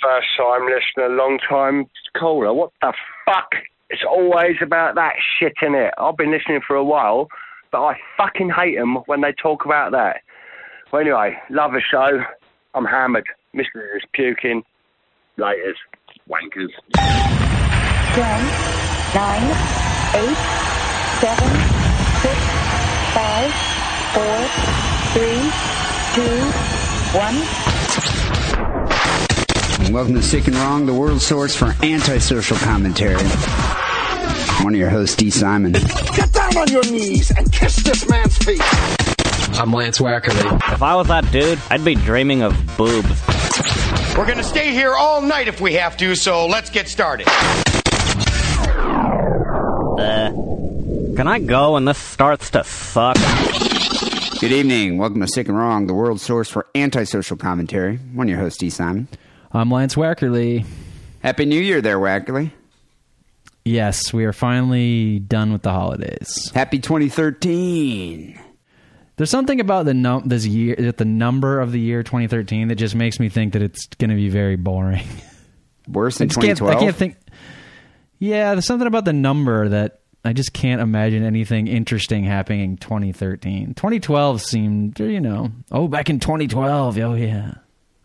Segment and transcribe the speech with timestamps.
[0.00, 1.86] first time listener, long time
[2.18, 2.52] caller.
[2.52, 2.92] What the
[3.24, 3.50] fuck?
[3.90, 5.92] It's always about that shit in it.
[5.98, 7.28] I've been listening for a while,
[7.70, 10.22] but I fucking hate them when they talk about that.
[10.92, 12.22] Well, anyway, love the show.
[12.74, 13.26] I'm hammered.
[13.54, 13.96] Mr.
[13.96, 14.62] is puking.
[15.38, 15.76] Laters.
[16.28, 16.72] Wankers.
[18.14, 18.40] Ten,
[19.14, 19.48] nine,
[20.16, 20.38] eight,
[21.20, 21.48] seven,
[22.22, 22.36] six,
[23.12, 23.52] five,
[24.12, 24.36] four,
[25.12, 25.40] three,
[26.14, 26.72] two,
[27.18, 28.41] one.
[29.92, 33.20] Welcome to Sick and Wrong, the world source for antisocial commentary.
[33.20, 35.72] I'm one of your hosts, Dee Simon.
[35.72, 38.62] Get down on your knees and kiss this man's feet.
[39.60, 40.72] I'm Lance Wackerly.
[40.72, 43.06] If I was that dude, I'd be dreaming of boobs.
[44.16, 47.28] We're going to stay here all night if we have to, so let's get started.
[49.98, 50.30] Uh,
[51.16, 53.16] can I go when this starts to suck?
[54.40, 54.96] Good evening.
[54.96, 57.96] Welcome to Sick and Wrong, the world source for antisocial commentary.
[57.96, 59.06] I'm one of your hosts, Dee Simon.
[59.54, 60.64] I'm Lance Wackerly.
[61.22, 62.52] Happy New Year there, Wackerly.
[63.64, 66.50] Yes, we are finally done with the holidays.
[66.54, 68.40] Happy 2013.
[69.16, 72.76] There's something about the num- this year, that the number of the year 2013, that
[72.76, 75.06] just makes me think that it's going to be very boring.
[75.88, 76.76] Worse than I can't, 2012.
[76.76, 77.16] I can't think.
[78.18, 82.76] Yeah, there's something about the number that I just can't imagine anything interesting happening in
[82.78, 83.74] 2013.
[83.74, 86.98] 2012 seemed, you know, oh, back in 2012.
[86.98, 87.54] Oh, yeah.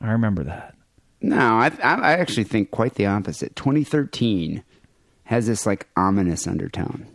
[0.02, 0.76] I remember that.
[1.22, 3.56] No, I, I I actually think quite the opposite.
[3.56, 4.64] 2013
[5.26, 7.08] has this like ominous undertone.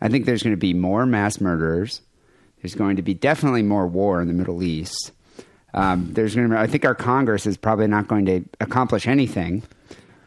[0.00, 2.02] I think there's going to be more mass murderers.
[2.62, 5.12] There's going to be definitely more war in the Middle East.
[5.72, 6.54] Um, there's going to.
[6.54, 9.62] Be, I think our Congress is probably not going to accomplish anything.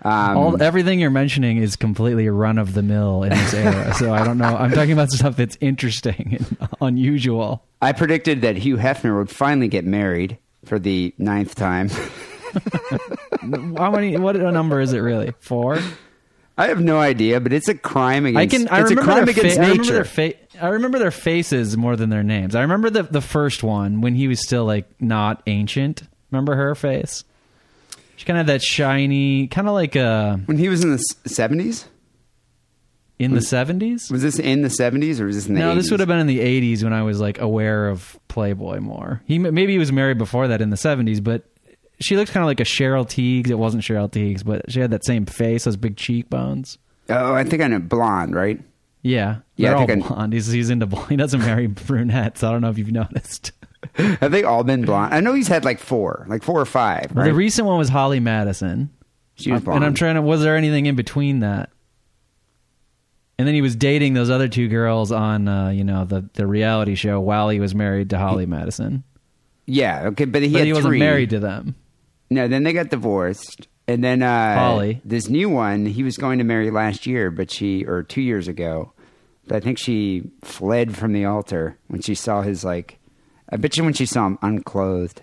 [0.03, 3.93] Um, All everything you're mentioning is completely run of the mill in this era.
[3.97, 4.55] so I don't know.
[4.55, 7.63] I'm talking about stuff that's interesting and unusual.
[7.81, 11.89] I predicted that Hugh Hefner would finally get married for the ninth time.
[13.77, 14.17] How many?
[14.17, 15.33] What number is it really?
[15.39, 15.79] Four.
[16.57, 18.55] I have no idea, but it's a crime against.
[18.55, 18.67] I can.
[18.69, 19.93] I it's a crime against fa- I remember nature.
[19.93, 22.53] their fa- I remember their faces more than their names.
[22.55, 26.03] I remember the the first one when he was still like not ancient.
[26.31, 27.23] Remember her face?
[28.15, 30.99] She kind of had that shiny, kind of like uh when he was in the
[31.25, 31.85] seventies.
[33.17, 34.11] in the seventies.
[34.11, 35.59] Was this in the seventies or was this in the?
[35.59, 35.75] No, 80s?
[35.75, 39.23] this would have been in the '80s when I was like aware of Playboy more.
[39.25, 41.43] He maybe he was married before that in the '70s, but
[41.99, 43.49] she looked kind of like a Cheryl Tiegs.
[43.49, 46.77] It wasn't Cheryl Tiegs, but she had that same face, those big cheekbones.
[47.09, 48.59] Oh, I think I know blonde, right?
[49.01, 50.33] Yeah, Yeah, they're I all think I- blonde.
[50.33, 51.07] He's, he's into blonde.
[51.09, 52.43] He doesn't marry brunettes.
[52.43, 53.51] I don't know if you've noticed.
[53.95, 55.13] Have they all been blonde?
[55.13, 57.11] I know he's had like four, like four or five.
[57.13, 57.29] Well, Right?
[57.31, 58.89] The recent one was Holly Madison.
[59.35, 59.77] she was blonde.
[59.77, 60.21] and I'm trying to.
[60.21, 61.69] Was there anything in between that?
[63.37, 66.47] And then he was dating those other two girls on, uh, you know, the the
[66.47, 69.03] reality show while he was married to Holly Madison.
[69.65, 71.75] yeah, okay, but he But he wasn't married to them.
[72.29, 75.01] No, then they got divorced, and then uh, Holly.
[75.05, 78.47] this new one, he was going to marry last year, but she or two years
[78.47, 78.91] ago,
[79.47, 82.99] but I think she fled from the altar when she saw his like.
[83.49, 85.21] I bet you when she saw him unclothed,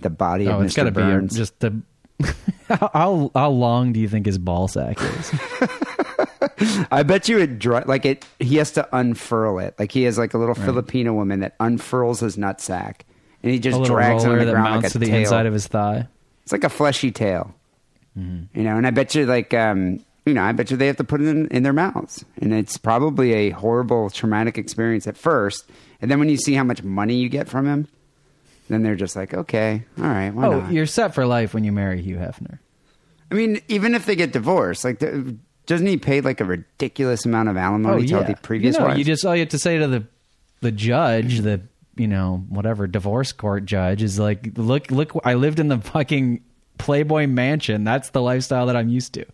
[0.00, 0.76] the body Oh, of it's Mr.
[0.76, 1.34] got to be Burns.
[1.36, 1.80] just the.
[2.68, 5.32] how, how long do you think his ball sack is?
[6.90, 8.26] I bet you it dry, like it.
[8.38, 9.74] He has to unfurl it.
[9.78, 13.02] Like he has like a little Filipino woman that unfurls his nutsack,
[13.42, 15.20] and he just drags it on the that ground mounts like a to the tail.
[15.20, 16.06] inside of his thigh.
[16.42, 17.54] It's like a fleshy tail,
[18.18, 18.58] Mm-hmm.
[18.58, 18.76] you know.
[18.76, 21.20] And I bet you, like, um, you know, I bet you they have to put
[21.20, 25.64] it in, in their mouths, and it's probably a horrible, traumatic experience at first.
[26.02, 27.86] And then when you see how much money you get from him,
[28.68, 30.72] then they're just like, okay, all right, why Oh, not?
[30.72, 32.58] you're set for life when you marry Hugh Hefner.
[33.30, 35.36] I mean, even if they get divorced, like, the,
[35.66, 38.88] doesn't he pay like a ridiculous amount of alimony to the previous Oh, you know,
[38.90, 38.98] wife?
[38.98, 40.04] you just all you have to say to the
[40.62, 41.60] the judge, the
[42.00, 46.42] you know whatever divorce court judge is like, look, look, I lived in the fucking
[46.78, 47.84] Playboy mansion.
[47.84, 49.26] That's the lifestyle that I'm used to.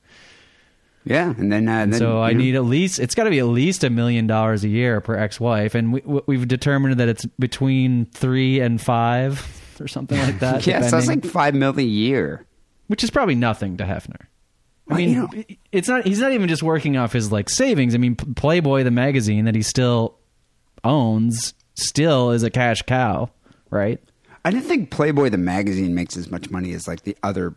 [1.05, 3.39] yeah, and then, uh, then so I know, need at least it's got to be
[3.39, 7.25] at least a million dollars a year per ex-wife, and we, we've determined that it's
[7.39, 9.47] between three and five
[9.81, 10.67] or something like that.
[10.67, 12.45] yeah, so that's depending, like five mil a year.
[12.89, 14.27] which is probably nothing to Hefner.
[14.89, 16.05] I mean, you know- it's not.
[16.07, 17.95] He's not even just working off his like savings.
[17.95, 20.19] I mean, Playboy, the magazine that he still
[20.85, 23.31] owns, still is a cash cow,
[23.71, 24.01] right?
[24.45, 27.55] I didn't think Playboy the magazine makes as much money as like the other,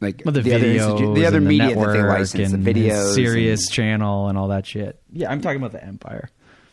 [0.00, 2.66] like Well, the, other institu- the other and media network that they license, the and
[2.66, 5.00] his videos, Sirius and- channel, and all that shit.
[5.12, 6.28] Yeah, I'm talking about the Empire.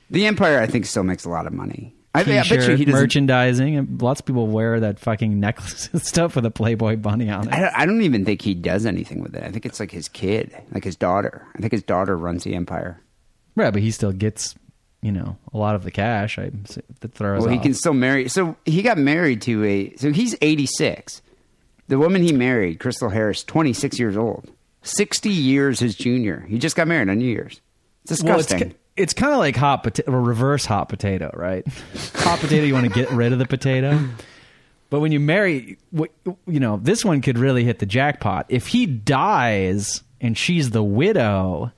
[0.09, 0.59] the Empire.
[0.59, 1.95] I think still makes a lot of money.
[2.15, 2.91] I, I bet you he doesn't.
[3.01, 7.29] merchandising, and lots of people wear that fucking necklace and stuff with a Playboy bunny
[7.31, 7.53] on it.
[7.53, 9.43] I don't, I don't even think he does anything with it.
[9.43, 11.47] I think it's like his kid, like his daughter.
[11.55, 13.01] I think his daughter runs the Empire.
[13.55, 14.53] Right, but he still gets,
[15.03, 16.39] you know, a lot of the cash.
[16.39, 16.49] I
[17.01, 17.41] that throws.
[17.41, 17.63] Well, he off.
[17.63, 18.27] can still marry.
[18.29, 19.95] So he got married to a.
[19.97, 21.21] So he's eighty six.
[21.89, 24.49] The woman he married, Crystal Harris, 26 years old.
[24.83, 26.45] 60 years his junior.
[26.47, 27.59] He just got married on New Year's.
[28.09, 28.75] It's Well, it's, disgusting.
[28.95, 31.67] it's kind of like hot potato, or reverse hot potato, right?
[32.15, 33.99] hot potato, you want to get rid of the potato.
[34.89, 38.45] But when you marry, you know, this one could really hit the jackpot.
[38.49, 41.71] If he dies and she's the widow,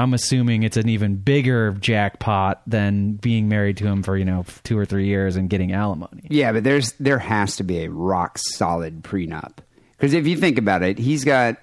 [0.00, 4.46] I'm assuming it's an even bigger jackpot than being married to him for, you know,
[4.64, 6.26] two or three years and getting alimony.
[6.30, 9.58] Yeah, but there's there has to be a rock solid prenup.
[9.92, 11.58] Because if you think about it, he's got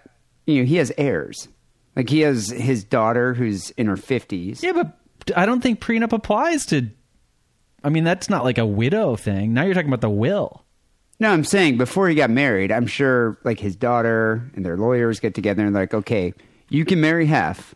[0.45, 1.47] you know, he has heirs.
[1.95, 4.61] Like he has his daughter who's in her fifties.
[4.61, 4.95] Yeah, but
[5.35, 6.91] I don't think prenup applies to.
[7.83, 9.55] I mean, that's not like a widow thing.
[9.55, 10.63] Now you're talking about the will.
[11.19, 15.19] No, I'm saying before he got married, I'm sure like his daughter and their lawyers
[15.19, 16.35] get together and like, okay,
[16.69, 17.73] you can marry half,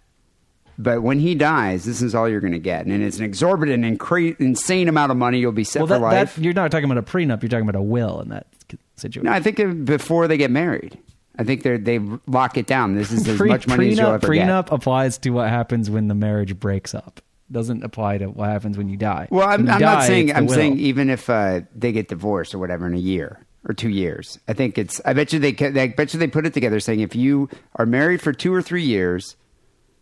[0.81, 3.85] but when he dies, this is all you're going to get, and it's an exorbitant
[3.85, 5.39] and cra- insane amount of money.
[5.39, 6.35] You'll be set well, for life.
[6.35, 7.41] that you're not talking about a prenup.
[7.41, 8.47] You're talking about a will in that
[8.95, 9.25] situation.
[9.25, 10.97] no, I think before they get married,
[11.37, 12.95] I think they they lock it down.
[12.95, 14.73] This is as Pre- much money as you'll prenup, ever prenup get.
[14.73, 17.21] applies to what happens when the marriage breaks up.
[17.51, 19.27] Doesn't apply to what happens when you die.
[19.29, 20.53] Well, I'm, I'm not saying I'm will.
[20.53, 24.39] saying even if uh, they get divorced or whatever in a year or two years,
[24.47, 25.01] I think it's.
[25.05, 25.55] I bet you they.
[25.59, 28.61] I bet you they put it together saying if you are married for two or
[28.61, 29.35] three years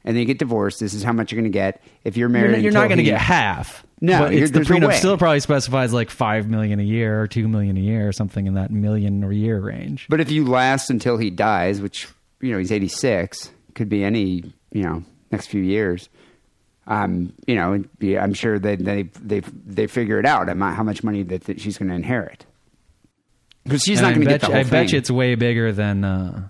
[0.03, 1.81] and then you get divorced, this is how much you're going to get.
[2.03, 3.85] If you're you're, married, not- you're not going to get half.
[4.01, 7.27] No, but it's the no prenup still probably specifies like five million a year or
[7.27, 10.05] two million a year or something in that million or year range.
[10.09, 12.07] But if you last until he dies, which
[12.39, 16.07] you know he's 86, could be any you know next few years.
[16.87, 17.83] Um, you know,
[18.17, 21.77] I'm sure they they they they figure it out how much money that, that she's
[21.77, 22.45] going to inherit
[23.65, 24.71] because she's And not going to get the whole I thing.
[24.71, 26.47] bet you it's way bigger than uh,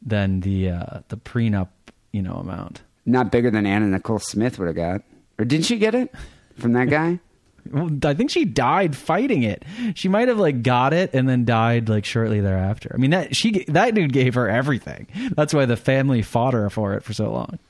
[0.00, 1.68] than the uh, the prenup,
[2.12, 2.82] you know, amount.
[3.06, 5.02] not bigger than Anna Nicole Smith would have got,
[5.38, 6.12] or didn't she get it
[6.58, 7.18] from that guy?
[7.70, 9.62] Well, I think she died fighting it.
[9.94, 12.90] She might have like got it and then died like shortly thereafter.
[12.92, 15.06] I mean that she that dude gave her everything.
[15.36, 17.60] That's why the family fought her for it for so long.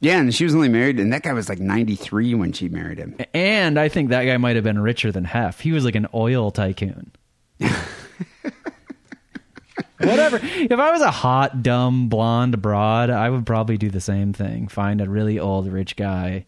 [0.00, 2.96] yeah, and she was only married, and that guy was like 93 when she married
[2.96, 3.14] him.
[3.34, 5.60] And I think that guy might have been richer than Hef.
[5.60, 7.12] He was like an oil tycoon.
[9.98, 10.40] Whatever.
[10.42, 14.68] If I was a hot, dumb, blonde broad, I would probably do the same thing.
[14.68, 16.46] Find a really old, rich guy,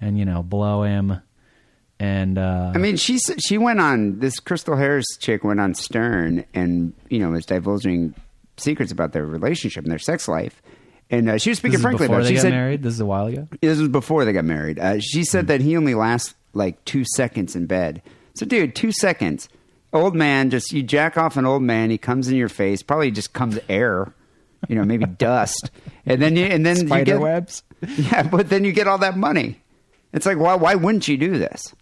[0.00, 1.20] and you know, blow him.
[1.98, 6.44] And uh, I mean, she she went on this Crystal Harris chick went on Stern
[6.52, 8.14] and you know was divulging
[8.58, 10.60] secrets about their relationship and their sex life,
[11.10, 12.26] and uh, she was speaking frankly before about.
[12.26, 12.28] it.
[12.28, 12.82] they She got said married.
[12.82, 13.48] This is a while ago.
[13.62, 14.78] this was before they got married.
[14.78, 18.02] Uh, she said that he only lasts like two seconds in bed.
[18.34, 19.48] So, dude, two seconds.
[19.96, 21.90] Old man, just you jack off an old man.
[21.90, 22.82] He comes in your face.
[22.82, 24.12] Probably just comes air,
[24.68, 25.70] you know, maybe dust,
[26.04, 27.62] and then you and then you Spider get, webs.
[27.96, 29.60] Yeah, but then you get all that money.
[30.12, 31.74] It's like why why wouldn't you do this?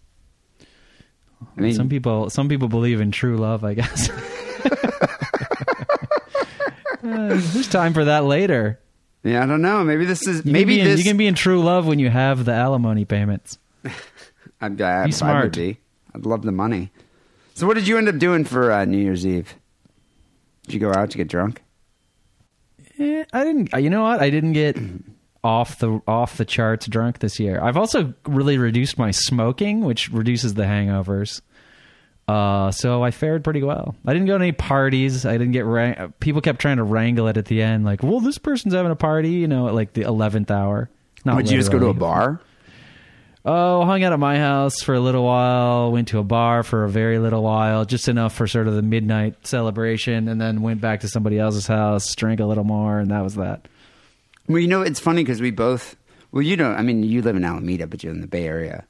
[1.57, 4.09] I mean, some people some people believe in true love i guess
[7.03, 8.79] Uh, there's time for that later
[9.23, 9.83] yeah, I don't know.
[9.83, 10.99] Maybe this is you maybe be in, this.
[10.99, 13.57] you can be in true love when you have the alimony payments
[14.61, 15.53] I'm, I, I be would smart.
[15.55, 15.77] be.
[16.13, 16.91] I'd love the money.
[17.55, 19.55] So, what did you end up doing for uh, New Year's Eve?
[20.63, 21.61] Did you go out to get drunk?
[22.97, 24.77] Eh, i didn't you know what i didn't get
[25.43, 30.09] off the off the charts drunk this year i've also really reduced my smoking which
[30.11, 31.41] reduces the hangovers
[32.27, 33.95] uh, so I fared pretty well.
[34.03, 35.27] I didn't go to any parties.
[35.27, 38.19] I didn't get ra- people kept trying to wrangle it at the end, like, "Well,
[38.19, 40.89] this person's having a party," you know, at like the eleventh hour.
[41.23, 42.41] Not Would you just go to a bar?
[43.47, 46.83] Oh, hung out at my house for a little while, went to a bar for
[46.83, 50.81] a very little while, just enough for sort of the midnight celebration, and then went
[50.81, 53.67] back to somebody else's house, drank a little more, and that was that.
[54.47, 55.95] Well, you know, it's funny because we both.
[56.31, 56.75] Well, you don't.
[56.75, 58.83] I mean, you live in Alameda, but you're in the Bay Area.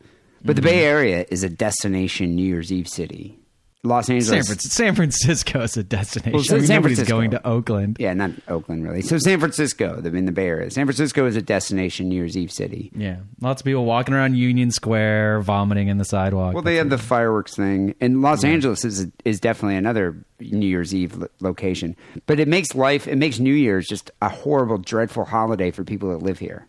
[0.43, 0.69] But the Mm-hmm.
[0.69, 3.37] Bay Area is a destination New Year's Eve city.
[3.85, 4.47] Los Angeles.
[4.47, 6.31] San, San Francisco is a destination.
[6.33, 7.15] Well, I San mean, nobody's Francisco.
[7.17, 7.97] going to Oakland.
[7.99, 9.01] Yeah, not Oakland really.
[9.01, 10.69] So San Francisco, the- in the Bay Area.
[10.71, 12.91] San Francisco is a destination New Year's Eve city.
[12.95, 16.53] Yeah, lots of people walking around Union Square, vomiting in the sidewalk.
[16.53, 20.93] Well, they have the fireworks thing, and Los Angeles is is definitely another New Year's
[20.93, 21.95] Eve lo- location.
[22.25, 26.09] But it makes life, it makes New Year's just a horrible, dreadful holiday for people
[26.09, 26.67] that live here.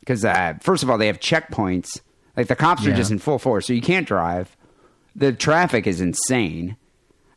[0.00, 2.00] Because uh, first of all, they have checkpoints.
[2.36, 4.56] Like the cops are just in full force, so you can't drive.
[5.16, 6.76] The traffic is insane.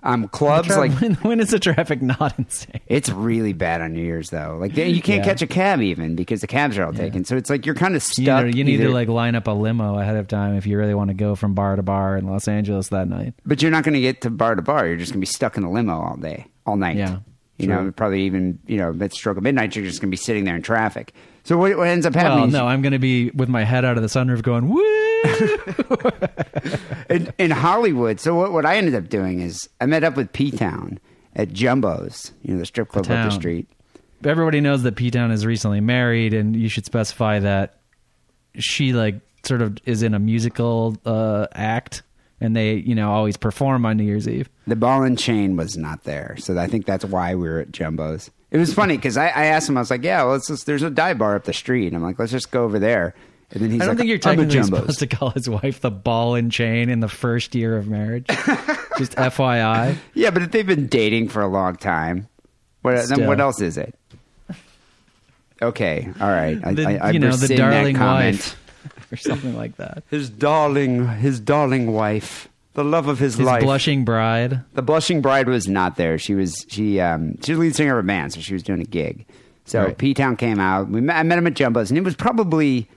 [0.03, 2.81] Um, clubs Tra- like when, when is the traffic not insane?
[2.87, 4.57] it's really bad on New Year's though.
[4.59, 5.23] Like you can't Yeah.
[5.23, 7.23] catch a cab even because the cabs are all taken.
[7.23, 8.17] So it's like you're kind of stuck.
[8.17, 10.77] You, know, you need to like line up a limo ahead of time if you
[10.79, 13.35] really want to go from bar to bar in Los Angeles that night.
[13.45, 14.87] But you're not going to get to bar to bar.
[14.87, 16.97] You're just going to be stuck in the limo all day, all night.
[16.97, 17.19] Yeah,
[17.59, 20.17] You know, probably even, you know, at stroke of midnight, you're just going to be
[20.17, 21.13] sitting there in traffic.
[21.43, 23.63] So what, what ends up happening Well, is no, I'm going to be with my
[23.65, 25.10] head out of the sunroof going woo.
[27.09, 28.19] In, in Hollywood.
[28.19, 30.99] So what, what I ended up doing is I met up with P Town
[31.35, 33.31] at Jumbo's, you know, the strip club up the town.
[33.31, 33.67] street.
[34.23, 37.79] Everybody knows that P Town is recently married, and you should specify that
[38.57, 42.03] she like sort of is in a musical uh, act,
[42.39, 44.49] and they you know always perform on New Year's Eve.
[44.67, 47.71] The ball and chain was not there, so I think that's why we were at
[47.71, 48.29] Jumbo's.
[48.51, 50.65] It was funny because I, I asked him, I was like, "Yeah, well, let's just,
[50.65, 53.15] there's a dive bar up the street." And I'm like, "Let's just go over there."
[53.53, 55.29] And then he's I don't like, think you're "I'm at technically Jumbo's." supposed to call
[55.31, 58.25] his wife the ball and chain in the first year of marriage.
[58.97, 59.97] Just FYI.
[60.13, 62.27] Yeah, but if they've been dating for a long time,
[62.81, 63.93] what then what else is it?
[65.61, 66.59] Okay, all right.
[66.63, 68.57] I, The, I, I you know, the darling wife.
[69.11, 70.03] or something like that.
[70.09, 73.61] His darling, his darling wife, the love of his, His life.
[73.61, 74.61] blushing bride.
[74.73, 76.17] The blushing bride was not there.
[76.17, 78.79] She was she um she was lead singer of a band, so she was doing
[78.81, 79.25] a gig.
[79.65, 79.97] So Right.
[79.97, 80.89] P Town came out.
[80.89, 82.87] We met, I met him at Jumbo's, and it was probably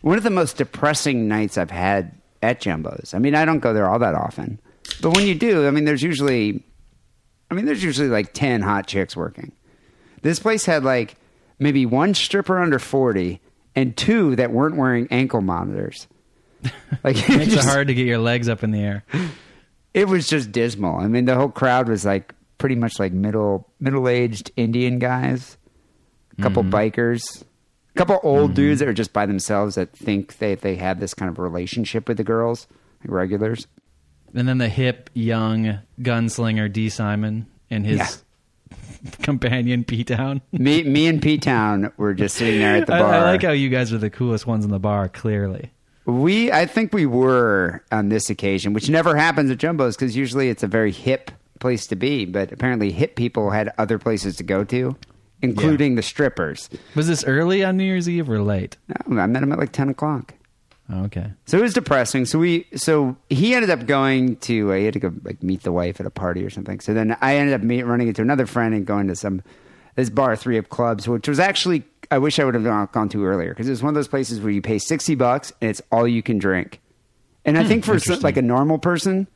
[0.00, 3.12] one of the most depressing nights I've had at Jumbo's.
[3.14, 4.60] I mean, I don't go there all that often,
[5.00, 6.62] but when you do, I mean, there's usually,
[7.50, 9.52] I mean, there's usually like ten hot chicks working.
[10.22, 11.16] This place had like
[11.58, 13.40] maybe one stripper under forty
[13.74, 16.06] and two that weren't wearing ankle monitors.
[17.02, 19.04] Like Makes it hard to get your legs up in the air.
[19.94, 20.96] it was just dismal.
[20.96, 25.56] I mean, the whole crowd was like pretty much like middle middle aged Indian guys,
[26.38, 26.74] a couple mm-hmm.
[26.74, 27.42] bikers,
[27.94, 28.86] a couple old dudes mm-hmm.
[28.86, 32.16] that are just by themselves that think they they have this kind of relationship with
[32.16, 32.66] the girls,
[33.02, 33.66] like regulars.
[34.34, 38.06] And then the hip, young gunslinger Dee Simon and his Yeah.
[39.22, 40.40] companion P Town.
[40.52, 43.14] Me, me and P Town were just sitting there at the I, bar.
[43.14, 45.08] I like how you guys are the coolest ones in the bar.
[45.08, 45.70] Clearly,
[46.04, 50.48] We, I think we were on this occasion, which never happens at Jumbo's because usually
[50.48, 52.24] it's a very hip place to be.
[52.24, 54.96] But apparently, hip people had other places to go to,
[55.42, 56.68] including the strippers.
[56.94, 58.76] was this early on New Year's Eve or late?
[59.06, 60.34] No, I met him at like ten o'clock.
[60.92, 61.32] Oh, okay.
[61.46, 62.24] So it was depressing.
[62.26, 65.62] So we, so he ended up going to, uh, he had to go like meet
[65.62, 66.80] the wife at a party or something.
[66.80, 69.42] So then I ended up meet, running into another friend and going to some
[69.94, 73.24] this bar, Three Up Clubs, which was actually I wish I would have gone, to
[73.24, 75.80] earlier because it was one of those places where you pay sixty bucks and it's
[75.92, 76.80] all you can drink.
[77.44, 79.28] And I think for some, like a normal person,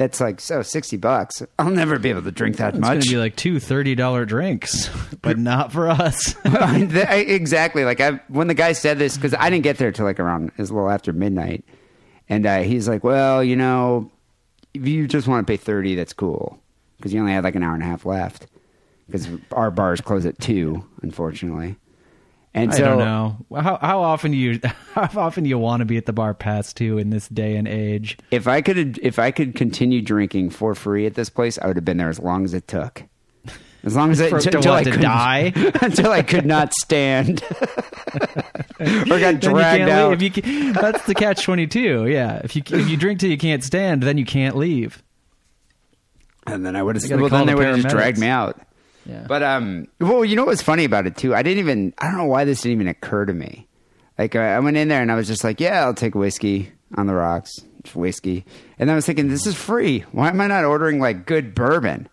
[0.00, 1.42] that's like so sixty bucks.
[1.58, 2.96] I'll never be able to drink that much.
[2.96, 4.88] it's gonna be like two $30 drinks,
[5.20, 6.34] but not for us.
[6.46, 7.84] I mean, th- I- exactly.
[7.84, 10.48] Like I, when the guy said this, because I didn't get there till like around
[10.48, 11.66] it was a little after midnight,
[12.30, 14.10] and uh, he's like, "Well, you know,
[14.72, 16.58] if you just want to pay thirty, that's cool,
[16.96, 18.46] because you only had like an hour and a half left,
[19.06, 21.76] because our bars close at two, unfortunately."
[22.52, 23.60] And I so, don't know.
[23.60, 24.60] How, how often do you
[24.94, 27.56] how often do you want to be at the bar past two in this day
[27.56, 28.18] and age?
[28.30, 31.76] if I could, if I could continue drinking for free at this place, I would
[31.76, 33.04] have been there as long as it took.
[33.84, 35.52] As long as I, t- until I couldn't- die?
[35.80, 37.42] until I could not stand
[38.80, 40.10] or got dragged out.
[40.10, 40.22] leave.
[40.22, 42.06] If you can, that's the catch twenty two.
[42.06, 45.02] Yeah, if you if you drink till you can't stand, then you can't leave.
[46.46, 47.20] And then I would have.
[47.20, 48.60] Well, then they would have just dragged me out.
[49.06, 51.34] Yeah, But um, well, you know what's funny about it too?
[51.34, 51.94] I didn't even.
[51.98, 53.66] I don't know why this didn't even occur to me.
[54.18, 56.70] Like I I went in there and I was just like, yeah, I'll take whiskey
[56.96, 57.50] on the rocks,
[57.82, 58.44] just whiskey.
[58.78, 60.00] And I was thinking, this is free.
[60.12, 62.08] Why am I not ordering like good bourbon?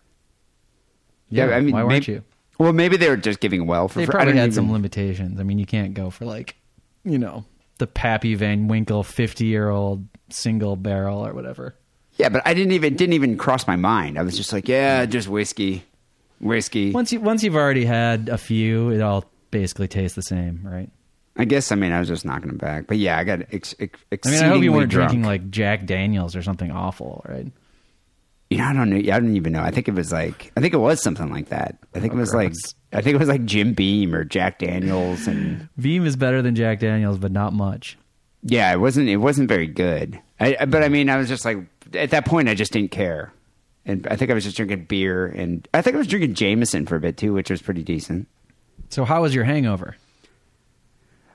[1.30, 1.46] yeah.
[1.46, 2.24] I mean, why weren't maybe- you?
[2.58, 4.00] Well, maybe they were just giving well for.
[4.00, 4.12] They free.
[4.12, 5.38] Probably don't had even- some limitations.
[5.38, 6.56] I mean, you can't go for like,
[7.04, 7.44] you know,
[7.78, 11.76] the Pappy Van Winkle fifty year old single barrel or whatever.
[12.16, 14.18] Yeah, but I didn't even didn't even cross my mind.
[14.18, 15.84] I was just like, yeah, just whiskey,
[16.40, 16.92] whiskey.
[16.92, 20.90] Once you once you've already had a few, it all basically tastes the same, right?
[21.36, 22.86] I guess I mean I was just knocking them back.
[22.88, 25.10] But yeah, I got ex- ex- I mean, I hope you weren't drunk.
[25.10, 27.46] drinking like Jack Daniels or something awful, right?
[28.50, 28.96] Yeah, I don't know.
[28.96, 29.60] I don't even know.
[29.62, 31.76] I think it was like I think it was something like that.
[31.94, 32.44] I think Oh, it was gross.
[32.44, 32.54] like
[32.92, 36.54] I think it was like Jim Beam or Jack Daniels and Beam is better than
[36.54, 37.98] Jack Daniels, but not much.
[38.42, 40.18] yeah, it wasn't it wasn't very good.
[40.40, 41.58] I- but I mean, I was just like
[41.94, 43.32] at that point I just didn't care.
[43.88, 46.86] And I think I was just drinking beer and I think I was drinking Jameson
[46.86, 48.28] for a bit too, which was pretty decent.
[48.90, 49.96] So how was your hangover?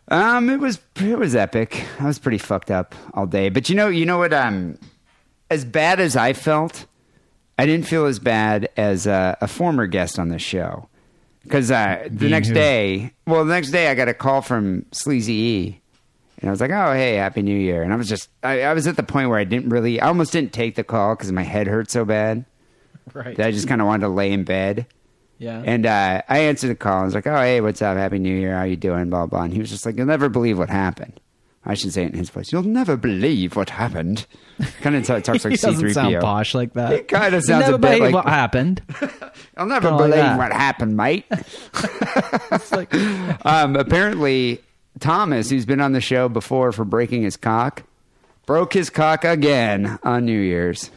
[0.07, 1.83] Um, it was it was epic.
[1.99, 3.49] I was pretty fucked up all day.
[3.49, 4.33] But you know, you know what?
[4.33, 4.77] Um,
[5.49, 6.85] as bad as I felt,
[7.57, 10.89] I didn't feel as bad as uh, a former guest on this show.
[11.43, 12.53] Because uh, the Being next who?
[12.53, 15.81] day, well, the next day I got a call from Sleazy E,
[16.43, 18.73] and I was like, "Oh, hey, happy New Year!" And I was just, I, I
[18.73, 21.31] was at the point where I didn't really, I almost didn't take the call because
[21.31, 22.45] my head hurt so bad
[23.13, 23.35] Right.
[23.37, 24.85] that I just kind of wanted to lay in bed.
[25.39, 25.63] yeah.
[25.65, 27.01] And uh, I answered the call.
[27.01, 27.97] I was like, "Oh, hey, what's up?
[27.97, 28.55] Happy New Year.
[28.57, 29.43] How you doing?" Blah blah.
[29.43, 31.19] And he was just like, "You'll never believe what happened."
[31.65, 32.51] I should say it in his voice.
[32.51, 34.25] You'll never believe what happened.
[34.81, 36.19] Kind of talks like C doesn't three sound PO.
[36.19, 36.91] posh like that.
[36.91, 38.81] It kinda You sounds a bit like- what happened.
[39.55, 40.37] I'll never Kinda like believe that.
[40.37, 41.23] what happened, mate.
[41.31, 42.93] It's like,
[43.45, 44.59] um, apparently,
[44.99, 47.83] Thomas, who's been on the show before for breaking his cock,
[48.45, 50.91] broke his cock again on New Year's.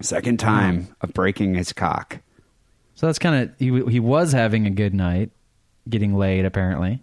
[0.00, 2.18] Second time of breaking his cock.
[2.96, 3.66] So that's kind of he.
[3.90, 5.30] He was having a good night,
[5.88, 7.02] getting laid apparently,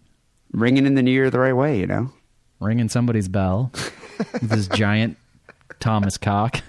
[0.52, 2.12] Ringing in the new year the right way, you know.
[2.60, 3.72] ringing somebody's bell
[4.34, 5.18] with his giant
[5.80, 6.62] Thomas cock.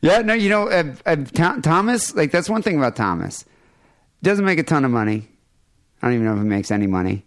[0.00, 3.44] Yeah, no, you know, uh, uh, Tho- Thomas, like that's one thing about Thomas.
[4.22, 5.28] Doesn't make a ton of money.
[6.02, 7.24] I don't even know if he makes any money.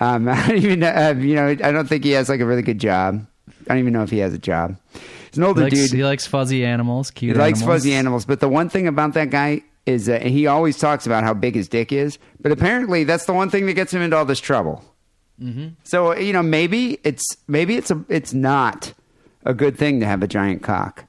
[0.00, 2.62] Um, I don't even, uh, you know, I don't think he has like a really
[2.62, 3.26] good job.
[3.48, 4.76] I don't even know if he has a job.
[4.92, 5.92] He's an He older likes, dude.
[5.92, 7.30] he likes fuzzy animals, cute.
[7.30, 7.38] He cute.
[7.38, 8.24] likes fuzzy animals.
[8.24, 11.54] But the one thing about that guy is that he always talks about how big
[11.54, 12.18] his dick is.
[12.40, 14.84] But apparently, that's the one thing that gets him into all this trouble.
[15.40, 15.68] Mm-hmm.
[15.82, 18.92] So you know, maybe it's maybe it's a it's not
[19.44, 21.04] a good thing to have a giant cock.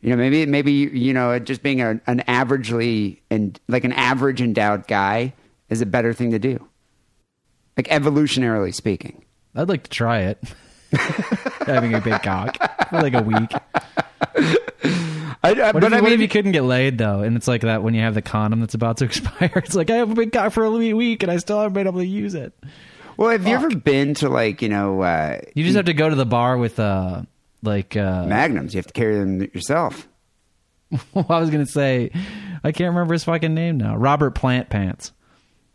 [0.00, 4.40] You know, maybe maybe you know, just being a, an averagely and like an average
[4.42, 5.34] endowed guy
[5.70, 6.68] is a better thing to do.
[7.76, 9.24] Like evolutionarily speaking.
[9.54, 10.38] I'd like to try it.
[11.66, 12.56] having a big cock
[12.90, 13.52] for like a week.
[15.42, 17.20] I, I, What, but if, you- I what mean, if you couldn't get laid though?
[17.20, 19.52] And it's like that when you have the condom that's about to expire.
[19.56, 21.86] It's like I have a big cock for a week and I still haven't been
[21.86, 22.52] able to use it.
[23.16, 26.08] well, have you ever been to like you know uh, You just have to go
[26.08, 27.22] to the bar with uh
[27.62, 28.74] like uh magnums?
[28.74, 30.08] You have to carry them yourself.
[31.14, 32.10] well, I was gonna say
[32.64, 33.96] I can't remember his fucking name now.
[33.96, 35.12] Robert Plant Pants.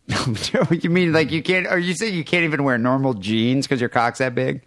[0.72, 1.68] you mean like you can't?
[1.68, 4.62] Are you saying you can't even wear normal jeans because your cock's that big?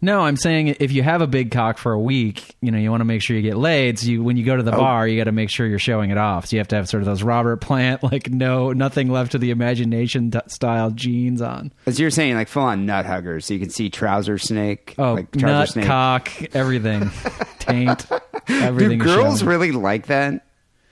[0.00, 2.88] No, I'm saying if you have a big cock for a week, you know, you
[2.88, 3.98] want to make sure you get laid.
[3.98, 4.78] So you, when you go to the Oh.
[4.78, 6.46] bar, you got to make sure you're showing it off.
[6.46, 9.38] So you have to have sort of those Robert Plant, like no, nothing left to
[9.38, 11.72] the imagination t- style jeans on.
[11.86, 14.94] As you're saying, like full on nut huggers, so you can see trouser snake.
[14.98, 15.86] Oh, like trouser nut, snake.
[15.86, 17.10] cock, everything,
[17.58, 18.18] taint, Do
[18.54, 19.00] everything.
[19.00, 19.48] is girls showing.
[19.50, 20.46] really like that?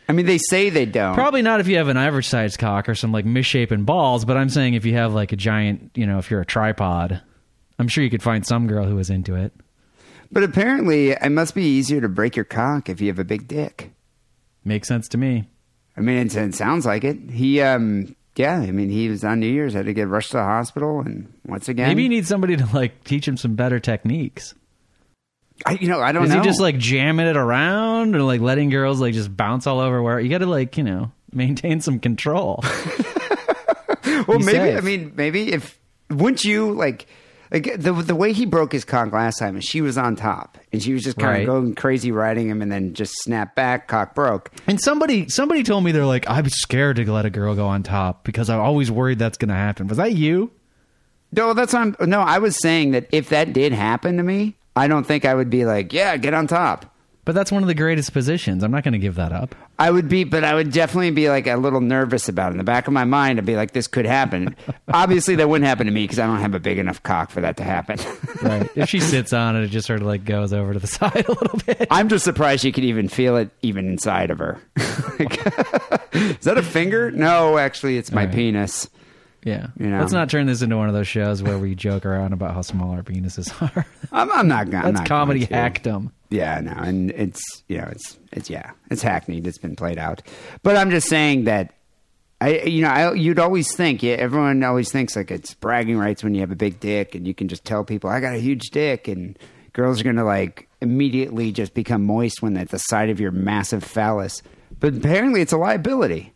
[0.09, 1.15] I mean, they say they don't.
[1.15, 4.37] Probably not if you have an average sized cock or some like misshapen balls, but
[4.37, 7.21] I'm saying if you have like a giant, you know, if you're a tripod,
[7.79, 9.53] I'm sure you could find some girl who was into it.
[10.31, 13.47] But apparently, it must be easier to break your cock if you have a big
[13.49, 13.93] dick.
[14.65, 15.49] Makes sense to me.
[15.97, 17.31] I mean, it, it sounds like it.
[17.31, 20.37] He, um, yeah, I mean, he was on New Year's, had to get rushed to
[20.39, 23.79] the hospital, and once again, Maybe you need somebody to like teach him some better
[23.81, 24.55] techniques.
[25.65, 26.29] I, you know, I don't know.
[26.29, 26.41] Is know.
[26.43, 30.03] he just like jamming it around or like letting girls like just bounce all over
[30.03, 32.63] where you got to like, you know, maintain some control.
[34.27, 34.51] well, be maybe.
[34.53, 34.77] safe.
[34.79, 35.79] I mean, maybe if
[36.11, 37.07] wouldn't you like
[37.51, 40.59] like the the way he broke his cock last time is she was on top
[40.73, 41.41] and she was just kind Right.
[41.43, 44.51] of going crazy riding him and then just snapped back, cock broke.
[44.67, 47.83] and somebody somebody told me they're like, I'm scared to let a girl go on
[47.83, 49.87] top because I'm always worried that's going to happen.
[49.87, 50.51] Was that you?
[51.33, 51.97] No, that's what I'm.
[52.09, 55.35] No, I was saying that if that did happen to me, I don't think I
[55.35, 56.93] would be like, yeah, get on top.
[57.25, 58.63] But that's one of the greatest positions.
[58.63, 59.57] I'm not going to give that up.
[59.81, 62.53] I would be, but I would definitely be like a little nervous about it.
[62.53, 64.55] In the back of my mind, I'd be like, this could happen.
[64.89, 67.41] Obviously, that wouldn't happen to me because I don't have a big enough cock for
[67.41, 67.99] that to happen.
[68.43, 68.69] Right.
[68.77, 71.25] if she sits on it, it just sort of like goes over to the side
[71.27, 71.89] a little bit.
[71.91, 74.61] I'm just surprised she could even feel it even inside of her.
[75.19, 75.39] Like,
[76.15, 77.11] is that a finger?
[77.11, 78.35] No, actually, it's my Right.
[78.35, 78.89] penis.
[79.47, 79.69] Yeah.
[79.79, 80.01] You know.
[80.01, 82.63] Let's not turn this into one of those shows where we joke around about how
[82.63, 83.87] small our penises are.
[84.11, 84.93] I'm, I'm not going.
[84.93, 86.11] That's comedy hackdom.
[86.31, 89.47] Yeah, no, and it's you know it's it's yeah it's hackneyed.
[89.47, 90.23] It's been played out,
[90.65, 91.75] but I'm just saying that
[92.41, 96.25] I you know I, you'd always think yeah everyone always thinks like it's bragging rights
[96.25, 98.41] when you have a big dick and you can just tell people I got a
[98.41, 99.39] huge dick and
[99.73, 103.85] girls are gonna like immediately just become moist when at the side of your massive
[103.85, 104.43] phallus.
[104.81, 106.33] But apparently it's a liability.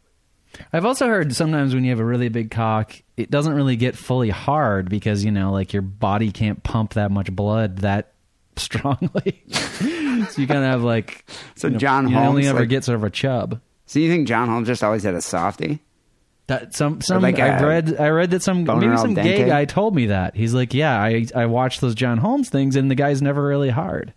[0.72, 3.96] I've also heard sometimes when you have a really big cock, it doesn't really get
[3.96, 8.12] fully hard because, you know, like your body can't pump that much blood that
[8.56, 9.42] strongly.
[9.50, 11.24] so you kind of have like.
[11.56, 13.60] So you know, John you only Holmes, ever like- get sort of a chub.
[13.86, 15.80] So you think John Holmes just always had a softie?
[16.46, 19.46] That some some like I read I read that some maybe some gay dente?
[19.46, 22.90] guy told me that he's like yeah I I watched those John Holmes things and
[22.90, 24.12] the guy's never really hard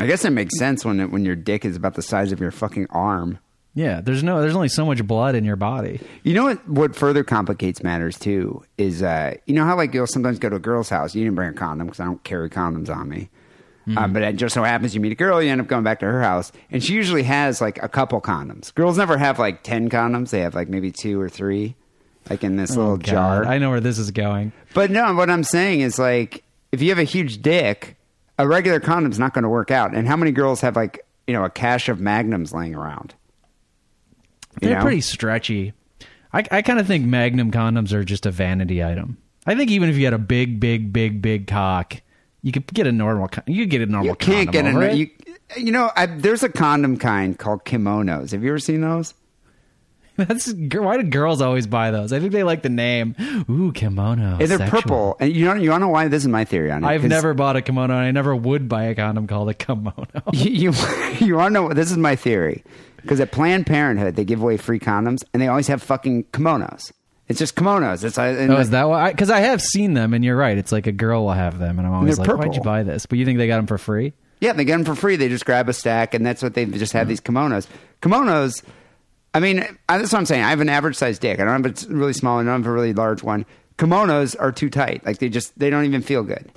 [0.00, 2.40] I guess it makes sense when it, when your dick is about the size of
[2.40, 3.38] your fucking arm.
[3.78, 6.68] Yeah there's no there's only so much blood in your body You know what?
[6.68, 10.56] What further complicates matters too is uh, you know how like you'll sometimes go to
[10.56, 11.14] a girl's house.
[11.14, 13.30] You didn't bring a condom because I don't carry condoms on me.
[13.96, 16.00] Uh, but it just so happens you meet a girl, you end up going back
[16.00, 18.74] to her house, and she usually has like a couple condoms.
[18.74, 21.74] Girls never have like ten condoms; they have like maybe two or three,
[22.28, 23.44] like in this little Oh, God, jar.
[23.46, 26.90] I know where this is going But no, what I'm saying is like if you
[26.90, 27.96] have a huge dick,
[28.38, 29.94] a regular condom's not going to work out.
[29.94, 33.14] And how many girls have like you know a cache of magnums laying around?
[34.60, 34.82] They're know?
[34.82, 35.72] pretty stretchy.
[36.32, 39.16] I, I kind of think Magnum condoms are just a vanity item.
[39.46, 41.96] I think even if you had a big, big, big, big cock,
[42.42, 43.28] you could get a normal.
[43.28, 44.08] con- You could get a normal.
[44.08, 45.10] You can't get a you.
[45.56, 48.32] You know, I, there's a condom kind called kimonos.
[48.32, 49.14] Have you ever seen those?
[50.18, 52.12] That's why do girls always buy those?
[52.12, 53.14] I think they like the name.
[53.48, 54.38] Ooh, kimono.
[54.40, 54.80] And they're sexual.
[54.82, 55.16] purple.
[55.20, 56.08] And you know, you to know why?
[56.08, 56.86] This is my theory on it.
[56.88, 60.04] I've never bought a kimono, and I never would buy a condom called a kimono.
[60.32, 60.72] You you,
[61.20, 61.68] you want to know?
[61.72, 62.64] This is my theory.
[63.02, 66.92] Because at Planned Parenthood, they give away free condoms, and they always have fucking kimonos.
[67.28, 68.04] It's just kimonos.
[68.04, 69.10] It's uh, and Oh, is that why?
[69.10, 70.56] Because I, have seen them, and you're right.
[70.56, 72.82] It's like a girl will have them, and I'm always they're like, "Why'd you buy
[72.82, 74.14] this?" But you think they got them for free?
[74.40, 75.16] Yeah, they get them for free.
[75.16, 77.66] They just grab a stack, and that's what they just have these kimonos.
[78.00, 78.62] Kimonos.
[79.34, 80.42] I mean, I- that's what I'm saying.
[80.42, 81.38] I have an average sized dick.
[81.38, 83.44] I don't have a really small, and I don't have a really large one.
[83.76, 85.04] Kimonos are too tight.
[85.04, 86.50] Like they just they don't even feel good.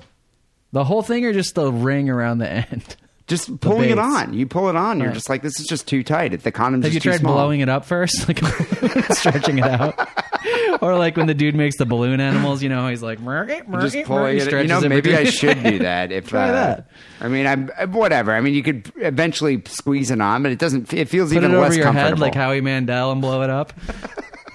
[0.72, 2.96] The whole thing, or just the ring around the end?
[3.28, 4.34] Just pulling it on.
[4.34, 4.98] You pull it on.
[5.00, 5.14] You're Right.
[5.14, 6.34] just like this is just too tight.
[6.34, 7.36] If the condom's Have just you too tried small.
[7.36, 8.40] blowing it up first, like
[9.14, 10.10] stretching it out,
[10.82, 12.62] or like when the dude makes the balloon animals?
[12.62, 14.40] You know, he's like, "Murky, murky, just murky," pulling it.
[14.40, 16.12] You stretches know, maybe I between- should do that.
[16.12, 16.90] If Try uh, that.
[17.22, 18.34] I mean, I'm uh, whatever.
[18.34, 20.92] I mean, you could eventually squeeze it on, but it doesn't.
[20.94, 22.22] It feels Put even it over less your head comfortable.
[22.22, 23.72] like Howie Mandel and blow it up,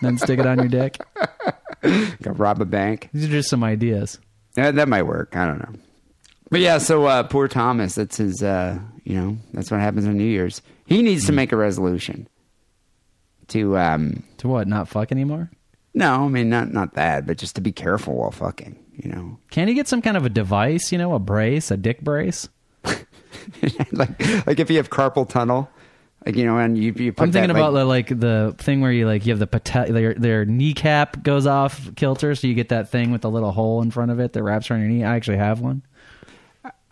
[0.03, 0.99] then stick it on your dick.
[2.25, 3.09] Rob a bank.
[3.15, 4.19] These are just some ideas.
[4.57, 5.37] Yeah, that might work.
[5.37, 5.81] I don't know.
[6.51, 7.95] But yeah, so uh, poor Thomas.
[7.97, 8.43] That's his.
[8.43, 10.63] Uh, you know, that's what happens on New Year's.
[10.87, 11.27] He needs Hmm.
[11.29, 12.29] to make a resolution.
[13.49, 14.67] To um, To what?
[14.69, 15.51] Not fuck anymore?
[15.95, 18.77] no, I mean not not that, but just to be careful while fucking.
[18.97, 20.91] You know, Can he get some kind of a device?
[20.93, 22.49] You know, a brace, a dick brace.
[23.93, 25.69] like like if you have carpal tunnel,
[26.25, 28.21] like you know, and you you put I'm thinking that, about like, the, like
[28.57, 32.35] the thing where you like you have the pate- their their kneecap goes off kilter,
[32.35, 34.71] so you get that thing with the little hole in front of it that wraps
[34.71, 35.05] around your knee.
[35.05, 35.83] I actually have one.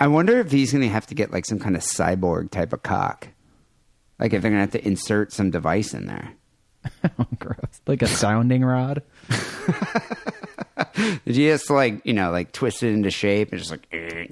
[0.05, 2.75] I wonder if he's going to have to get like some kind of cyborg type
[2.75, 3.29] of cock.
[4.19, 6.33] Like if they're going to have to insert some device in there.
[7.19, 7.81] Oh, gross!
[7.87, 9.03] Like a sounding rod.
[11.25, 13.87] Did you just like you know like twist it into shape and just like?
[13.93, 14.27] eh,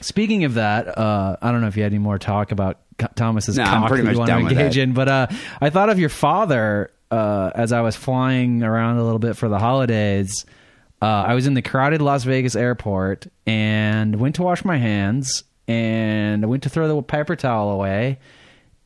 [0.00, 2.78] Speaking of that, uh, I don't know if you had any more talk about
[3.16, 5.26] Thomas's No, cock that you want to engage in, but uh,
[5.60, 9.48] I thought of your father uh, as I was flying around a little bit for
[9.50, 10.46] the holidays.
[11.00, 15.44] Uh, I was in the crowded Las Vegas airport and went to wash my hands
[15.68, 18.18] and I went to throw the paper towel away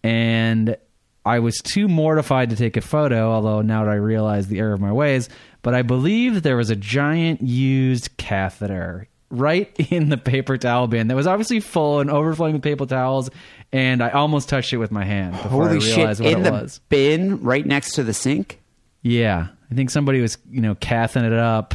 [0.03, 0.77] and
[1.25, 4.73] I was too mortified to take a photo, although now that I realize the error
[4.73, 5.29] of my ways,
[5.63, 11.09] but I believe there was a giant used catheter right in the paper towel bin
[11.09, 13.31] that was obviously full and overflowing with paper towels,
[13.73, 16.21] and I almost touched it with my hand before I Holy shit!
[16.21, 16.81] In it the was.
[16.89, 18.61] bin right next to the sink.
[19.03, 21.75] Yeah, I think somebody was, you know, cathing it up.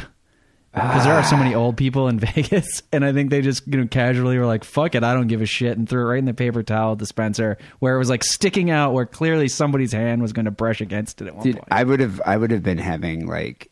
[0.72, 1.58] Because there are so many ah.
[1.58, 4.94] old people in Vegas, and I think they just, you know, casually were like, "Fuck
[4.94, 7.58] it, I don't give a shit," and threw it right in the paper towel dispenser,
[7.78, 11.20] where it was like sticking out, where clearly somebody's hand was going to brush against
[11.22, 11.68] it at one Dude, point.
[11.70, 13.70] I would have I would have been having like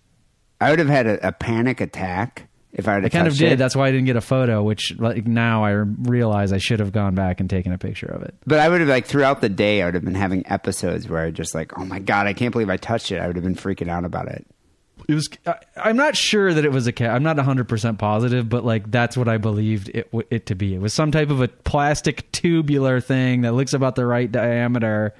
[0.60, 3.58] I would have had a, a panic attack if I had I kind of did.
[3.58, 4.62] That's why I didn't get a photo.
[4.62, 8.22] Which, like, now I realize I should have gone back and taken a picture of
[8.22, 8.34] it.
[8.46, 11.20] But I would have like throughout the day I would have been having episodes where
[11.20, 13.18] I just like, oh my god, I can't believe I touched it.
[13.18, 14.46] I would have been freaking out about it.
[15.08, 15.28] It was.
[15.46, 17.10] I, I'm not sure that it was a cat.
[17.10, 20.74] I'm not 100 percent positive, but like that's what I believed it it to be.
[20.74, 25.14] It was some type of a plastic tubular thing that looks about the right diameter.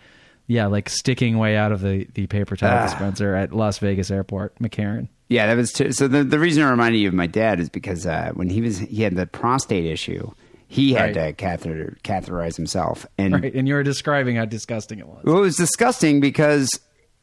[0.48, 2.84] Yeah, like sticking way out of the the paper towel Ah.
[2.84, 5.08] dispenser at Las Vegas Airport, McCarran.
[5.28, 6.06] Yeah, that was t- so.
[6.08, 8.78] The the reason I reminded you of my dad is because uh, when he was
[8.78, 10.30] he had the prostate issue,
[10.68, 11.28] he had Right.
[11.28, 15.22] to catheter catheterize himself, and Right, and you were describing how disgusting it was.
[15.24, 16.68] Well, it was disgusting because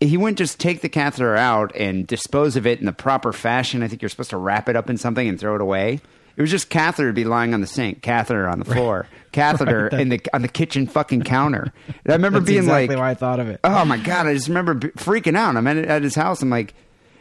[0.05, 3.83] he wouldn't just take the catheter out and dispose of it in the proper fashion.
[3.83, 5.99] I think you're supposed to wrap it up in something and throw it away.
[6.35, 9.87] It was just catheter to be lying on the sink, catheter on the floor, catheter
[9.89, 11.71] in the on the kitchen fucking counter.
[11.87, 13.59] And I remember That's being exactly like, why I thought of it.
[13.63, 15.55] "Oh my god!" I just remember b- freaking out.
[15.55, 16.41] I'm at, at his house.
[16.41, 16.73] I'm like,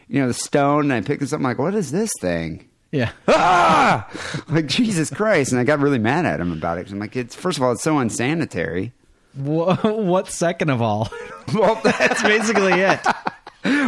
[0.08, 0.84] you know, the stone.
[0.90, 1.40] And I picked this up.
[1.40, 4.08] I'm like, "What is this thing?" Yeah, Ah!
[4.48, 5.52] Like Jesus Christ!
[5.52, 6.90] And I got really mad at him about it.
[6.90, 8.92] I'm like, "It's first of all, it's so unsanitary."
[9.36, 11.08] Wha- what second of all?
[11.52, 13.00] Well, That's basically it.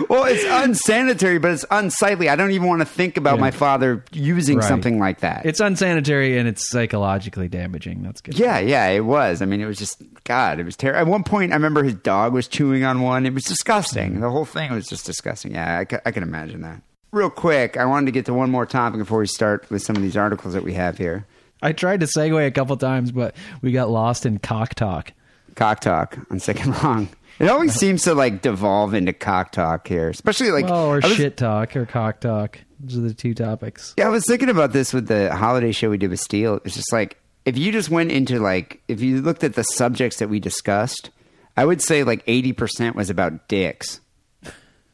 [0.09, 2.29] Well, it's unsanitary, but it's unsightly.
[2.29, 3.41] I don't even want to think about Yeah.
[3.43, 4.69] my father using Right.
[4.69, 5.47] something like that.
[5.47, 8.03] It's unsanitary and it's psychologically damaging.
[8.03, 8.39] That's good.
[8.39, 9.41] yeah, yeah, it was.
[9.41, 10.59] I mean, it was just God.
[10.61, 11.01] It was terrible.
[11.01, 13.25] At one point, I remember his dog was chewing on one.
[13.25, 14.17] It was disgusting.
[14.17, 14.21] Mm.
[14.21, 15.53] The whole thing was just disgusting.
[15.55, 16.83] Yeah, I, I can imagine that.
[17.13, 19.95] Real quick, I wanted to get to one more topic before we start with some
[19.97, 21.25] of these articles that we have here.
[21.63, 25.13] I tried to segue a couple times, but we got lost in cock talk.
[25.55, 27.09] Cock talk on second wrong.
[27.39, 31.15] It always seems to like devolve into cock talk here, especially like well, or was-
[31.15, 32.59] shit talk or cock talk.
[32.81, 33.95] Those are the two topics.
[33.97, 36.61] Yeah, I was thinking about this with the holiday show we did with Steele.
[36.65, 40.19] It's just like if you just went into like if you looked at the subjects
[40.19, 41.11] that we discussed,
[41.57, 44.01] I would say like eighty percent was about dicks,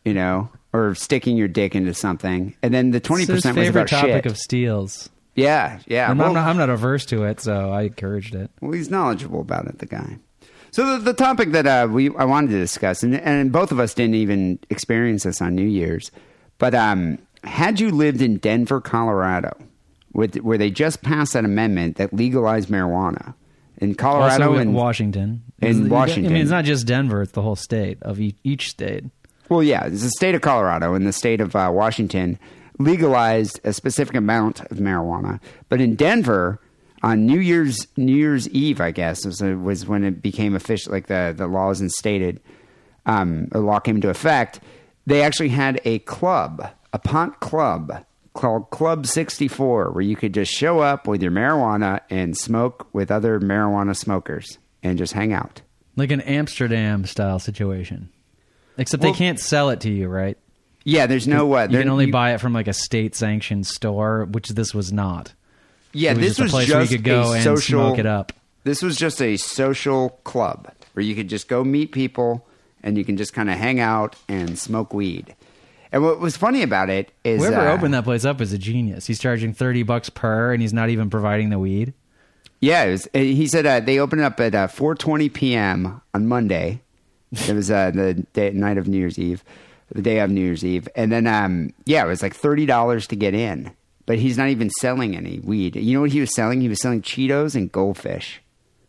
[0.04, 3.88] you know, or sticking your dick into something, and then the twenty percent was about
[3.88, 4.26] topic shit.
[4.26, 5.08] of steals.
[5.34, 6.10] yeah, yeah.
[6.10, 8.50] I'm, well, not, I'm not averse to it, so I encouraged it.
[8.60, 10.18] well, he's knowledgeable about it, the guy.
[10.72, 13.80] So the, the topic that uh, we I wanted to discuss, and, and both of
[13.80, 16.10] us didn't even experience this on New Year's,
[16.58, 19.56] but um, had you lived in Denver, Colorado,
[20.12, 23.34] with, where they just passed an amendment that legalized marijuana,
[23.78, 25.42] in Colorado also in and Washington.
[25.60, 26.32] in It's- I Washington.
[26.34, 29.04] mean, it's not just Denver; it's the whole state of each, each state.
[29.48, 32.38] Well, yeah, it's the state of Colorado and the state of uh, Washington
[32.78, 36.60] legalized a specific amount of marijuana, but in Denver
[37.02, 41.06] on New Year's New Year's Eve, I guess was, was when it became official, like
[41.06, 42.40] the the law was instated,
[43.06, 44.60] um, the law came into effect.
[45.06, 50.52] They actually had a club, a pot club called Club 64, where you could just
[50.52, 55.62] show up with your marijuana and smoke with other marijuana smokers and just hang out.
[55.96, 58.10] Like an Amsterdam style situation.
[58.78, 60.38] Except Well- they can't sell it to you, right?
[60.84, 64.26] Yeah, there's no what You can only buy it from like a state sanctioned store,
[64.30, 65.34] which this was not.
[65.92, 67.80] Yeah, was this just a was place just where you could go a and social,
[67.80, 68.32] smoke it up.
[68.64, 72.46] This was just a social club where you could just go meet people
[72.82, 75.34] and you can just kind of hang out and smoke weed.
[75.92, 78.58] And what was funny about it is Whoever uh, opened that place up is a
[78.58, 79.06] genius.
[79.06, 81.92] He's charging thirty bucks per, and he's not even providing the weed.
[82.60, 86.00] Yeah, it was, uh, he said uh, they opened up at uh, 4:20 p.m.
[86.14, 86.80] on Monday.
[87.48, 89.42] It was uh, the day, night of New Year's Eve,
[89.92, 93.06] the day of New Year's Eve, and then um, yeah, it was like thirty dollars
[93.08, 93.72] to get in.
[94.10, 95.76] But he's not even selling any weed.
[95.76, 96.60] You know what he was selling?
[96.60, 98.42] He was selling Cheetos and goldfish.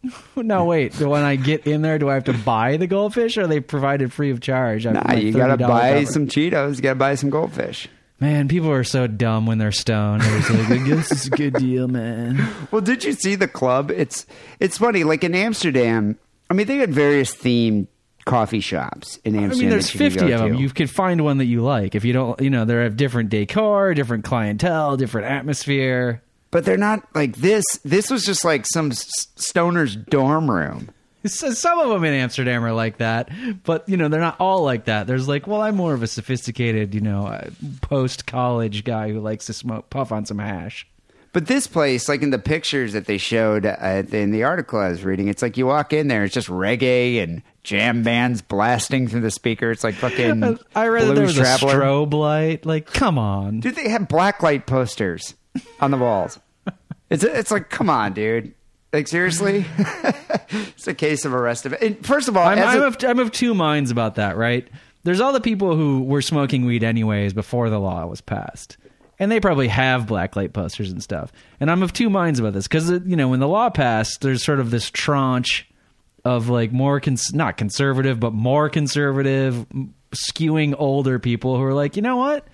[0.35, 0.95] No, wait.
[0.95, 3.47] So when I get in there, do I have to buy the goldfish, or are
[3.47, 4.87] they provided free of charge?
[4.87, 6.05] I- Nah, my you gotta buy cover?
[6.07, 6.77] some Cheetos.
[6.77, 7.87] You gotta buy some goldfish.
[8.19, 10.23] Man, people are so dumb when they're stoned.
[10.23, 12.37] They're like, I guess it's a good deal, man.
[12.71, 13.91] Well, did you see the club?
[13.91, 14.25] It's
[14.59, 15.03] it's funny.
[15.03, 16.17] Like in Amsterdam,
[16.49, 17.85] I mean, they had various themed
[18.25, 19.51] coffee shops in Amsterdam.
[19.51, 20.53] I mean, there's that you could 50 of them.
[20.55, 20.61] to.
[20.61, 21.95] You can find one that you like.
[21.95, 26.21] If you don't, you know, they have different decor, different clientele, different atmosphere.
[26.51, 27.63] but they're not like this.
[27.83, 30.89] This was just like some stoner's dorm room.
[31.23, 33.29] So Some of them in Amsterdam are like that,
[33.63, 35.05] but you know they're not all like that.
[35.05, 37.49] There's like, well, I'm more of a sophisticated, you know, uh,
[37.81, 40.87] post college guy who likes to smoke puff on some hash.
[41.33, 44.89] But this place, like in the pictures that they showed uh, in the article I
[44.89, 49.07] was reading, it's like you walk in there, it's just reggae and jam bands blasting
[49.07, 49.71] through the speaker.
[49.71, 50.59] It's like fucking.
[50.75, 51.71] I read that there was Traveler.
[51.71, 52.65] a strobe light.
[52.65, 53.61] Like, come on.
[53.61, 55.35] Dude, they have blacklight posters
[55.79, 56.37] on the walls.
[57.09, 58.53] It's it's like, come on, dude.
[58.91, 61.73] Like seriously, it's a case of arrest of.
[61.81, 64.67] And first of all, I'm, I'm, a- of, I'm of two minds about that, right?
[65.03, 68.75] There's all the people who were smoking weed anyways before the law was passed.
[69.21, 71.31] And they probably have blacklight posters and stuff.
[71.59, 74.21] And I'm of two minds about this because, uh, you know, when the law passed,
[74.21, 75.69] there's sort of this tranche
[76.25, 79.67] of like more, cons- not conservative, but more conservative
[80.15, 82.47] skewing older people who are like, you know what?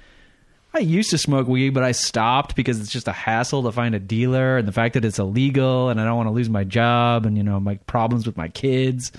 [0.73, 3.95] I used to smoke weed, but I stopped because it's just a hassle to find
[3.95, 6.65] a dealer and the fact that it's illegal and I don't want to lose my
[6.65, 9.13] job and, you know, my problems with my kids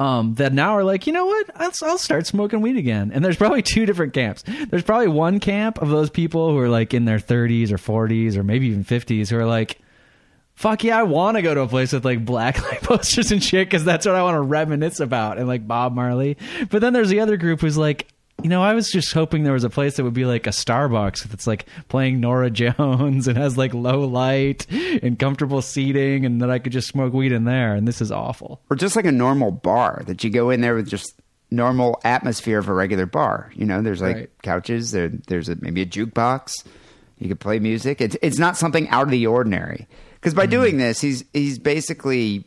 [0.00, 1.50] um, that now are like, you know what?
[1.54, 3.12] I'll, I'll start smoking weed again.
[3.12, 4.42] And there's probably two different camps.
[4.70, 8.36] There's probably one camp of those people who are like in their 30s or 40s
[8.36, 9.78] or maybe even 50s who are like,
[10.54, 13.44] fuck yeah, I want to go to a place with like black light posters and
[13.44, 16.38] shit because that's what I want to reminisce about and like Bob Marley.
[16.70, 18.08] But then there's the other group who's like,
[18.42, 20.50] you know, I was just hoping there was a place that would be like a
[20.50, 26.40] Starbucks that's like playing Norah Jones and has like low light and comfortable seating and
[26.42, 27.74] that I could just smoke weed in there.
[27.74, 28.60] And this is awful.
[28.70, 32.58] or just like a normal bar that you go in there with just normal atmosphere
[32.58, 33.50] of a regular bar.
[33.54, 34.30] You know, there's like Right.
[34.42, 34.92] couches.
[34.92, 36.52] There, there's a, maybe a jukebox.
[37.18, 38.00] You could play music.
[38.00, 39.86] It's it's not something out of the ordinary.
[40.14, 40.50] Because by mm-hmm.
[40.50, 42.46] doing this, he's he's basically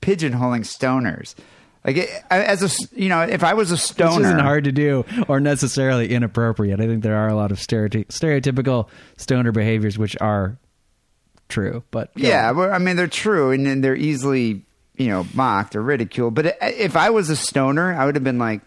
[0.00, 1.34] pigeonholing stoners.
[1.84, 4.72] Like it- as a you know, if I was a This stoner, isn't hard to
[4.72, 6.80] do or necessarily inappropriate.
[6.80, 10.58] I think there are a lot of stereotypical stoner behaviors which are
[11.48, 11.82] true.
[11.90, 14.62] But Yeah, well, I mean they're true and, and they're easily
[14.96, 16.34] you know mocked or ridiculed.
[16.34, 18.60] But uh, if I was a stoner, I would have been like,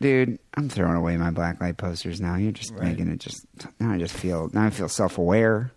[0.00, 2.36] dude, I'm throwing away my blacklight posters now.
[2.36, 3.46] You're just making it just
[3.80, 3.92] now.
[3.92, 5.72] I just feel now I feel self aware.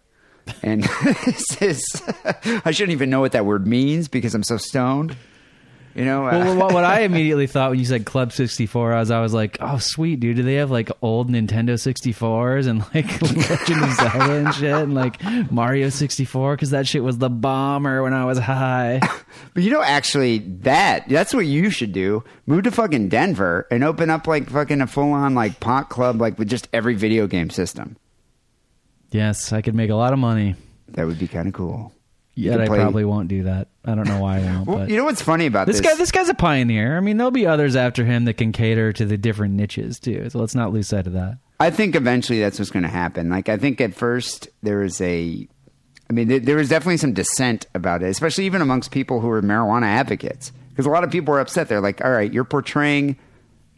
[0.62, 0.84] And
[1.25, 2.03] this is,
[2.63, 5.17] I shouldn't even know what that word means because I'm so stoned.
[5.95, 8.99] You know, uh, Well, what, what I immediately thought when you said Club 64, I
[8.99, 10.36] was, I was like, oh, sweet, dude.
[10.36, 14.93] Do they have like old Nintendo 64s and like Legend of Zelda and shit and
[14.93, 16.55] like Mario 64?
[16.58, 18.99] Because that shit was the bomber when I was high.
[19.53, 22.23] But you know, actually, that that's what you should do.
[22.45, 26.19] Move to fucking Denver and open up like fucking a full on like pot club,
[26.21, 27.95] like with just every video game system.
[29.12, 30.55] yes, I could make a lot of money.
[30.89, 31.93] That would be kind of cool.
[32.36, 33.69] You Yet I play- probably won't do that.
[33.86, 34.67] I don't know why I won't.
[34.67, 34.89] Well, but.
[34.89, 35.86] you know what's funny about This this?
[35.86, 36.98] guy, this guy's a pioneer.
[36.98, 40.30] I mean, there'll be others after him that can cater to the different niches too.
[40.30, 41.38] So let's not lose sight of that.
[41.62, 43.30] I think eventually that's what's going to happen.
[43.30, 45.48] Like, I think at first there is a,
[46.10, 49.30] I mean, there, there was definitely some dissent about it, especially even amongst people who
[49.30, 51.69] are marijuana advocates, because a lot of people were upset.
[51.69, 53.15] They're like, "All right, you're portraying,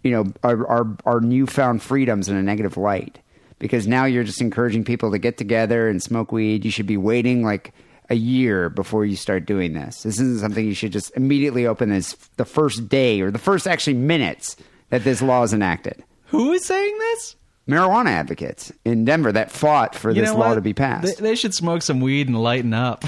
[0.03, 3.19] you know, our our, our newfound freedoms in a negative light,
[3.59, 6.65] because now you're just encouraging people to get together and smoke weed.
[6.65, 7.71] You should be waiting like."
[8.09, 10.03] A year before you start doing this.
[10.03, 13.67] This isn't something you should just immediately open as the first day or the first
[13.67, 14.55] actually minutes
[14.89, 16.03] that this law is enacted.
[16.27, 17.35] Who is saying this?
[17.67, 20.55] Marijuana advocates in Denver that fought for You this law what?
[20.55, 21.17] to be passed.
[21.17, 23.03] They, they should smoke some weed and lighten up.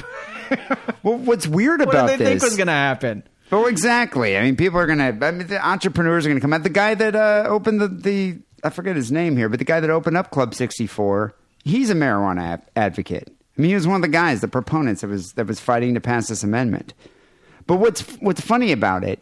[1.04, 2.42] well, what's weird about what did they this?
[2.42, 3.24] think was going to happen?
[3.52, 4.38] Oh, exactly.
[4.38, 5.18] I mean, people are gonna.
[5.22, 6.62] I mean, the entrepreneurs are gonna come out.
[6.62, 9.80] The guy that uh, opened the the I forget his name here, but the guy
[9.80, 11.34] that opened up Club Sixty Four,
[11.64, 13.36] he's a marijuana ad- advocate.
[13.60, 15.94] I mean, he was one of the guys, the proponents that was that was fighting
[15.96, 16.94] to pass this amendment.
[17.68, 19.22] But what's what's funny about it,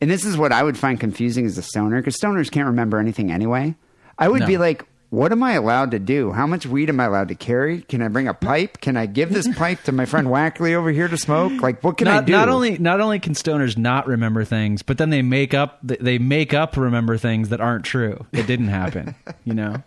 [0.00, 2.98] and this is what I would find confusing as a stoner, because stoners can't remember
[3.00, 3.74] anything anyway.
[4.20, 4.46] I would No.
[4.46, 6.32] be like, what am I allowed to do?
[6.32, 7.82] How much weed am I allowed to carry?
[7.82, 8.80] Can I bring a pipe?
[8.80, 11.60] Can I give this pipe to my friend Wackerly over here to smoke?
[11.60, 12.32] Like, what can not, I do?
[12.32, 16.16] not only not only can stoners not remember things, but then they make up they
[16.16, 18.24] make up remember things that aren't true.
[18.30, 19.14] That didn't happen.
[19.44, 19.82] You know.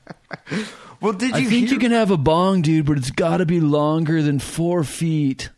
[1.01, 3.37] well, did you I think hear- you can have a bong, dude, but it's got
[3.37, 5.49] to be longer than four feet.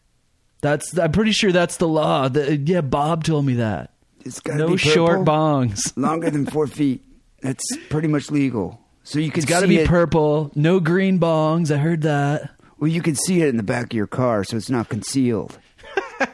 [0.62, 2.30] That's I'm pretty sure that's the law.
[2.30, 3.92] The, yeah, Bob told me that.
[4.24, 5.92] It's gotta No be short bongs.
[5.98, 7.04] longer than four feet.
[7.42, 8.80] That's pretty much legal.
[9.08, 10.52] So you can It's got to be it- purple.
[10.54, 11.72] No green bongs.
[11.74, 12.52] I heard that.
[12.78, 15.58] Well, you can see it in the back of your car, so it's not concealed.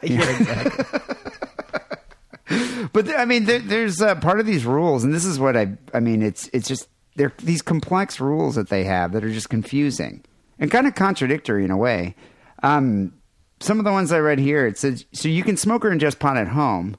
[2.92, 5.74] but I mean, there, there's uh, part of these rules, and this is what I.
[5.94, 9.50] I mean, it's it's just they're these complex rules that they have that are just
[9.50, 10.24] confusing
[10.58, 12.16] and kind of contradictory in a way.
[12.64, 13.12] Um,
[13.60, 16.18] some of the ones I read here, it says so you can smoke or ingest
[16.18, 16.96] pot at home,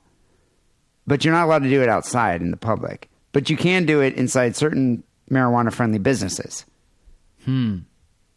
[1.06, 3.10] but you're not allowed to do it outside in the public.
[3.34, 6.66] But you can do it inside certain marijuana-friendly businesses.
[7.44, 7.80] Hmm.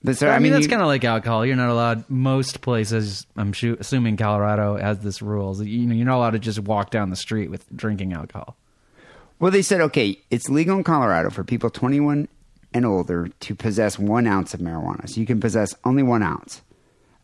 [0.02, 1.44] But so, I, mean, that's you- kind of like alcohol.
[1.44, 2.08] You're not allowed.
[2.08, 5.60] Most places, I'm shu- assuming Colorado has this rules.
[5.62, 8.56] You know, you're not allowed to just walk down the street with drinking alcohol.
[9.40, 12.28] Well, they said, okay, it's legal in Colorado for people 21
[12.74, 15.08] and older to possess one ounce of marijuana.
[15.08, 16.62] So you can possess only one ounce.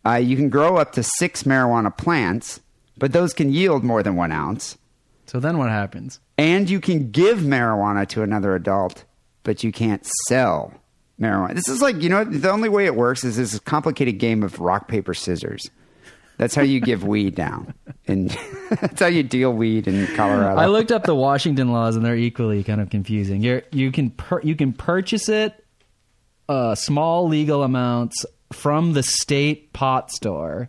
[0.07, 2.61] Uh, you can grow up to six marijuana plants,
[2.99, 4.79] but those can yield more than one ounce.
[5.27, 6.21] So then what happens?
[6.39, 9.05] And you can give marijuana to another adult,
[9.45, 10.75] but you can't sell
[11.21, 11.55] marijuana.
[11.55, 14.59] This is like, you know, the only way it works is this complicated game of
[14.59, 15.71] rock, paper, scissors.
[16.37, 17.75] That's how you give weed down.
[18.09, 18.31] And
[18.81, 20.61] that's how you deal weed in Colorado.
[20.61, 23.43] I looked up the Washington laws, and they're equally kind of confusing.
[23.43, 25.65] You're, you can you can purchase it
[26.49, 30.69] uh, small legal amounts from the state pot store,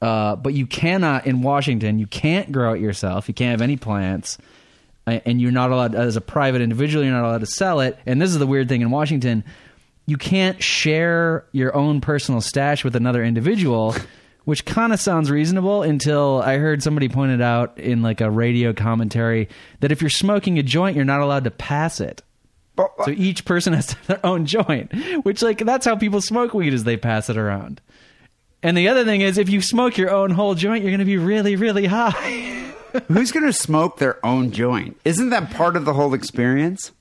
[0.00, 1.98] uh, but you cannot in Washington.
[1.98, 3.28] You can't grow it yourself.
[3.28, 4.38] You can't have any plants,
[5.06, 7.04] and you're not allowed as a private individual.
[7.04, 7.98] You're not allowed to sell it.
[8.06, 9.44] And this is the weird thing in Washington:
[10.06, 13.94] you can't share your own personal stash with another individual.
[14.44, 18.72] Which kind of sounds reasonable until I heard somebody pointed out in like a radio
[18.72, 19.48] commentary
[19.80, 22.22] that if you're smoking a joint, you're not allowed to pass it.
[23.04, 24.92] So each person has their own joint,
[25.24, 27.80] which like that's how people smoke weed is they pass it around.
[28.62, 31.04] And the other thing is if you smoke your own whole joint, you're going to
[31.04, 32.62] be really really high.
[33.08, 34.98] Who's going to smoke their own joint?
[35.04, 36.92] Isn't that part of the whole experience?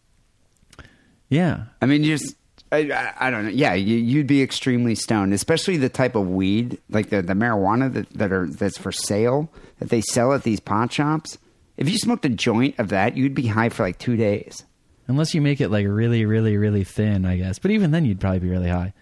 [1.29, 1.65] yeah.
[1.81, 2.35] I mean, you just.
[2.71, 3.51] I, I, don't know.
[3.51, 7.93] Yeah, you, you'd be extremely stoned, especially the type of weed, like the, the marijuana
[7.93, 11.37] that, that are that's for sale that they sell at these pot shops.
[11.77, 14.63] If you smoked a joint of that, you'd be high for like two days.
[15.07, 17.59] Unless you make it like really really really thin, I guess.
[17.59, 18.93] But even then you'd probably be really high.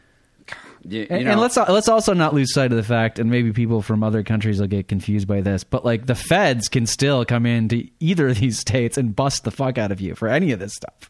[0.86, 3.54] You, And, and let's uh, let's also not lose sight of the fact, and maybe
[3.54, 7.24] people from other countries will get confused by this, but like the feds can still
[7.26, 10.52] come into either of these states and bust the fuck out of you for any
[10.52, 11.10] of this stuff.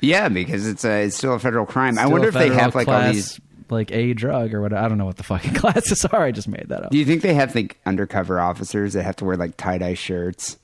[0.00, 1.98] yeah, because it's a, it's still a federal crime.
[1.98, 3.38] I wonder if they have like all these.
[3.68, 4.72] like a drug or what.
[4.72, 6.22] I don't know what the fucking classes are.
[6.22, 6.90] I just made that up.
[6.90, 9.94] Do you think they have like undercover officers that have to wear like tie dye
[9.94, 10.56] shirts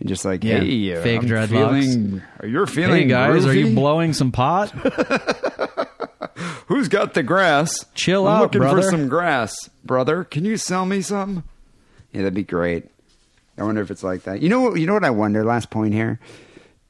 [0.00, 0.60] and just like, Yeah.
[0.60, 1.48] hey, uh, Fake I'm dreadlocks.
[1.48, 4.70] feeling, you're feeling Hey guys, are you blowing some pot?
[6.66, 7.84] Who's got the grass?
[7.94, 8.82] Chill I'm out, looking brother.
[8.82, 10.24] for some grass, brother.
[10.24, 11.44] Can you sell me some?
[12.12, 12.86] Yeah, that'd be great.
[13.58, 14.40] I wonder if it's like that.
[14.40, 14.80] You know what?
[14.80, 15.44] You know what I wonder.
[15.44, 16.18] Last point here.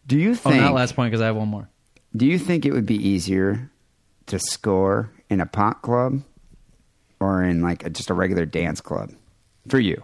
[0.06, 0.60] Do you oh, think?
[0.60, 1.68] not last point because I have one more.
[2.16, 3.70] Do you think it would be easier
[4.26, 6.22] to score in a pot club
[7.18, 9.12] or in like a, just a regular dance club
[9.68, 10.02] for you?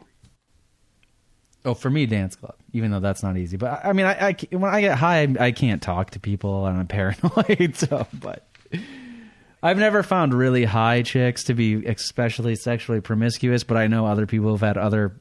[1.67, 2.55] Oh, for me, dance club.
[2.73, 5.23] Even though that's not easy, but I I mean, I, I when I get high,
[5.23, 7.77] I, I can't talk to people and I'm paranoid.
[7.77, 8.47] So, but
[9.63, 13.65] I've never found really high chicks to be especially sexually promiscuous.
[13.65, 15.21] But I know other people have had other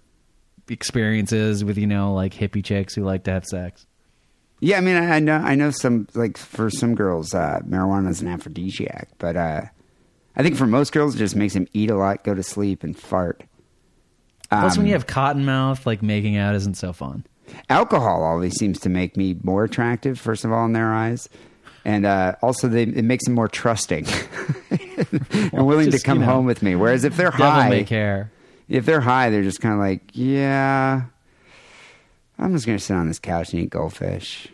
[0.69, 3.87] experiences with you know like hippie chicks who like to have sex.
[4.59, 8.09] Yeah, I mean, I, I know, I know some like for some girls, uh, marijuana
[8.09, 9.61] is an aphrodisiac, but uh,
[10.35, 12.83] I think for most girls, it just makes them eat a lot, go to sleep,
[12.83, 13.43] and fart.
[14.49, 17.25] Plus, when Um, you have cotton mouth, like making out isn't so fun.
[17.69, 20.19] alcohol always seems to make me more attractive.
[20.19, 21.27] First of all, in their eyes,
[21.83, 24.05] and uh, also they, it makes them more trusting
[24.71, 26.75] and willing to come you know, home with me.
[26.75, 28.31] Whereas if they're high, may care.
[28.69, 31.03] if they're high, they're just kind of like, yeah,
[32.39, 34.47] I'm just going to sit on this couch and eat goldfish.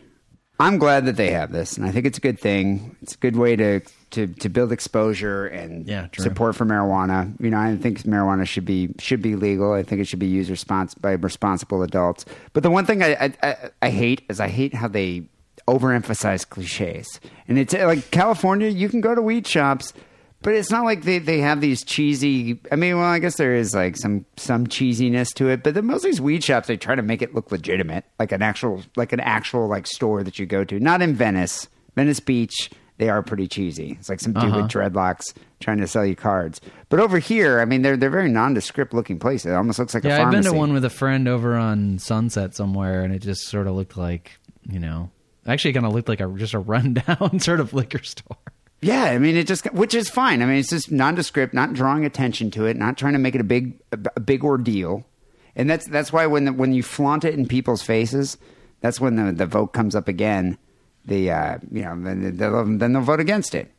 [0.59, 2.95] I'm glad that they have this, and I think it's a good thing.
[3.01, 3.81] It's a good way to
[4.11, 7.33] to, to build exposure and Yeah, support for marijuana.
[7.41, 9.73] You know, I think marijuana should be should be legal.
[9.73, 12.25] I think it should be used respons- by responsible adults.
[12.53, 15.23] But the one thing I I, I hate is I hate how they
[15.67, 17.19] overemphasize cliches.
[17.47, 19.93] And it's uh, like California, you can go to weed shops,
[20.41, 22.59] but it's not like they, they have these cheesy.
[22.71, 25.81] I mean, well, I guess there is like some some cheesiness to it, but the,
[25.81, 28.81] most of these weed shops they try to make it look legitimate, like an actual
[28.95, 30.79] like an actual like store that you go to.
[30.79, 32.69] Not in Venice, Venice Beach.
[33.01, 33.97] They are pretty cheesy.
[33.99, 34.67] It's like some dude with uh-huh.
[34.67, 36.61] dreadlocks trying to sell you cards.
[36.89, 39.47] But over here, I mean, they're they're very nondescript looking places.
[39.47, 41.97] It almost looks like a Yeah, I've been to one with a friend over on
[41.97, 44.37] Sunset somewhere, and it just sort of looked like
[44.69, 45.09] you know,
[45.47, 48.37] actually, kind of looked like a just a rundown sort of liquor store.
[48.81, 50.43] Yeah, I mean, it just which is fine.
[50.43, 53.41] I mean, it's just nondescript, not drawing attention to it, not trying to make it
[53.41, 55.07] a big a, a big ordeal,
[55.55, 58.37] and that's that's why when the, when you flaunt it in people's faces,
[58.79, 60.59] that's when the the vote comes up again.
[61.05, 63.71] The uh, you know then they'll, then they'll vote against it.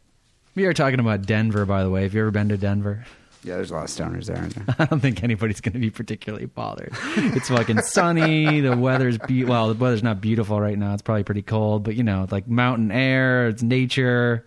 [0.54, 2.02] We are talking about Denver, by the way.
[2.02, 3.04] Have you ever been to Denver?
[3.44, 4.36] Yeah, there's a lot of stoners there.
[4.36, 4.64] Aren't there?
[4.78, 6.92] I don't think anybody's going to be particularly bothered.
[7.16, 8.60] It's fucking sunny.
[8.60, 10.92] The weather's be- well, the weather's not beautiful right now.
[10.92, 14.46] It's probably pretty cold, but you know, like mountain air, it's nature.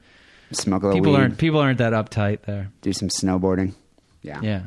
[0.52, 2.72] Smoke a little People weed, aren't people aren't that uptight there.
[2.82, 3.74] do some snowboarding.
[4.22, 4.40] Yeah.
[4.42, 4.62] Yeah.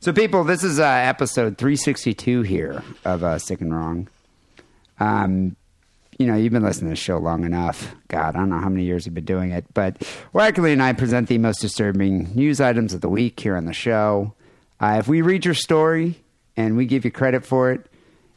[0.00, 4.08] So, people, this is uh, episode 362 here of uh, Sick and Wrong.
[5.00, 5.56] Um,
[6.18, 7.94] you know, you've been listening to the show long enough.
[8.08, 9.98] God, I don't know how many years you've been doing it, but
[10.34, 13.72] Wackerly and I present the most disturbing news items of the week here on the
[13.72, 14.34] show.
[14.80, 16.16] Uh, if we read your story
[16.56, 17.86] and we give you credit for it,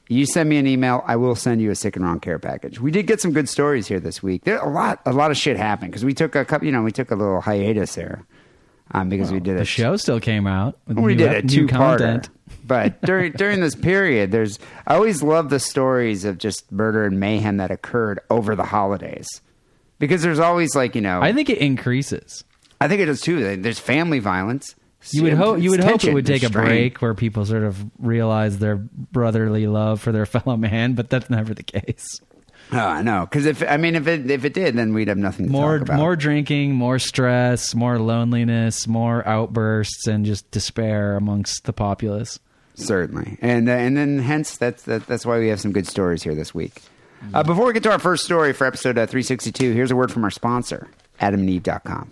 [0.10, 1.04] you send me an email.
[1.08, 2.80] I will send you a sick and wrong care package.
[2.80, 4.44] We did get some good stories here this week.
[4.44, 6.66] There a lot, a lot of shit happened because we took a couple.
[6.66, 8.26] You know, we took a little hiatus there
[8.92, 10.78] um, because we did The a show still came out.
[10.86, 12.30] With we new, did a two content.
[12.66, 17.20] But during during this period, there's I always love the stories of just murder and
[17.20, 19.28] mayhem that occurred over the holidays.
[20.00, 22.44] Because there's always like, you know I think it increases.
[22.80, 23.58] I think it does too.
[23.58, 24.76] There's family violence.
[25.12, 27.84] You would hope you would hope it would take a break where people sort of
[28.00, 32.20] realize their brotherly love for their fellow man, but that's never the case.
[32.72, 33.26] Oh, I know.
[33.30, 35.80] Because if I mean if it if it did, then we'd have nothing to More
[35.80, 35.98] talk about.
[35.98, 42.40] more drinking, more stress, more loneliness, more outbursts, and just despair amongst the populace.
[42.86, 46.24] Certainly, and uh, and then hence that's that, that's why we have some good stories
[46.24, 46.82] here this week.
[47.34, 50.12] Uh, before we get to our first story for episode uh, 362, here's a word
[50.12, 52.12] from our sponsor, AdamandEve.com.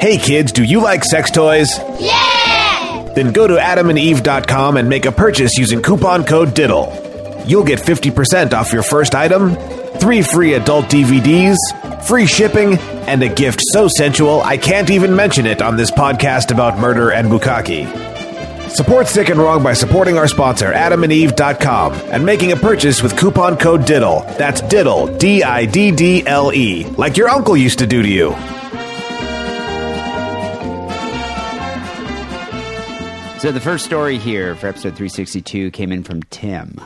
[0.00, 1.78] Hey kids, do you like sex toys?
[2.00, 3.12] Yeah!
[3.14, 7.44] Then go to adamandeve.com and make a purchase using coupon code DIDDLE.
[7.46, 9.54] You'll get 50% off your first item,
[9.98, 11.56] three free adult DVDs,
[12.06, 16.50] free shipping, and a gift so sensual I can't even mention it on this podcast
[16.50, 18.13] about murder and bukkake.
[18.74, 23.56] Support Sick and Wrong by supporting our sponsor, adamandeve.com, and making a purchase with coupon
[23.56, 24.36] code DIDDLE.
[24.36, 28.08] That's DIDDLE, D I D D L E, like your uncle used to do to
[28.08, 28.34] you.
[33.38, 36.80] So the first story here for episode 362 came in from Tim.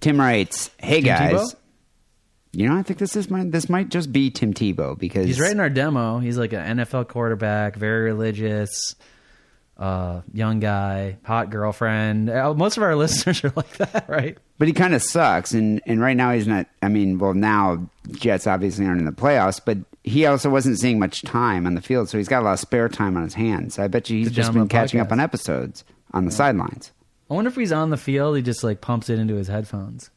[0.00, 1.54] Tim writes, "Hey Tim guys, Tebow?
[2.54, 5.38] you know I think this is my this might just be Tim Tebow because He's
[5.38, 6.18] writing our demo.
[6.20, 8.94] He's like an NFL quarterback, very religious,
[9.82, 12.30] uh, young guy, hot girlfriend.
[12.30, 14.38] Uh, Most of our listeners are like that, right?
[14.58, 16.66] but he kind of sucks and and right now he's not.
[16.82, 20.98] I mean, well now Jets obviously aren't in the playoffs, but he also wasn't seeing
[20.98, 23.34] much time on the field, so he's got a lot of spare time on his
[23.34, 23.78] hands.
[23.78, 26.92] I bet you he's just been catching up on episodes on the sidelines.
[27.30, 30.10] I wonder if he's on the field, he just like pumps it into his headphones.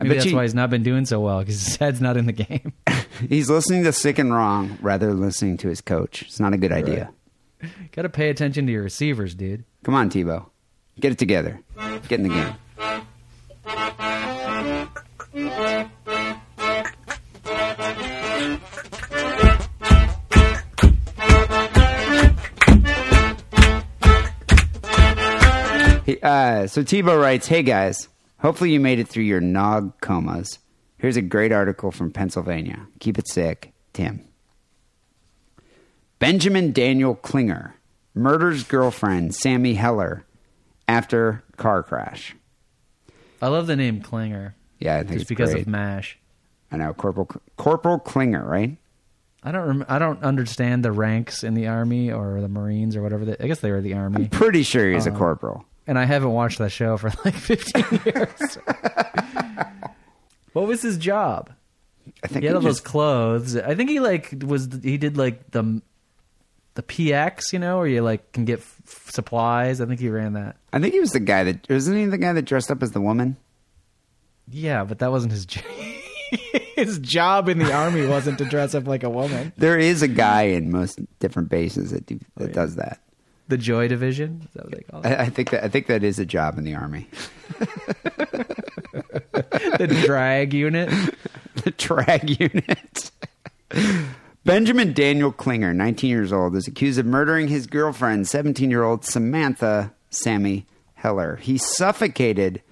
[0.00, 2.00] I Maybe bet that's you- why he's not been doing so well because his head's
[2.00, 2.72] not in the game.
[3.28, 6.22] He's listening to Sick and Wrong rather than listening to his coach.
[6.22, 7.10] It's not a good idea.
[7.92, 9.64] Got to pay attention to your receivers, dude.
[9.84, 10.46] Come on, Tebow,
[11.00, 11.60] get it together.
[12.08, 12.54] Get in the game.
[26.22, 30.58] Uh, so Tebow writes, "Hey guys, hopefully you made it through your nog comas.
[30.98, 32.86] Here's a great article from Pennsylvania.
[32.98, 34.27] Keep it sick, Tim."
[36.18, 37.74] Benjamin Daniel Klinger
[38.14, 40.24] murders girlfriend Sammy Heller
[40.88, 42.34] after car crash.
[43.40, 44.54] I love the name Klinger.
[44.80, 45.62] Yeah, I think just it's because great.
[45.62, 46.18] of Mash.
[46.72, 48.76] I know Corporal Corporal Klinger, right?
[49.42, 49.66] I don't.
[49.66, 53.24] Rem- I don't understand the ranks in the army or the Marines or whatever.
[53.24, 54.24] They, I guess they were the army.
[54.24, 55.64] I'm Pretty sure he's Uh, a corporal.
[55.86, 58.58] and I haven't watched that show for like 15 years.
[60.52, 61.50] what was his job?
[62.22, 63.56] I think He had all those clothes.
[63.56, 65.80] I think he like was he did like the
[66.78, 69.80] the PX, you know, where you like can get f- supplies.
[69.80, 70.54] I think he ran that.
[70.72, 72.92] I think he was the guy that wasn't he the guy that dressed up as
[72.92, 73.36] the woman.
[74.48, 75.64] Yeah, but that wasn't his job.
[76.76, 79.52] his job in the army wasn't to dress up like a woman.
[79.58, 83.00] There is a guy in most different bases that do, Oh, that does that.
[83.48, 84.42] The Joy Division.
[84.46, 85.06] Is that what they call it?
[85.08, 87.08] I, I think that I think that is a job in the army.
[89.18, 90.90] the drag unit.
[91.64, 93.10] the drag unit.
[94.48, 99.04] Benjamin Daniel Klinger, 19 years old, is accused of murdering his girlfriend, 17 year old
[99.04, 101.36] Samantha Sammy Heller.
[101.36, 102.62] He suffocated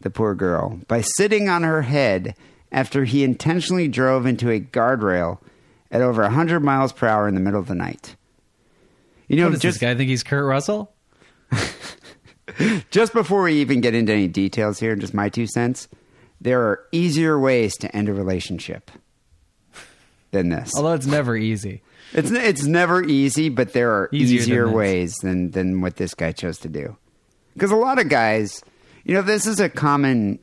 [0.00, 2.36] the poor girl by sitting on her head
[2.70, 5.40] after he intentionally drove into a guardrail
[5.90, 8.14] at over 100 miles per hour in the middle of the night.
[9.26, 10.94] You know, just, this guy think he's Kurt Russell?
[12.92, 15.88] just before we even get into any details here, just my two cents,
[16.40, 18.92] there are easier ways to end a relationship
[20.30, 20.72] than this.
[20.76, 21.82] Although it's never easy.
[22.12, 26.14] It's it's never easy, but there are Easier easier, than ways than than what this
[26.14, 26.96] guy chose to do.
[27.54, 28.62] Because a lot of guys,
[29.04, 30.38] you know, this is a common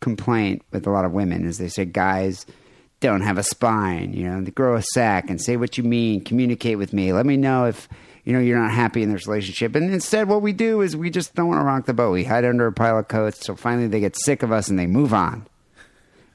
[0.00, 2.46] complaint with a lot of women is they say guys
[3.00, 4.12] don't have a spine.
[4.12, 6.22] You know, they grow a sack and say what you mean.
[6.24, 7.12] Communicate with me.
[7.12, 7.88] Let me know if
[8.24, 9.74] you know you're not happy in this relationship.
[9.74, 12.12] And instead, what we do is we just don't want to rock the boat.
[12.12, 13.44] We hide under a pile of coats.
[13.44, 15.46] So finally, they get sick of us and they move on.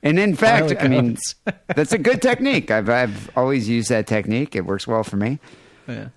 [0.04, 1.18] And in fact, I mean,
[1.68, 2.72] that's a good technique.
[2.72, 4.56] I've I've always used that technique.
[4.56, 5.39] It works well for me.
[5.88, 6.10] Yeah.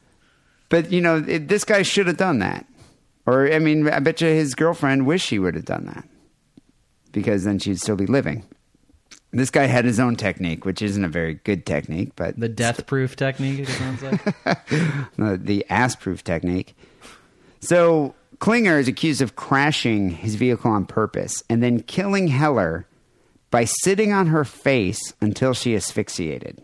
[0.68, 2.66] But you know, it, this guy should have done that.
[3.26, 6.04] Or I mean, I bet you his girlfriend wished he would have done that
[7.12, 8.44] because then she'd still be living.
[9.32, 12.86] This guy had his own technique, which isn't a very good technique, but The death
[12.86, 14.22] proof technique, it sounds like.
[15.16, 16.76] the, the ass proof technique.
[17.60, 22.86] So Klinger is accused of crashing his vehicle on purpose and then killing Heller
[23.54, 26.60] by sitting on her face until she asphyxiated.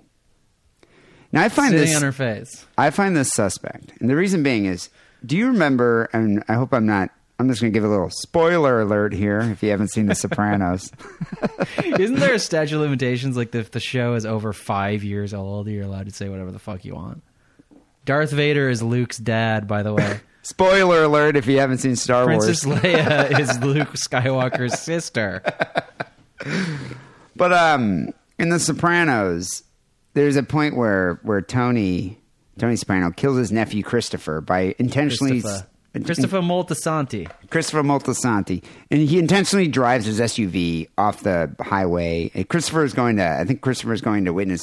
[1.30, 2.66] Now I find Sitting this on her face.
[2.76, 4.90] I find this suspect, and the reason being is,
[5.24, 6.10] do you remember?
[6.12, 7.10] And I hope I'm not.
[7.38, 9.38] I'm just going to give a little spoiler alert here.
[9.38, 10.90] If you haven't seen The Sopranos,
[11.84, 13.36] Isn't there a statute of limitations?
[13.36, 16.58] Like if the show is over five years old, you're allowed to say whatever the
[16.58, 17.22] fuck you want.
[18.04, 20.18] Darth Vader is Luke's dad, by the way.
[20.42, 22.80] spoiler alert if you haven't seen Star Princess Wars.
[22.80, 25.42] Leia is Luke Skywalker's sister.
[27.36, 29.62] But um, in The Sopranos,
[30.14, 32.18] there's a point where where Tony
[32.58, 35.40] Tony Soprano kills his nephew Christopher by intentionally.
[35.40, 35.66] Christopher,
[36.04, 37.30] Christopher Moltisanti.
[37.50, 42.30] Christopher Moltisanti, and he intentionally drives his SUV off the highway.
[42.34, 44.62] And Christopher is going to, I think Christopher is going to witness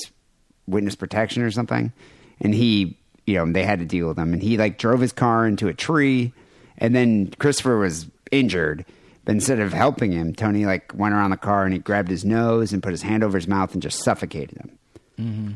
[0.68, 1.92] witness protection or something,
[2.40, 5.12] and he, you know, they had to deal with him, and he like drove his
[5.12, 6.34] car into a tree,
[6.78, 8.86] and then Christopher was injured.
[9.28, 12.24] But instead of helping him, Tony like went around the car and he grabbed his
[12.24, 14.78] nose and put his hand over his mouth and just suffocated him
[15.20, 15.52] mm-hmm.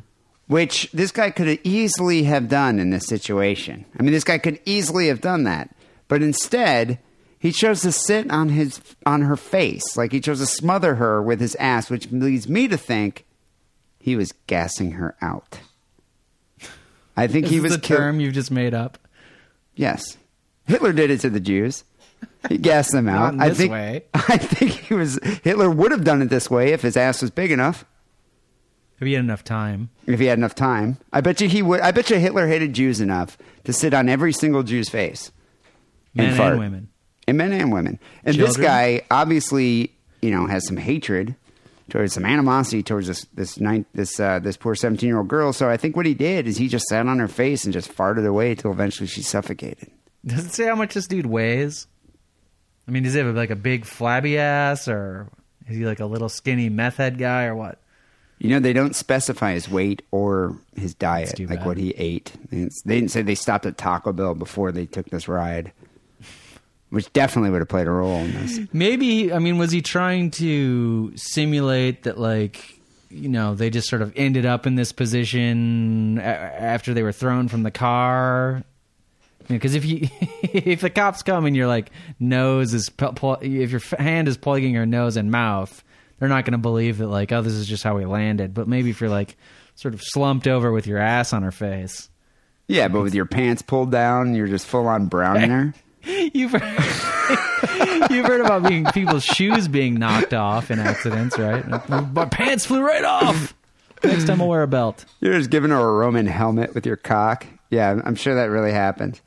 [0.48, 3.86] which this guy could have easily have done in this situation.
[3.98, 5.74] I mean, this guy could easily have done that,
[6.08, 7.00] but instead
[7.40, 11.22] he chose to sit on his on her face, like he chose to smother her
[11.22, 13.26] with his ass, which leads me to think
[14.00, 15.60] he was gassing her out.
[17.16, 18.98] I think This he was the kill- term you've just made up.
[19.76, 20.18] Yes,
[20.66, 21.84] Hitler did it to the Jews.
[22.50, 23.40] He gassed them out.
[23.40, 23.72] I think.
[23.72, 24.04] way.
[24.14, 27.30] I think he was Hitler would have done it this way if his ass was
[27.32, 27.86] big enough.
[29.00, 29.90] If he had enough time.
[30.06, 30.98] if he had enough time.
[31.12, 31.82] I bet you he would.
[31.82, 35.32] I bet you Hitler hated Jews enough to sit on every single Jew's face,
[36.14, 36.58] Men and fart.
[36.60, 36.90] women.
[37.28, 38.00] and men and women.
[38.24, 39.92] And this guy obviously,
[40.22, 41.36] you know, has some hatred
[41.90, 45.52] towards some animosity towards this this nine, this uh, this poor seventeen year old girl.
[45.54, 47.92] So I think what he did is he just sat on her face and just
[47.96, 49.90] farted away until eventually she suffocated.
[50.26, 51.88] Does it say how much this dude weighs?
[52.88, 55.28] I mean, does he have like a big flabby ass, or
[55.68, 57.78] is he like a little skinny meth head guy, or what?
[58.40, 61.66] You know, they don't specify his weight or his diet, like bad.
[61.66, 62.34] what he ate.
[62.52, 65.72] It's- They didn't say they stopped at Taco Bell before they took this ride,
[66.90, 68.60] which definitely would have played a role in this.
[68.74, 72.80] Maybe I mean, was he trying to simulate that like
[73.12, 77.48] you know they just sort of ended up in this position after they were thrown
[77.48, 78.64] from the car?
[79.56, 80.08] Because if you
[80.44, 84.74] if the cops come and your like nose is if your f- hand is plugging
[84.74, 85.84] your nose and mouth,
[86.20, 88.54] they're not going to believe that like oh this is just how we landed.
[88.54, 89.38] But maybe if you're like
[89.76, 92.10] sort of slumped over with your ass on her face,
[92.68, 95.74] Yeah, but with your pants pulled down, you're just full on browning her.
[96.04, 96.64] You've heard,
[98.10, 101.64] you've heard about being people's shoes being knocked off in accidents, right?
[102.12, 103.54] My pants flew right off.
[104.04, 105.06] Next time I'll wear a belt.
[105.20, 107.46] You're just giving her a Roman helmet with your cock.
[107.70, 109.22] Yeah, I'm sure that really happened.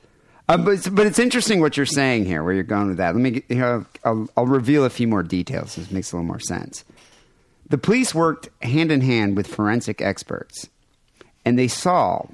[0.48, 3.14] Um, but it's, but it's interesting what you're saying here, where you're going with that.
[3.14, 5.76] Let me you know, I'll, I'll reveal a few more details.
[5.76, 6.84] This makes a little more sense.
[7.68, 10.68] The police worked hand in hand with forensic experts,
[11.44, 12.26] and they saw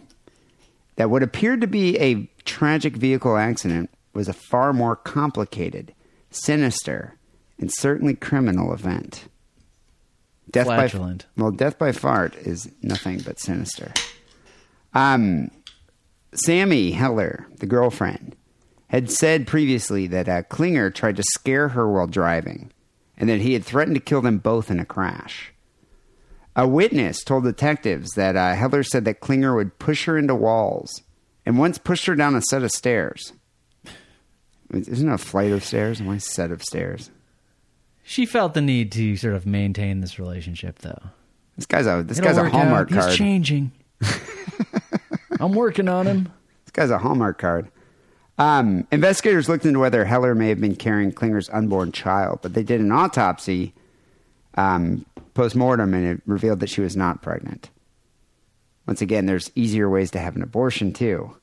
[0.96, 5.94] that what appeared to be a tragic vehicle accident was a far more complicated,
[6.30, 7.14] sinister,
[7.58, 9.26] and certainly criminal event.
[10.50, 11.26] Death Flatulent.
[11.36, 13.92] by well, death by fart is nothing but sinister.
[14.94, 15.50] Um,
[16.32, 18.36] Sammy Heller, the girlfriend,
[18.88, 22.70] had said previously that uh, Klinger tried to scare her while driving,
[23.16, 25.52] and that he had threatened to kill them both in a crash.
[26.56, 31.02] A witness told detectives that uh, Heller said that Klinger would push her into walls,
[31.46, 33.32] and once pushed her down a set of stairs.
[34.72, 36.00] Isn't it a flight of stairs?
[36.02, 37.10] Why set of stairs?
[38.04, 41.00] She felt the need to sort of maintain this relationship, though.
[41.56, 42.98] This guy's a this It'll guy's a hallmark out.
[42.98, 43.08] card.
[43.10, 43.72] He's changing.
[45.40, 46.32] I'm working on him.
[46.64, 47.68] This guy's a Hallmark card.
[48.38, 52.62] Um, investigators looked into whether Heller may have been carrying Klinger's unborn child, but they
[52.62, 53.74] did an autopsy
[54.54, 57.70] um, post mortem and it revealed that she was not pregnant.
[58.86, 61.36] Once again, there's easier ways to have an abortion too.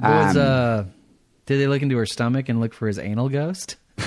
[0.00, 0.84] Was Um, uh,
[1.46, 3.76] did they look into her stomach and look for his anal ghost?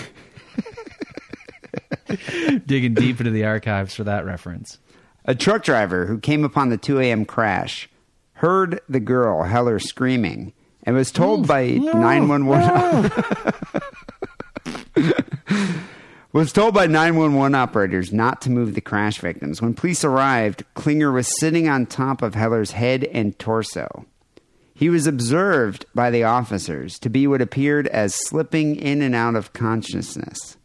[2.65, 4.79] Digging deep into the archives for that reference.
[5.25, 7.25] A truck driver who came upon the 2 a.m.
[7.25, 7.89] crash
[8.39, 13.11] heard the girl Heller screaming and was told by mm, 911
[14.95, 15.83] ah.
[16.31, 19.61] was told by 911 operators not to move the crash victims.
[19.61, 24.05] When police arrived, Klinger was sitting on top of Heller's head and torso.
[24.73, 29.35] He was observed by the officers to be what appeared as slipping in and out
[29.35, 30.55] of consciousness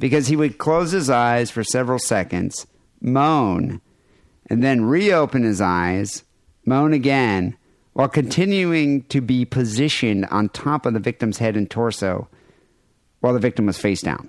[0.00, 2.66] because he would close his eyes for several seconds,
[3.00, 3.80] moan,
[4.50, 6.23] and then reopen his eyes,
[6.66, 7.56] moan again,
[7.92, 12.28] while continuing to be positioned on top of the victim's head and torso
[13.20, 14.28] while the victim was face down.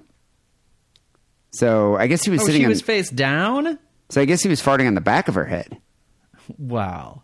[1.52, 2.70] So I guess he was Oh, sitting she on.
[2.70, 3.80] was face down.
[4.10, 5.78] so I guess he was farting on the back of her head.
[6.58, 7.24] Wow,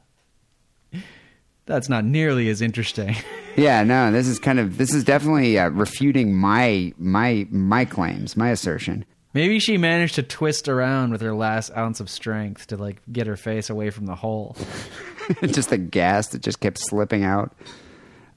[1.66, 3.16] that's not nearly as interesting.
[3.58, 8.38] Yeah, no, this is kind of this is definitely uh, refuting my my my claims,
[8.38, 9.04] my assertion.
[9.34, 13.28] Maybe she managed to twist around with her last ounce of strength to like get
[13.28, 14.56] her face away from the hole.
[15.48, 17.54] just the gas that just kept slipping out.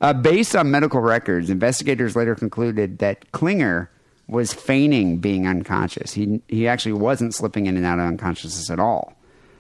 [0.01, 3.91] Uh, based on medical records, investigators later concluded that Klinger
[4.29, 6.13] was feigning being unconscious.
[6.13, 9.15] He he actually wasn't slipping in and out of unconsciousness at all.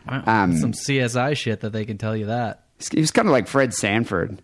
[0.09, 2.65] Wow, Um, some CSI shit that they can tell you that.
[2.93, 4.43] He was kind of like Fred Sanford.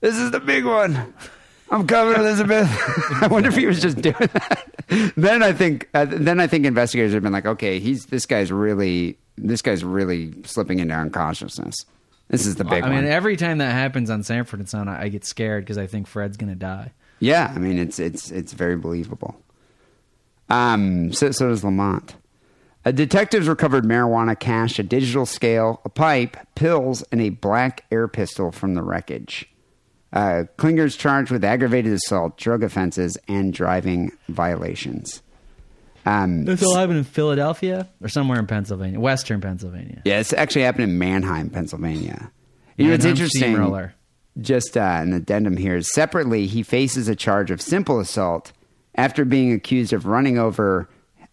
[0.00, 1.14] This is the big one.
[1.70, 2.68] I'm coming, Elizabeth.
[3.22, 5.12] I wonder if he was just doing that.
[5.16, 8.50] then I think, uh, then I think investigators have been like, okay, he's this guy's
[8.50, 11.86] really, this guy's really slipping into unconsciousness.
[12.28, 12.92] This is the big one.
[12.92, 13.04] I one.
[13.04, 15.86] mean, every time that happens on Sanford and Son, I, I get scared because I
[15.86, 16.92] think Fred's gonna die.
[17.18, 19.36] Yeah, I mean it's it's it's very believable.
[20.48, 22.14] Um, so so does Lamont.
[22.84, 28.08] Uh, detectives recovered marijuana cash, a digital scale, a pipe, pills, and a black air
[28.08, 29.49] pistol from the wreckage.
[30.12, 35.22] Uh, Klinger's charged with aggravated assault, drug offenses, and driving violations.
[36.06, 40.02] Um, This all happened in Philadelphia or somewhere in Pennsylvania, Western Pennsylvania.
[40.04, 42.30] yeah, it's actually happened in Manheim, Pennsylvania.
[42.76, 43.42] You know, it's interesting.
[43.42, 43.94] Steamroller.
[44.40, 45.76] Just uh, an addendum here.
[45.76, 48.52] is Separately, he faces a charge of simple assault
[48.94, 50.88] after being accused of running over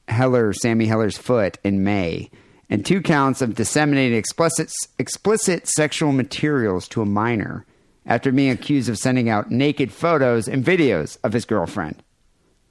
[0.07, 2.30] Heller, Sammy Heller's foot in May,
[2.69, 7.65] and two counts of disseminating explicit explicit sexual materials to a minor
[8.08, 12.01] after being accused of sending out naked photos and videos of his girlfriend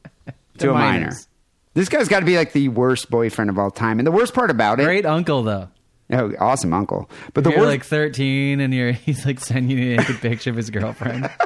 [0.59, 1.01] to, a minor.
[1.01, 1.29] minors.
[1.75, 3.99] This guy's got to be like the worst boyfriend of all time.
[4.01, 5.69] And the worst part about it, Great uncle though.
[6.11, 7.11] oh, awesome uncle.
[7.35, 10.51] But the you're worst, like 13 and you're he's like sending you a naked picture
[10.51, 11.25] of his girlfriend.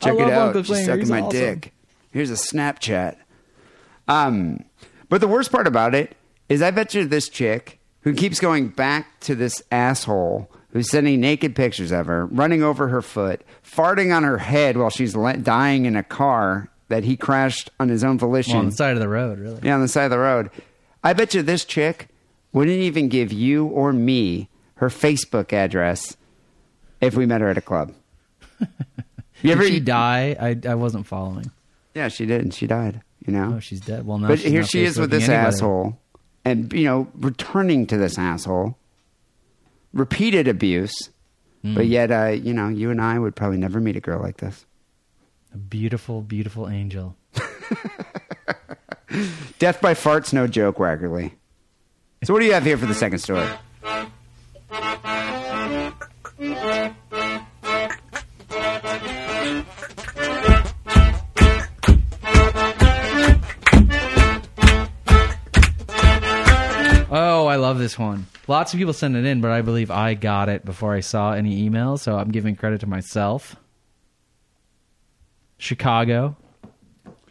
[0.00, 0.46] Check it love out.
[0.48, 0.86] Uncle She's Klinger.
[0.86, 1.38] sucking He's my awesome.
[1.38, 1.74] dick.
[2.10, 3.16] Here's a Snapchat.
[4.08, 4.64] Um,
[5.08, 6.16] but the worst part about it
[6.48, 11.20] is, I bet you this chick who keeps going back to this asshole who's sending
[11.20, 15.36] naked pictures of her, running over her foot, farting on her head while she's le-
[15.36, 18.54] dying in a car that he crashed on his own volition.
[18.54, 19.60] well, on the side of the road, really.
[19.62, 20.50] Yeah, on the side of the road.
[21.04, 22.08] I bet you this chick
[22.52, 26.16] wouldn't even give you or me her Facebook address
[27.00, 27.92] if we met her at a club.
[29.42, 30.36] You Did she die?
[30.38, 31.50] I I wasn't following.
[31.94, 33.00] Yeah, she did, and she died.
[33.26, 34.06] You know, Oh, she's dead.
[34.06, 35.46] Well, now but she's here she is with this anybody.
[35.46, 35.98] asshole,
[36.44, 38.76] and you know, returning to this asshole,
[39.92, 41.10] repeated abuse.
[41.62, 41.74] Hmm.
[41.74, 44.38] But yet, uh, you know, you and I would probably never meet a girl like
[44.38, 44.64] this.
[45.52, 47.16] A beautiful, beautiful angel.
[49.58, 51.32] Death by fart's no joke, Wackerly.
[52.22, 53.46] So, what do you have here for the second story?
[67.80, 68.26] This one.
[68.46, 71.32] Lots of people send it in, but I believe I got it before I saw
[71.32, 73.56] any emails, so I'm giving credit to myself.
[75.56, 76.36] Chicago,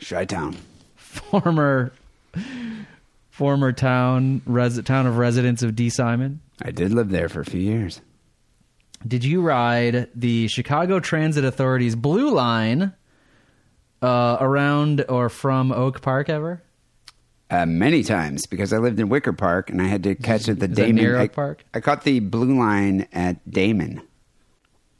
[0.03, 0.57] Chi Town.
[0.95, 1.91] former
[3.29, 6.41] former town res, town of residents of Dee Simon.
[6.63, 8.01] I did live there for a few years.
[9.07, 12.91] Did you ride the Chicago Transit Authority's Blue Line
[14.01, 16.63] uh, around or from Oak Park ever?
[17.51, 20.59] Uh, many times because I lived in Wicker Park and I had to catch at
[20.59, 20.93] the Is Damen.
[20.93, 21.63] near I, Park?
[21.73, 24.01] I caught the blue line at Damen.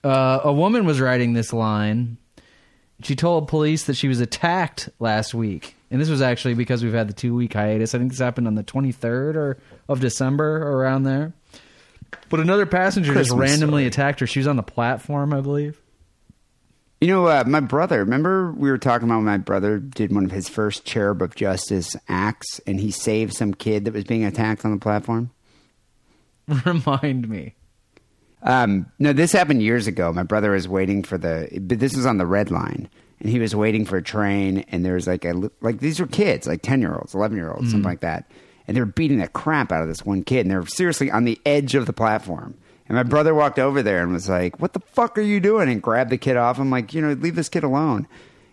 [0.03, 2.17] Uh, a woman was riding this line.
[3.03, 6.93] She told police that she was attacked last week, and this was actually because we've
[6.93, 7.93] had the two week hiatus.
[7.93, 11.33] I think this happened on the 23rd or of December, or around there.
[12.29, 13.85] But another passenger just randomly story.
[13.85, 14.27] attacked her.
[14.27, 15.79] She was on the platform, I believe.
[17.01, 20.25] You know, uh, my brother, remember we were talking about when my brother did one
[20.25, 24.25] of his first Cherub of Justice acts and he saved some kid that was being
[24.25, 25.31] attacked on the platform?
[26.65, 27.55] Remind me.
[28.41, 30.11] Um, no, this happened years ago.
[30.11, 32.89] My brother was waiting for the, but this was on the red line,
[33.19, 36.07] and he was waiting for a train, and there was like a like these were
[36.07, 38.31] kids, like ten year olds, eleven year olds, something like that,
[38.67, 41.11] and they were beating the crap out of this one kid, and they were seriously
[41.11, 42.55] on the edge of the platform.
[42.89, 45.69] And my brother walked over there and was like, "What the fuck are you doing?"
[45.69, 46.59] and grabbed the kid off.
[46.59, 48.07] I'm like, you know, leave this kid alone.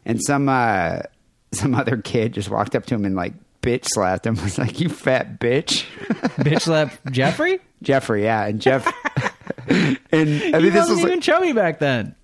[0.04, 1.00] And some uh,
[1.52, 3.32] some other kid just walked up to him and like
[3.62, 4.34] bitch slapped him.
[4.42, 5.84] Was like, "You fat bitch."
[6.36, 7.58] Bitch slap Jeffrey?
[7.82, 8.86] Jeffrey, yeah, and Jeff.
[9.68, 12.14] and I mean, he this wasn't was like, even chubby back then.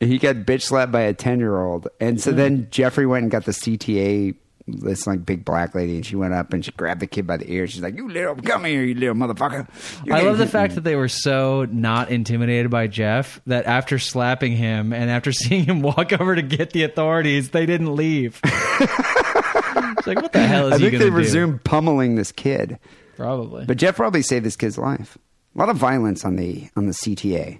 [0.00, 1.88] he got bitch slapped by a 10 year old.
[2.00, 4.34] And so then Jeffrey went and got the CTA,
[4.66, 7.36] this like big black lady, and she went up and she grabbed the kid by
[7.36, 7.66] the ear.
[7.66, 9.66] She's like, You little, come here, you little motherfucker.
[10.04, 13.66] You're I love the fact me." that they were so not intimidated by Jeff that
[13.66, 17.94] after slapping him and after seeing him walk over to get the authorities, they didn't
[17.96, 18.40] leave.
[18.44, 21.16] it's like, what the hell is I he think they do?
[21.16, 22.78] resumed pummeling this kid.
[23.16, 23.64] Probably.
[23.66, 25.18] But Jeff probably saved this kid's life.
[25.54, 27.58] A lot of violence on the on the CTA.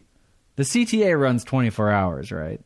[0.57, 2.61] the CTA runs 24 hours, right?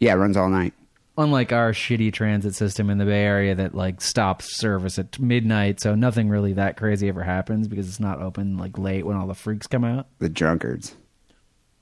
[0.00, 0.74] Yeah, it runs all night.
[1.18, 5.80] Unlike our shitty transit system in the Bay Area that like stops service at midnight,
[5.80, 9.26] so nothing really that crazy ever happens because it's not open like late when all
[9.26, 10.06] the freaks come out.
[10.20, 10.94] The drunkards.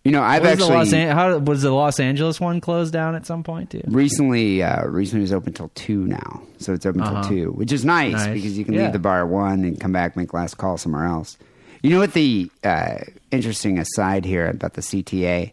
[0.05, 2.93] You know, I've Was the actually Los An- how was the Los Angeles one closed
[2.93, 3.83] down at some point too?
[3.89, 7.23] recently uh recently it was open till two now so it's open Uh-huh.
[7.23, 8.33] till two which is nice, Nice.
[8.33, 8.85] because you can Yeah.
[8.85, 11.37] leave the bar at one and come back make last call somewhere else
[11.83, 12.99] you know what the uh
[13.33, 15.51] interesting aside here about the cta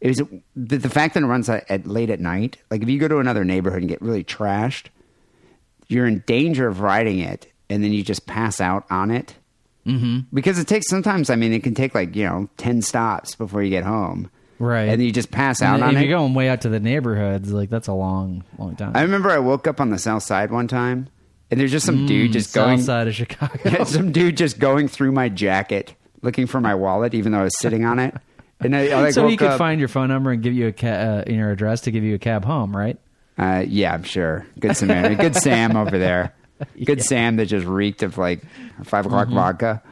[0.00, 0.22] is
[0.54, 3.08] the, the fact that it runs at, at late at night like if you go
[3.08, 4.86] to another neighborhood and get really trashed
[5.88, 9.34] you're in danger of riding it and then you just pass out on it
[9.86, 10.20] mm-hmm.
[10.34, 13.62] because it takes sometimes i mean it can take like you know 10 stops before
[13.62, 14.88] you get home Right.
[14.88, 16.80] and you just pass out And on if it you're going way out to the
[16.80, 18.92] neighborhoods, like that's a long, long time.
[18.94, 21.10] I remember I woke up on the south side one time,
[21.50, 23.84] and there's just some dude just Mm, South going, side of Chicago.
[23.84, 27.58] some dude just going through my jacket looking for my wallet, even though I was
[27.58, 28.14] sitting on it.
[28.60, 30.72] And I, I so he could up- find your phone number and give you a
[30.72, 32.98] ca- uh, your address to give you a cab home, right?
[33.38, 34.46] Uh, yeah, I'm sure.
[34.58, 36.32] Good Samaritan, good Sam over there.
[36.86, 38.40] Good Sam that just reeked of like
[38.84, 39.82] five o'clock vodka.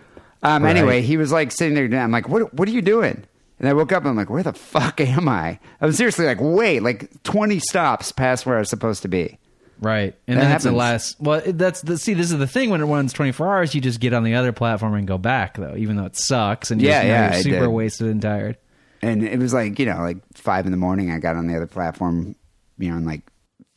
[0.43, 0.65] Um, Mm-hmm.
[0.65, 0.77] Right.
[0.77, 2.01] Anyway, he was like sitting there.
[2.01, 2.55] I'm like, what?
[2.55, 3.23] What are you doing?
[3.59, 5.59] And I woke up and I'm like, where the fuck am I?
[5.83, 9.39] I'm seriously like, wait, like 20 stops past where I was supposed to be.
[9.81, 11.21] Right, and That then it's the last.
[11.21, 12.15] Well, that's the see.
[12.15, 14.35] This is the thing when it runs twenty four hours, you just get on the
[14.35, 17.39] other platform and go back though, even though it sucks and Yeah, you're, yeah, you're
[17.39, 17.69] I super did.
[17.69, 18.57] wasted and tired.
[19.03, 21.55] and it was like you know like five in the morning i got on the
[21.55, 22.35] other platform
[22.79, 23.21] you know in like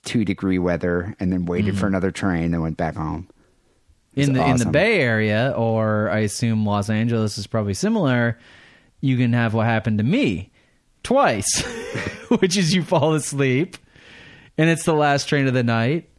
[0.04, 1.90] two degree weather and then waited for mm.
[1.90, 3.28] another train and went back home
[4.18, 4.66] in the in the.
[4.66, 8.40] Bay Area, or I assume Los Angeles is probably similar.
[9.00, 10.52] You can have what happened to me
[11.04, 11.62] twice,
[12.40, 13.78] which is you fall asleep,
[14.58, 16.10] and it's the last train of the night,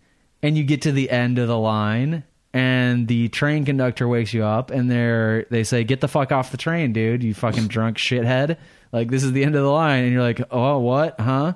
[0.42, 4.44] and you get to the end of the line, and the train conductor wakes you
[4.44, 7.22] up, and they're they say, "Get the fuck off the train, dude!
[7.22, 8.56] You fucking drunk shithead!
[8.92, 11.20] Like this is the end of the line," and you're like, "Oh, what?
[11.20, 11.54] Huh?"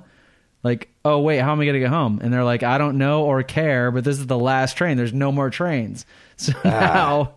[0.63, 2.19] like, oh wait, how am I gonna get home?
[2.23, 4.97] And they're like, I don't know or care, but this is the last train.
[4.97, 6.05] There's no more trains.
[6.35, 6.69] So ah.
[6.69, 7.35] now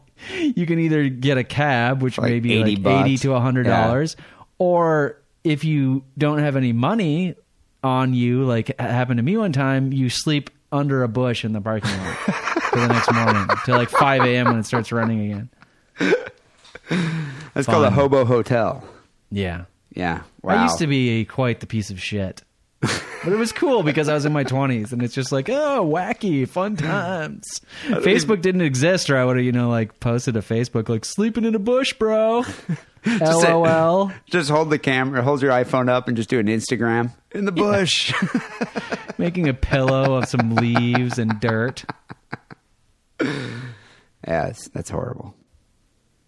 [0.57, 3.05] you can either get a cab, which like may be 80 like bucks.
[3.05, 4.17] eighty to hundred dollars,
[4.57, 7.35] or if you don't have any money
[7.87, 11.53] on you, like it happened to me one time, you sleep under a bush in
[11.53, 14.47] the parking lot for the next morning till like five a.m.
[14.47, 15.49] when it starts running again.
[17.55, 18.85] that's called a hobo hotel
[19.31, 19.65] Yeah.
[19.95, 22.43] yeah wow I used to be quite the piece of shit.
[22.81, 25.85] But it was cool because I was in my 20s and it's just like, oh,
[25.85, 27.61] wacky, fun times.
[27.87, 31.45] Facebook didn't exist or I would have, you know, like posted a Facebook like sleeping
[31.45, 32.43] in a bush, bro.
[33.05, 33.19] say-
[33.53, 34.13] LOL.
[34.31, 37.53] just hold the camera hold your iphone up and just do an instagram in the
[37.53, 38.13] bush
[39.17, 41.85] Making a pillow of some leaves and dirt.
[44.27, 45.35] yes that's horrible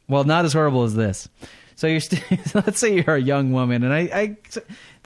[0.08, 1.28] Well, not as horrible as this.
[1.74, 2.22] So you're st-
[2.54, 4.36] let's say you're a young woman, and I, I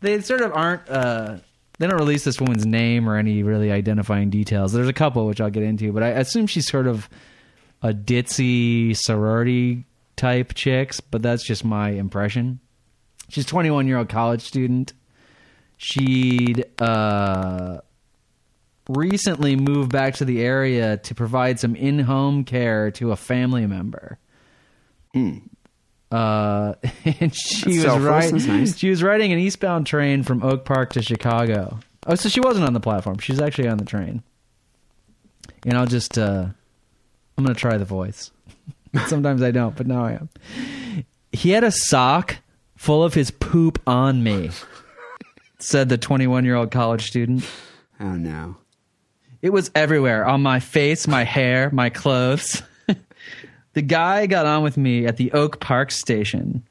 [0.03, 0.89] they sort of aren't.
[0.89, 1.39] Uh,
[1.79, 4.73] they don't release this woman's name or any really identifying details.
[4.73, 7.09] There's a couple which I'll get into, but I assume she's sort of
[7.81, 9.87] a ditzy sorority
[10.17, 11.01] type chicks.
[11.01, 12.61] But that's just my impression.
[13.29, 14.93] She's 21 year old college student.
[15.79, 17.79] She'd uh,
[18.89, 23.67] recently moved back to the area to provide some in home care to a family
[23.67, 24.19] member.
[26.13, 28.47] Uh, and she That's was riding.
[28.47, 28.77] Nice.
[28.77, 31.81] She was riding an eastbound train from Oak Park to Chicago.
[32.07, 33.19] Oh, so she wasn't on the platform.
[33.19, 34.23] She was actually on the train.
[35.65, 36.47] And I'll just, uh,
[37.39, 38.31] I'm gonna try the voice.
[39.07, 40.29] Sometimes I don't, but now I am.
[41.33, 42.37] He had a sock
[42.77, 44.51] full of his poop on me.
[45.59, 47.49] Said the 21 year old college student.
[48.01, 48.57] Oh no.
[49.41, 52.63] It was everywhere on my face, my hair, my clothes.
[53.75, 56.63] The guy got on with me at the Oak Park station.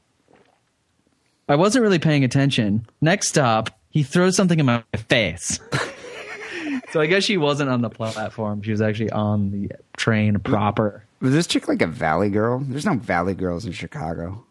[1.48, 2.86] I wasn't really paying attention.
[3.00, 5.60] Next stop, he throws something in my face.
[6.92, 8.62] so I guess she wasn't on the platform.
[8.62, 11.04] She was actually on the train proper.
[11.20, 12.60] Was this chick like a valley girl?
[12.60, 14.44] There's no valley girls in Chicago.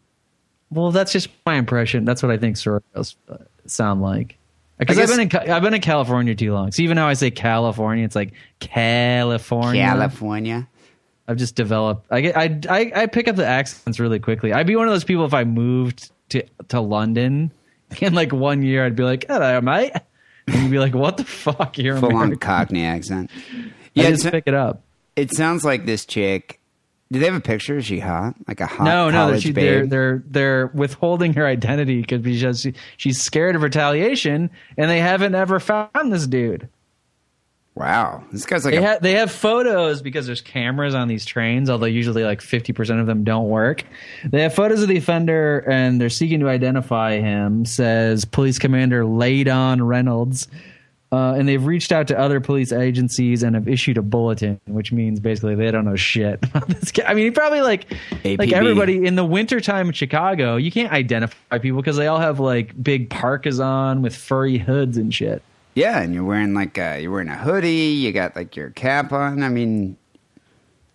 [0.70, 2.06] Well, that's just my impression.
[2.06, 4.38] That's what I think sorority girls uh, sound like.
[4.78, 6.72] Because I've been in I've been in California too long.
[6.72, 9.84] So even now I say California, it's like California.
[9.84, 10.68] California.
[11.32, 12.05] I've just developed.
[12.11, 12.38] I get.
[12.38, 14.53] I, I I pick up the accents really quickly.
[14.53, 17.51] I'd be one of those people if I moved to to London
[18.01, 18.86] in like one year.
[18.86, 19.93] I'd be like, "Hello, mate,"
[20.47, 21.77] and you'd be like, "What the fuck?
[21.77, 23.32] You're Full on Cockney accent.
[23.53, 24.84] I Yeah, just it's- pick it up.
[25.15, 26.59] it sounds like this chick.
[27.11, 27.75] Do they have a picture?
[27.77, 28.36] Is she hot?
[28.47, 32.73] Like a hot No, no, she, they're they're they're withholding her identity because because she,
[32.95, 36.69] she's scared of retaliation, and they haven't ever found this dude.
[37.74, 41.26] Wow, this guy's like They a, have they have photos because there's cameras on these
[41.26, 43.84] trains, although usually like fifty percent of them don't work.
[44.30, 47.65] They have photos of the offender and they're seeking to identify him.
[47.65, 50.47] Says Police Commander Laydon Reynolds.
[51.13, 54.93] Uh, and they've reached out to other police agencies and have issued a bulletin, which
[54.93, 57.03] means basically they don't know shit about this guy.
[57.05, 57.86] I mean, he probably like
[58.24, 62.39] like everybody in the wintertime in Chicago, you can't identify people because they all have
[62.39, 65.41] like big parkas on with furry hoods and shit.
[65.76, 67.69] Yeah, and you're wearing like a, you're wearing a hoodie.
[67.93, 69.43] You got like your cap on.
[69.43, 69.97] I mean,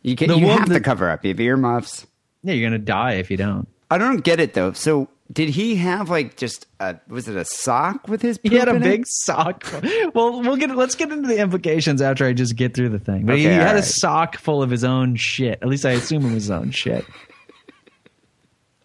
[0.03, 1.25] you can The you have to cover up.
[1.25, 2.07] You have earmuffs.
[2.43, 3.67] Yeah, you're gonna die if you don't.
[3.91, 4.73] I don't get it though.
[4.73, 8.39] So did he have like just a was it a sock with his?
[8.43, 8.85] He had a in it?
[8.85, 9.65] big sock.
[10.15, 13.27] Well, we'll get let's get into the implications after I just get through the thing.
[13.27, 15.59] But he, Okay, had a sock full of his own shit.
[15.63, 17.05] At least I assume it was his own shit.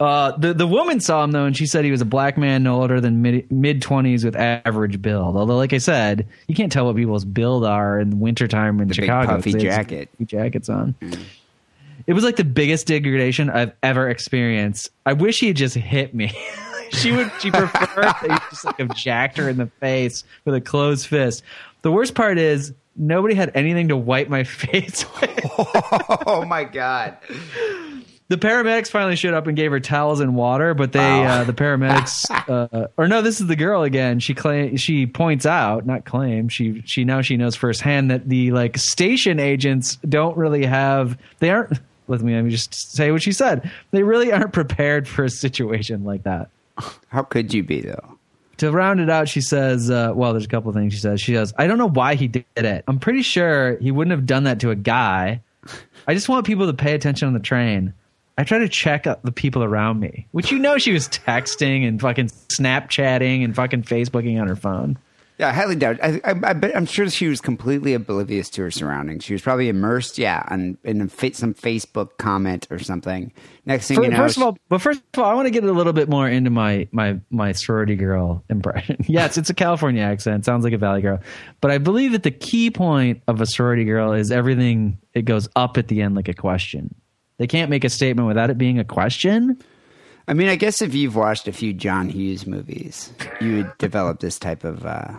[0.01, 2.63] Uh, the the woman saw him though, and she said he was a black man,
[2.63, 5.35] no older than mid mid twenties, with average build.
[5.37, 8.95] Although, like I said, you can't tell what people's build are in wintertime in The
[8.95, 9.35] big Chicago.
[9.35, 10.09] puffy they have jacket.
[10.13, 10.95] puffy jackets on.
[12.07, 14.89] It was like the biggest degradation I've ever experienced.
[15.05, 16.31] I wish he had just hit me.
[16.93, 17.31] she would.
[17.39, 21.05] She preferred that he just like have jacked her in the face with a closed
[21.05, 21.43] fist.
[21.83, 25.29] The worst part is nobody had anything to wipe my face with.
[26.25, 27.17] Oh my god!
[28.31, 31.23] The paramedics finally showed up and gave her towels and water, but they, Oh.
[31.23, 34.21] uh, the paramedics, uh, or no, this is the girl again.
[34.21, 38.51] She claim she points out, not claim, she she now she knows firsthand that the
[38.51, 41.77] like station agents don't really have they aren't.
[42.07, 43.69] Let me let me just say what she said.
[43.91, 46.47] They really aren't prepared for a situation like that.
[47.09, 48.17] How could you be though?
[48.59, 51.19] To round it out, she says, uh, well, there's a couple of things she says.
[51.19, 52.85] She says, I don't know why he did it.
[52.87, 55.41] I'm pretty sure he wouldn't have done that to a guy.
[56.07, 57.93] I just want people to pay attention on the train.
[58.37, 61.99] I try to check the people around me, which you know she was texting and
[61.99, 64.97] fucking Snapchatting and fucking Facebooking on her phone.
[65.41, 65.97] Yeah, I highly doubt.
[66.03, 69.23] I, I, I, I'm sure she was completely oblivious to her surroundings.
[69.23, 73.33] She was probably immersed, yeah, on, in a, fa- some Facebook comment or something.
[73.65, 75.49] Next thing Fir- you know, first of all, but first of all, I want to
[75.49, 78.97] get a little bit more into my my my sorority girl impression.
[79.07, 80.45] yes, it's a California accent.
[80.45, 81.19] Sounds like a Valley girl,
[81.59, 84.99] but I believe that the key point of a sorority girl is everything.
[85.15, 86.93] It goes up at the end like a question.
[87.41, 89.57] They can't make a statement without it being a question.
[90.27, 94.19] I mean, I guess if you've watched a few John Hughes movies, you would develop
[94.19, 95.13] this type of uh,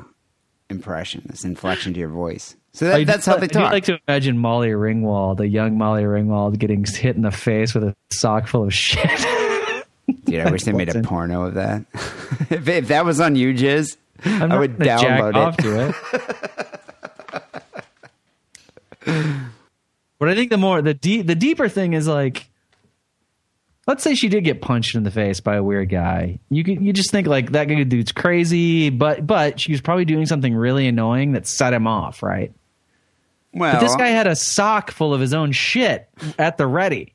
[0.70, 2.54] impression, this inflection to your voice.
[2.74, 3.72] So that, that's how they talk.
[3.72, 7.82] like to imagine Molly Ringwald, the young Molly Ringwald, getting hit in the face with
[7.82, 9.04] a sock full of shit.
[10.24, 11.86] Dude, I wish they made a porno of that.
[12.50, 15.62] if, if that was on you, Jizz, I would download off it.
[15.62, 15.94] to
[19.08, 19.42] it.
[20.22, 22.48] but I think the more the deep the deeper thing is like,
[23.88, 26.38] let's say she did get punched in the face by a weird guy.
[26.48, 30.26] You could, you just think like that dude's crazy, but but she was probably doing
[30.26, 32.52] something really annoying that set him off, right?
[33.52, 36.08] Well, But this guy had a sock full of his own shit
[36.38, 37.14] at the ready.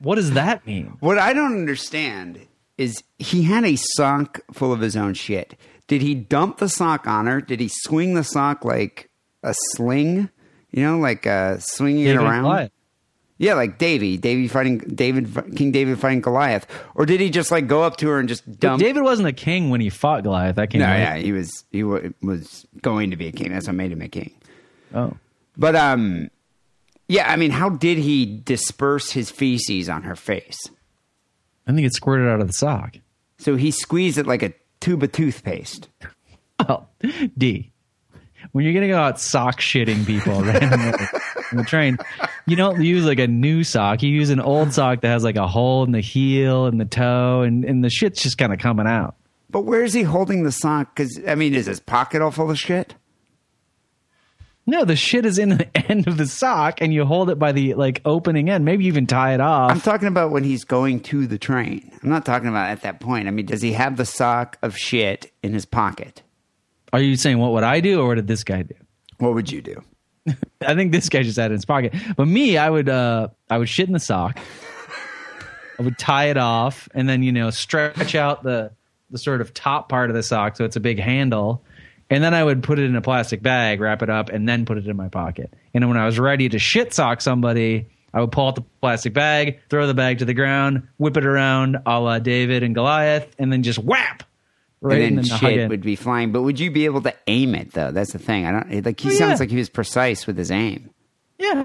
[0.00, 0.96] What does that mean?
[0.98, 2.40] What I don't understand
[2.76, 5.54] is he had a sock full of his own shit.
[5.86, 7.40] Did he dump the sock on her?
[7.40, 9.10] Did he swing the sock like
[9.44, 10.28] a sling?
[10.72, 12.70] You know, like uh, swinging David it around.
[13.38, 17.66] Yeah, like Davy, Davy fighting David, King David fighting Goliath, or did he just like
[17.66, 18.80] go up to her and just But dump?
[18.80, 20.56] David wasn't a king when he fought Goliath.
[20.56, 20.98] That came no, later.
[21.00, 23.50] yeah, he was he wa- was going to be a king.
[23.52, 24.32] That's what made him a king.
[24.94, 25.14] Oh.
[25.56, 26.30] But um,
[27.08, 30.60] yeah, I mean, how did he disperse his feces on her face?
[31.66, 32.96] I think it squirted out of the sock.
[33.38, 35.88] So he squeezed it like a tube of toothpaste.
[36.68, 36.86] Oh,
[37.36, 37.71] D.
[38.52, 40.92] When you're gonna go out sock shitting people randomly
[41.50, 41.98] on the train,
[42.46, 44.02] you don't use like a new sock.
[44.02, 46.84] You use an old sock that has like a hole in the heel and the
[46.84, 49.16] toe, and, and the shit's just kind of coming out.
[49.50, 50.94] But where's he holding the sock?
[50.94, 52.94] Because I mean, is his pocket all full of shit?
[54.64, 57.52] No, the shit is in the end of the sock, and you hold it by
[57.52, 58.64] the like opening end.
[58.64, 59.70] Maybe you even tie it off.
[59.70, 61.90] I'm talking about when he's going to the train.
[62.02, 63.28] I'm not talking about at that point.
[63.28, 66.22] I mean, does he have the sock of shit in his pocket?
[66.92, 68.74] Are you saying what would I do, or what did this guy do?
[69.18, 69.82] What would you do?
[70.60, 71.94] I think this guy just had it in his pocket.
[72.16, 74.38] But me, I would uh I would shit in the sock.
[75.78, 78.72] I would tie it off and then, you know, stretch out the
[79.10, 81.64] the sort of top part of the sock so it's a big handle.
[82.10, 84.66] And then I would put it in a plastic bag, wrap it up, and then
[84.66, 85.54] put it in my pocket.
[85.72, 89.14] And when I was ready to shit sock somebody, I would pull out the plastic
[89.14, 93.34] bag, throw the bag to the ground, whip it around a la David and Goliath,
[93.38, 94.24] and then just whap
[94.82, 95.58] right and the then noggin.
[95.58, 96.32] shit would be flying.
[96.32, 97.90] But would you be able to aim it though?
[97.92, 98.46] That's the thing.
[98.46, 99.00] I don't like.
[99.00, 99.36] He Oh, sounds yeah.
[99.40, 100.90] like he was precise with his aim.
[101.38, 101.64] Yeah.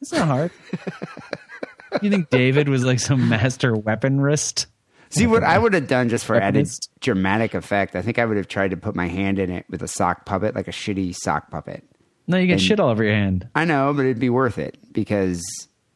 [0.00, 0.50] It's not hard.
[2.02, 4.66] you think David was like some master weaponist?
[5.10, 6.68] See what I would have done just for added
[7.00, 7.94] dramatic effect.
[7.96, 10.26] I think I would have tried to put my hand in it with a sock
[10.26, 11.84] puppet, like a shitty sock puppet.
[12.26, 13.48] No, you get And- shit all over your hand.
[13.54, 15.42] I know, but it'd be worth it because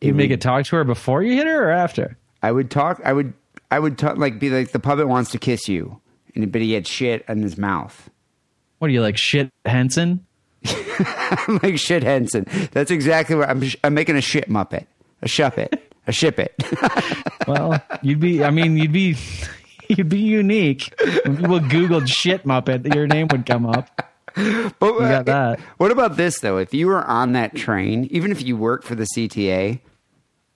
[0.01, 2.16] You make it talk to her before you hit her or after?
[2.43, 3.01] I would talk.
[3.05, 3.32] I would.
[3.70, 6.01] I would talk like be like the puppet wants to kiss you,
[6.35, 8.11] and but he had shit in his mouth.
[8.79, 10.24] What are you like shit Henson?
[10.64, 12.47] I'm like shit Henson.
[12.72, 13.62] That's exactly what I'm.
[13.85, 14.87] I'm making a shit muppet,
[15.22, 16.55] a shuppet, a ship it.
[17.47, 19.16] Well, you'd be I mean, you'd be
[19.89, 20.93] you'd be unique.
[21.24, 23.89] When people Googled shit Muppet, your name would come up.
[24.35, 25.61] But You got uh, that.
[25.79, 26.59] What about this though?
[26.59, 29.81] If you were on that train, even if you work for the CTA,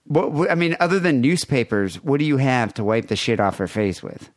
[0.05, 3.41] what, what I mean, other than newspapers, what do you have to wipe the shit
[3.41, 4.31] off her face with?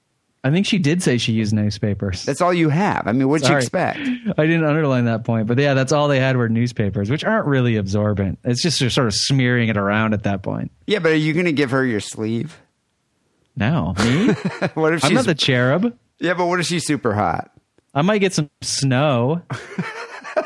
[0.46, 2.24] I think she did say she used newspapers.
[2.24, 3.08] That's all you have.
[3.08, 3.98] I mean, what'd you expect?
[4.38, 7.48] I didn't underline that point, but yeah, that's all they had were newspapers, which aren't
[7.48, 8.38] really absorbent.
[8.44, 10.72] It's just sort of smearing it around at that point.
[10.86, 12.62] Yeah, but are you going to give her your sleeve?
[13.56, 14.28] No, me?
[14.76, 15.98] What if she's I'm not the cherub.
[16.20, 16.36] yeah?
[16.36, 17.50] But what if she's super hot?
[17.96, 19.42] I might get some snow.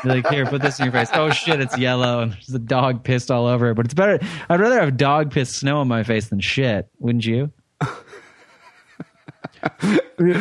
[0.04, 1.10] Like, here, put this in your face.
[1.12, 3.74] Oh shit, it's yellow and there's a dog pissed all over it.
[3.74, 4.18] But it's better.
[4.48, 6.88] I'd rather have dog pissed snow on my face than shit.
[7.00, 7.52] Wouldn't you?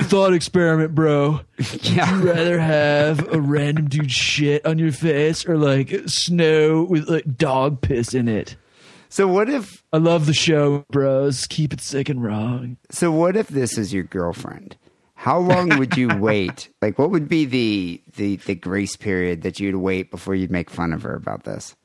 [0.04, 1.42] Thought experiment, bro.
[1.82, 2.14] Yeah.
[2.16, 7.10] Would you rather have a random dude shit on your face or like snow with
[7.10, 8.56] like dog piss in it?
[9.10, 9.84] So what if?
[9.92, 11.48] I love the show, bros.
[11.48, 12.78] Keep it sick and wrong.
[12.92, 14.78] So what if this is your girlfriend?
[15.16, 16.70] How long would you wait?
[16.82, 20.70] Like, what would be the the the grace period that you'd wait before you'd make
[20.70, 21.76] fun of her about this?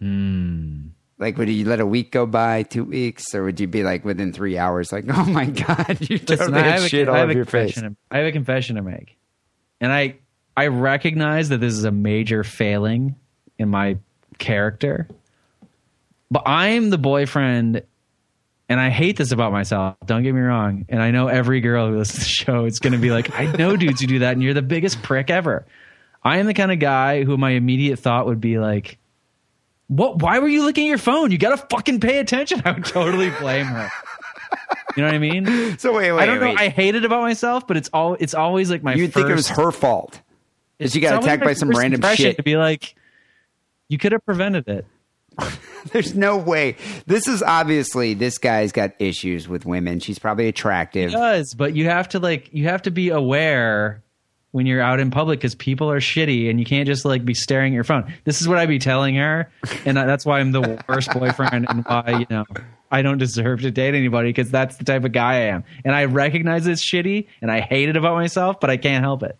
[0.00, 0.88] Hmm.
[1.18, 4.04] Like, would you let a week go by, two weeks, or would you be like
[4.04, 7.10] within three hours, like, oh my god, you Listen, totally I have, a, shit I
[7.10, 7.74] all have over your face?
[7.74, 7.96] confession.
[8.10, 9.16] I have a confession to make,
[9.80, 10.16] and I
[10.56, 13.16] I recognize that this is a major failing
[13.58, 13.98] in my
[14.38, 15.06] character,
[16.30, 17.82] but I'm the boyfriend,
[18.68, 19.96] and I hate this about myself.
[20.04, 22.80] Don't get me wrong, and I know every girl who listens to the show is
[22.80, 25.30] going to be like, I know dudes who do that, and you're the biggest prick
[25.30, 25.66] ever.
[26.24, 28.98] I am the kind of guy who my immediate thought would be like.
[29.92, 30.22] What?
[30.22, 31.30] Why were you looking at your phone?
[31.30, 32.62] You gotta fucking pay attention.
[32.64, 33.90] I would totally blame her.
[34.96, 35.78] You know what I mean?
[35.78, 36.46] So wait, wait, I don't know.
[36.46, 36.58] wait.
[36.58, 38.16] I hate it about myself, but it's all.
[38.18, 38.94] It's always like my.
[38.94, 40.20] You'd first, think it was her fault.
[40.78, 42.36] Is she it's got attacked by some random shit?
[42.38, 42.94] To be like,
[43.88, 44.86] you could have prevented it.
[45.92, 46.76] There's no way.
[47.06, 50.00] This is obviously this guy's got issues with women.
[50.00, 51.10] She's probably attractive.
[51.10, 52.48] It does, but you have to like.
[52.52, 54.02] You have to be aware
[54.52, 57.34] when you're out in public because people are shitty, and you can't just like be
[57.34, 58.12] staring at your phone.
[58.24, 59.50] This is what I'd be telling her,
[59.84, 62.44] and that's why I'm the worst boyfriend, and why you know.
[62.90, 65.64] I don't deserve to date anybody because that's the type of guy I am.
[65.82, 69.22] And I recognize it's shitty and I hate it about myself, but I can't help
[69.22, 69.38] it.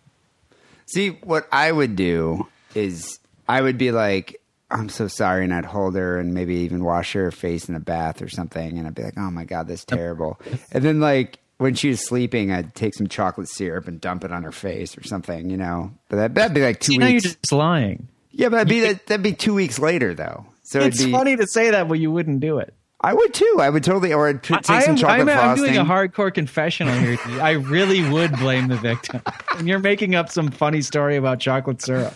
[0.87, 4.41] See, what I would do is I would be like,
[4.71, 7.79] I'm so sorry, and I'd hold her and maybe even wash her face in a
[7.79, 10.39] bath or something, and I'd be like, oh my god, that's terrible.
[10.71, 14.33] And then like when she was sleeping, I'd take some chocolate syrup and dump it
[14.33, 15.91] on her face or something, you know.
[16.09, 17.35] But that, that'd be like two See, now you're weeks.
[17.35, 18.09] just lying.
[18.31, 20.45] yeah, but that'd be that, that'd be two weeks later though.
[20.63, 22.73] So It's it'd be, funny to say that, but you wouldn't do it.
[22.99, 23.57] I would too.
[23.59, 26.93] I would totally, or I'd take I some chocolate I'm, I'm doing a hardcore confessional
[26.99, 27.17] here.
[27.41, 29.21] I really would blame the victim.
[29.57, 32.15] And you're making up some funny story about chocolate syrup.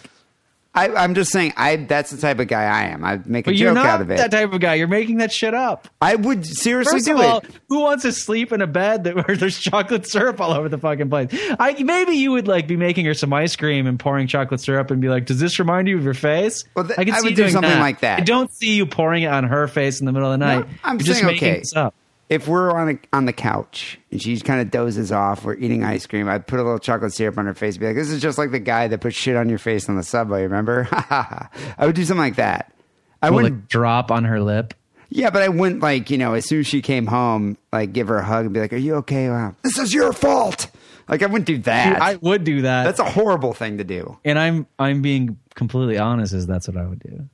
[0.77, 3.03] I, I'm just saying, I that's the type of guy I am.
[3.03, 4.17] I make a But joke out of it.
[4.17, 4.75] that type of guy.
[4.75, 5.87] You're making that shit up.
[5.99, 7.45] I would seriously First do of all, it.
[7.69, 10.77] who wants to sleep in a bed that where there's chocolate syrup all over the
[10.77, 11.29] fucking place?
[11.59, 14.91] I maybe you would like be making her some ice cream and pouring chocolate syrup
[14.91, 17.17] and be like, "Does this remind you of your face?" Well, th- I can I
[17.17, 18.19] see would you do doing something like that.
[18.19, 20.59] I don't see you pouring it on her face in the middle of the No,
[20.59, 20.67] night.
[20.83, 21.59] I'm You're just saying, making okay.
[21.59, 21.95] this up.
[22.29, 25.83] If we're on a, on the couch and she kind of dozes off, we're eating
[25.85, 26.27] ice cream.
[26.27, 27.75] I'd put a little chocolate syrup on her face.
[27.75, 29.87] And be like, "This is just like the guy that put shit on your face
[29.87, 30.87] on the subway." Remember?
[30.91, 31.47] I
[31.85, 32.73] would do something like that.
[33.21, 33.69] I Will wouldn't.
[33.69, 34.73] drop on her lip?
[35.09, 38.09] Yeah, but I wouldn't like you know as soon as she came home, like give
[38.09, 40.69] her a hug and be like, "Are you okay?" Wow, this is your fault.
[41.07, 42.01] Like I wouldn't do that.
[42.01, 42.83] I would do that.
[42.83, 44.17] That's a horrible thing to do.
[44.25, 46.33] and I'm I'm being completely honest.
[46.33, 47.29] Is that's what I would do.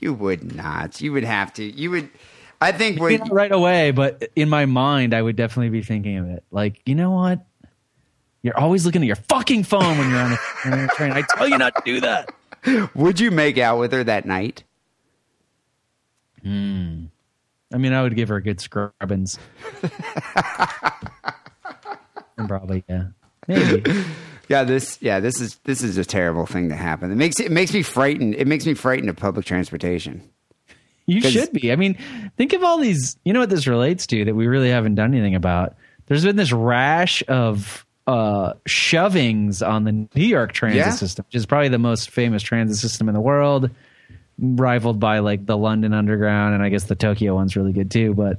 [0.00, 1.02] You would not.
[1.02, 1.62] You would have to.
[1.64, 2.08] You would.
[2.60, 6.18] I think Maybe not right away, but in my mind, I would definitely be thinking
[6.18, 6.44] of it.
[6.50, 7.46] Like, you know what?
[8.42, 10.94] You're always looking at your fucking phone when you're on a, when you're on a
[10.94, 11.12] train.
[11.12, 12.32] I tell you not to do that.
[12.94, 14.64] would you make out with her that night?
[16.42, 17.06] Hmm.
[17.72, 19.38] I mean, I would give her a good scrubbins.
[22.38, 23.08] and probably, yeah,
[23.46, 24.04] maybe.
[24.48, 27.12] Yeah, this yeah, this is this is a terrible thing to happen.
[27.12, 28.34] It makes it makes me frightened.
[28.34, 30.22] It makes me frightened of public transportation.
[31.08, 31.72] You should be.
[31.72, 31.96] I mean,
[32.36, 33.16] think of all these.
[33.24, 35.74] You know what this relates to that we really haven't done anything about.
[36.06, 40.90] There's been this rash of uh, shovings on the New York transit Yeah.
[40.90, 43.70] system, which is probably the most famous transit system in the world,
[44.38, 48.14] rivaled by like the London Underground, and I guess the Tokyo one's really good too.
[48.14, 48.38] But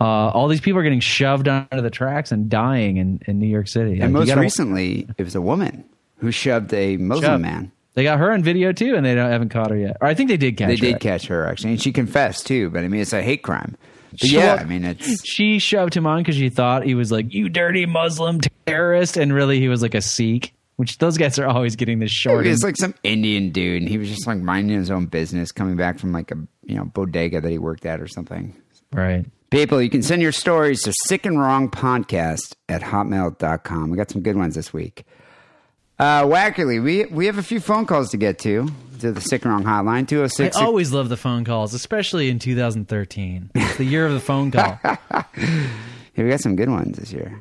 [0.00, 3.46] uh, all these people are getting shoved onto the tracks and dying in, in New
[3.48, 3.92] York City.
[3.92, 5.84] And you most gotta- recently, it was a woman
[6.18, 7.42] who shoved a Muslim Shoved.
[7.42, 7.72] man.
[7.94, 9.96] They got her on video too, and they don't, haven't caught her yet.
[10.00, 10.92] Or I think they did catch They her.
[10.92, 12.70] did catch her actually, and she confessed too.
[12.70, 13.76] But I mean, it's a hate crime.
[14.12, 17.10] But She- yeah, I mean, it's she shoved him on because she thought he was
[17.12, 21.38] like you dirty muslim terrorist and really he was like a sikh which those guys
[21.38, 24.38] are always getting this short it's like some Indian dude, and he was just like
[24.38, 27.86] minding his own business, coming back from like a you know bodega that he worked
[27.86, 28.54] at or something.
[28.92, 33.90] right People, you can send your stories to sick and wrong podcast at hotmail.com.
[33.90, 35.04] We got some good ones this week.
[36.02, 39.44] Uh, Wackerly, we, we have a few phone calls to get to, to the sick
[39.44, 40.56] and wrong hotline, i 206.
[40.56, 44.80] always love the phone calls especially in 2013 it's the year of the phone call
[44.82, 44.94] Yeah,
[46.16, 47.40] we got some good ones this year.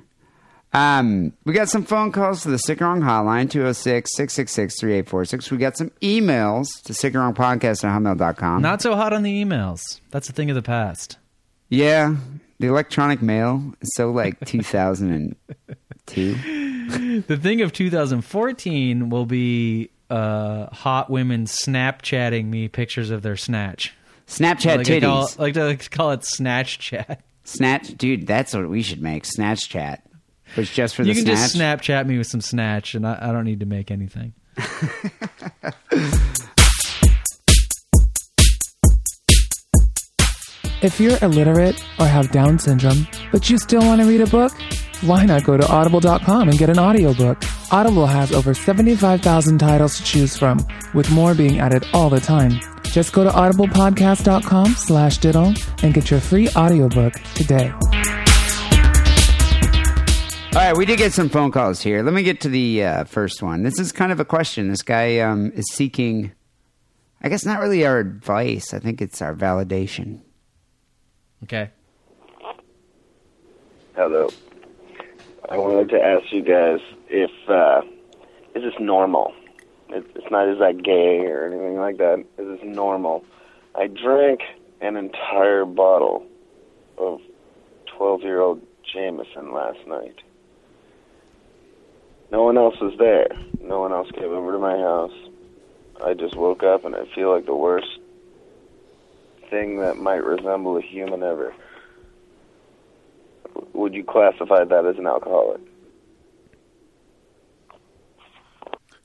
[0.74, 5.51] Um, we got some phone calls to the Sick and Wrong hotline, 206 666 3846.
[5.51, 8.62] We got some emails to sick and wrong podcast at hotmail.com.
[8.62, 11.18] not so hot on the emails that's a thing of the past
[11.68, 12.16] yeah,
[12.59, 14.38] the electronic mail is so like
[16.14, 17.22] 2002.
[17.28, 23.93] the thing of 2014 will be uh, hot women snapchatting me pictures of their snatch
[24.28, 25.01] Snapchat like, to titties.
[25.01, 29.26] call, like to call it snatch chat Snatch, dude, that's what we should make.
[29.26, 30.05] Snatch chat.
[30.55, 31.53] But just for you the can snatch.
[31.53, 34.34] just snapchat me with some snatch and I, I don't need to make anything
[40.82, 44.51] If you're illiterate or have Down syndrome, but you still want to read a book,
[45.02, 47.43] why not go to audible.com and get an audiobook?
[47.72, 52.60] Audible has over 75,000 titles to choose from, with more being added all the time.
[52.84, 57.72] Just go to audiblepodcast.com slash diddle and get your free audiobook today.
[60.53, 62.03] All right, we did get some phone calls here.
[62.03, 63.64] Let me get to the uh, first one.
[63.64, 64.68] This is kind of a question.
[64.68, 66.34] This guy um, is seeking,
[67.22, 68.73] I guess, not really our advice.
[68.73, 70.19] I think it's our validation.
[71.44, 71.72] okay
[73.95, 74.30] Hello.
[75.52, 76.80] I wanted to ask you guys
[77.10, 77.82] if uh,
[78.56, 79.34] is this normal?
[79.90, 82.19] It, it's not is that gay or anything like that.
[82.38, 83.26] Is this normal?
[83.76, 84.40] I drank
[84.80, 86.26] an entire bottle
[86.98, 87.19] of
[87.86, 88.61] twelve-year-old
[88.94, 90.15] Jameson last night.
[92.32, 93.28] No one else was there.
[93.60, 95.11] No one else came over to my house.
[96.02, 97.99] I just woke up and I feel like the worst
[99.49, 101.53] thing that might resemble a human ever
[103.73, 105.61] would you classify that as an alcoholic?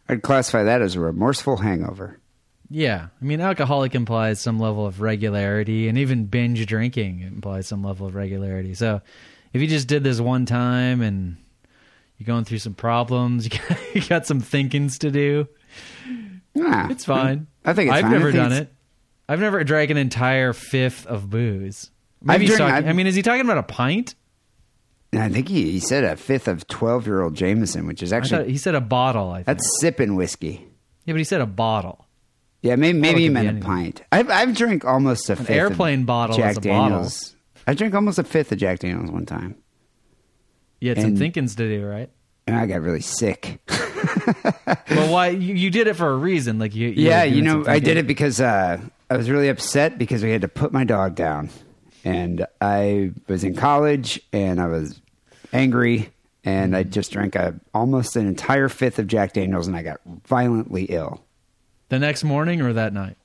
[0.09, 2.21] I'd classify that as a remorseful hangover.
[2.69, 7.83] Yeah, I mean, alcoholic implies some level of regularity, and even binge drinking implies some
[7.85, 8.75] level of regularity.
[8.75, 9.01] So,
[9.53, 11.37] if you just did this one time and
[12.19, 15.49] you're going through some problems, you got, you got some thinkings to do,
[16.55, 17.47] Yeah, it's fine.
[17.65, 18.13] I think it's I've fine.
[18.13, 18.73] Never think done it's- it.
[19.29, 21.91] I've never drank an entire fifth of booze.
[22.23, 24.15] Maybe I've he's drank- talking, I've- I mean, is he talking about a pint?
[25.13, 28.13] And I think he, he said a fifth of 12 year old Jameson, which is
[28.13, 29.31] I actually, he said a bottle.
[29.31, 29.47] I think.
[29.47, 30.67] that's sipping whiskey.
[31.05, 32.07] yeah, but he said a bottle.
[32.63, 33.67] Yeah, maybe, maybe he could be meant a anything.
[33.67, 34.03] pint.
[34.11, 35.49] I've, I've drank almost a fifth.
[35.49, 36.89] of airplane bottle Jack is a bottle.
[36.91, 39.57] Daniels I drank almost a fifth of Jack Daniels one time,
[40.81, 42.11] You had some And- thinkings to do, right?
[42.49, 43.61] and I got really sick.
[44.91, 46.59] well, why you, you did it for a reason?
[46.61, 48.81] Like you, you yeah, were you know, I did it because uh,
[49.11, 51.51] I was really upset because we had to put my dog down,
[52.07, 55.01] and I was in college and I was
[55.53, 56.11] angry,
[56.45, 60.01] and I just drank a almost an entire fifth of Jack Daniels, and I got
[60.27, 61.23] violently ill.
[61.89, 63.17] the next morning or that night.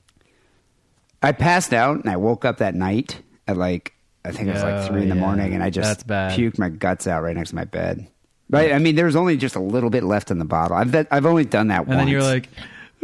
[1.22, 3.92] I passed out, and I woke up that night at like
[4.24, 5.20] I think it was like Oh, three in the yeah.
[5.20, 6.38] morning, and I That's just bad.
[6.38, 8.06] puked my guts out right next to my bed.
[8.50, 10.76] Right, I mean, there was only just a little bit left in the bottle.
[10.76, 11.92] I've that, I've only done that once.
[11.92, 12.48] And then you're like,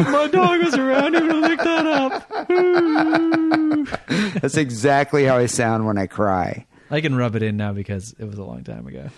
[0.00, 1.14] "Ooh, my dog was around.
[1.14, 2.50] He would have licked that up.
[2.50, 3.86] Ooh."
[4.40, 6.66] That's exactly how I sound when I cry.
[6.90, 9.08] I can rub it in now because it was a long time ago.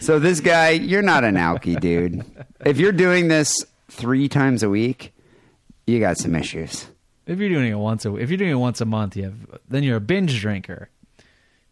[0.00, 2.24] So this guy, you're not an alky, dude.
[2.64, 5.12] If you're doing this three times a week,
[5.86, 6.86] you got some issues.
[7.26, 9.34] If you're doing it once a if you're doing it once a month, you have
[9.68, 10.90] then you're a binge drinker.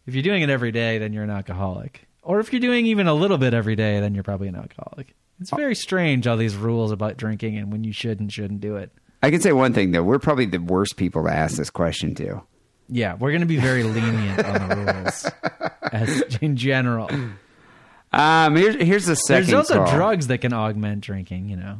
[0.05, 2.07] If you're doing it every day, then you're an alcoholic.
[2.23, 5.13] Or if you're doing even a little bit every day, then you're probably an alcoholic.
[5.39, 8.77] It's very strange all these rules about drinking and when you should and shouldn't do
[8.77, 8.91] it.
[9.21, 12.15] I can say one thing though: we're probably the worst people to ask this question
[12.15, 12.41] to.
[12.89, 15.31] Yeah, we're going to be very lenient on the rules
[15.91, 17.09] as in general.
[18.11, 19.47] Um, here's here's the second.
[19.47, 19.95] There's also call.
[19.95, 21.79] drugs that can augment drinking, you know.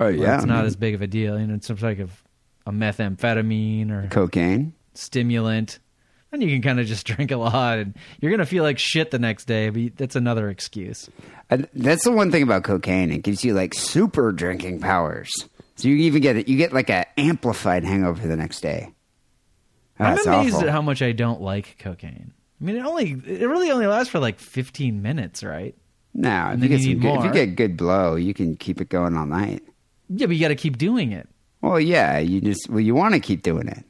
[0.00, 1.38] Oh yeah, it's not as big of a deal.
[1.38, 2.22] You know, it's some type of
[2.66, 4.74] a methamphetamine or cocaine.
[4.94, 5.78] stimulant.
[6.30, 9.10] And you can kind of just drink a lot, and you're gonna feel like shit
[9.10, 9.70] the next day.
[9.70, 11.08] But that's another excuse.
[11.50, 15.30] And that's the one thing about cocaine; it gives you like super drinking powers.
[15.76, 16.48] So you even get it.
[16.48, 18.92] You get like an amplified hangover the next day.
[19.98, 20.68] That's I'm amazed awful.
[20.68, 22.32] at how much I don't like cocaine.
[22.60, 25.74] I mean, it only it really only lasts for like 15 minutes, right?
[26.14, 28.88] No, if you, get you good, if you get good blow, you can keep it
[28.88, 29.62] going all night.
[30.08, 31.28] Yeah, but you got to keep doing it,
[31.60, 33.84] Well, yeah, you just well, you want to keep doing it.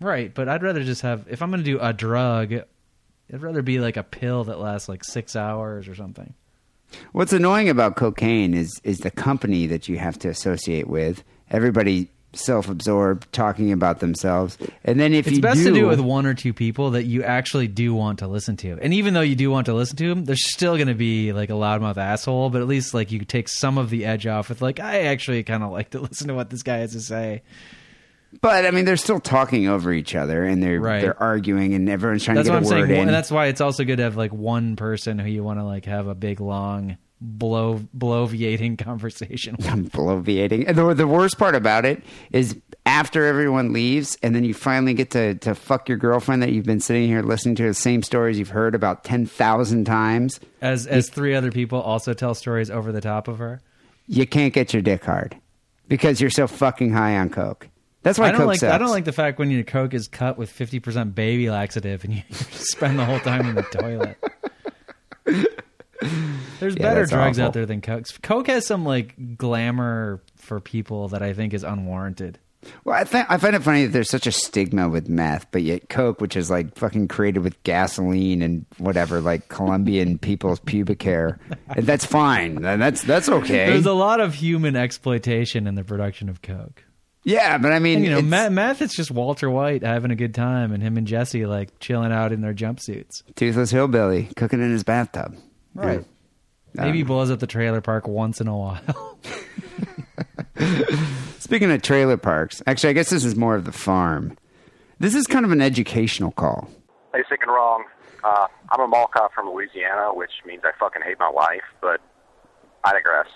[0.00, 0.32] Right?
[0.32, 3.96] But I'd rather just have if I'm gonna do a drug, I'd rather be like
[3.96, 6.34] a pill that lasts like six hours or something.
[7.12, 11.24] What's annoying about cocaine is is the company that you have to associate with.
[11.50, 15.88] Everybody self-absorbed, talking about themselves, and then if It's you best do, to do it
[15.88, 18.78] with one or two people that you actually do want to listen to.
[18.82, 21.32] And even though you do want to listen to them, there's still going to be
[21.32, 24.48] like a loudmouth asshole, but at least like you take some of the edge off
[24.48, 27.00] with like, I actually kind of like to listen to what this guy has to
[27.00, 27.42] say.
[28.40, 31.00] But I mean, they're still talking over each other, and they're Right.
[31.02, 33.00] they're arguing, and everyone's trying That's to what get I'm a word saying.
[33.02, 33.08] in.
[33.08, 35.64] And that's why it's also good to have like one person who you want to
[35.64, 39.68] like have a big long blow bloviating conversation with.
[39.70, 40.64] I'm bloviating.
[40.68, 42.02] And the, the worst part about it
[42.32, 42.56] is
[42.86, 46.66] after everyone leaves, and then you finally get to, to fuck your girlfriend that you've
[46.66, 50.38] been sitting here listening to the same stories you've heard about 10,000 times.
[50.60, 53.60] As as three other people also tell stories over the top of her.
[54.06, 55.34] You can't get your dick hard
[55.88, 57.68] because you're so fucking high on Coke.
[58.04, 58.72] That's why I don't Coke like sucks.
[58.72, 62.04] I don't like the fact when your Coke is cut with fifty percent baby laxative
[62.04, 62.22] and you
[62.52, 64.16] spend the whole time in the toilet.
[66.60, 67.46] There's Yeah, better drugs awful.
[67.48, 68.06] out there than Coke.
[68.22, 72.38] Coke has some like glamour for people that I think is unwarranted.
[72.84, 75.60] Well, I, th- I find it funny that there's such a stigma with meth, but
[75.62, 81.02] yet Coke, which is like fucking created with gasoline and whatever, like Colombian people's pubic
[81.02, 82.56] hair, and that's fine.
[82.62, 83.66] That's that's okay.
[83.66, 86.84] There's a lot of human exploitation in the production of Coke.
[87.24, 90.10] Yeah, but I mean, And, you know, it's meth, meth it's just Walter White having
[90.10, 93.22] a good time and him and Jesse like chilling out in their jumpsuits.
[93.34, 95.36] toothless hillbilly cooking in his bathtub.
[95.74, 96.04] Right.
[96.74, 96.84] Yeah.
[96.84, 99.18] Maybe he blows up the trailer park once in a while.
[101.38, 104.36] Speaking of trailer parks, actually, I guess this is more of the farm.
[104.98, 106.68] This is kind of an educational call.
[107.12, 107.84] Hey, sick and wrong.
[108.22, 112.00] Uh, I'm a mall cop from Louisiana, which means I fucking hate my life, but
[112.84, 113.26] I digress.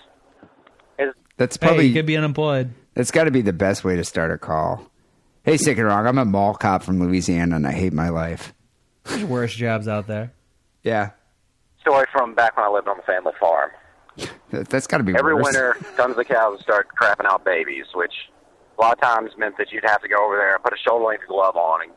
[0.97, 2.71] Is That's hey, probably you could be unemployed.
[2.99, 4.91] That's got to be the best way to start a call.
[5.43, 6.05] Hey, sick and wrong.
[6.05, 8.53] I'm a mall cop from Louisiana, and I hate my life.
[9.05, 10.33] There's worse jobs out there.
[10.83, 11.11] Yeah,
[11.79, 13.71] story from back when I lived on the family farm.
[14.49, 15.45] that, that's got to be Every worse.
[15.45, 18.11] winter, tons of cows would start crapping out babies, which
[18.77, 20.77] a lot of times meant that you'd have to go over there and put a
[20.77, 21.91] shoulder length glove on and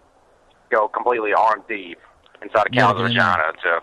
[0.70, 1.98] go completely arm deep
[2.42, 3.08] inside a cow's yeah.
[3.08, 3.80] vagina to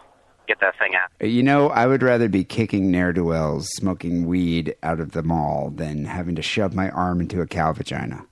[0.50, 1.26] get that thing out.
[1.26, 5.24] You know, I would rather be kicking ne'er do wells smoking weed out of the
[5.24, 8.26] mall than having to shove my arm into a cow vagina.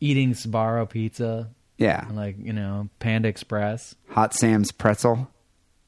[0.00, 1.48] Eating Sbarro pizza,
[1.78, 3.94] Yeah, like you know, Panda Express.
[4.10, 5.30] Hot Sam's pretzel.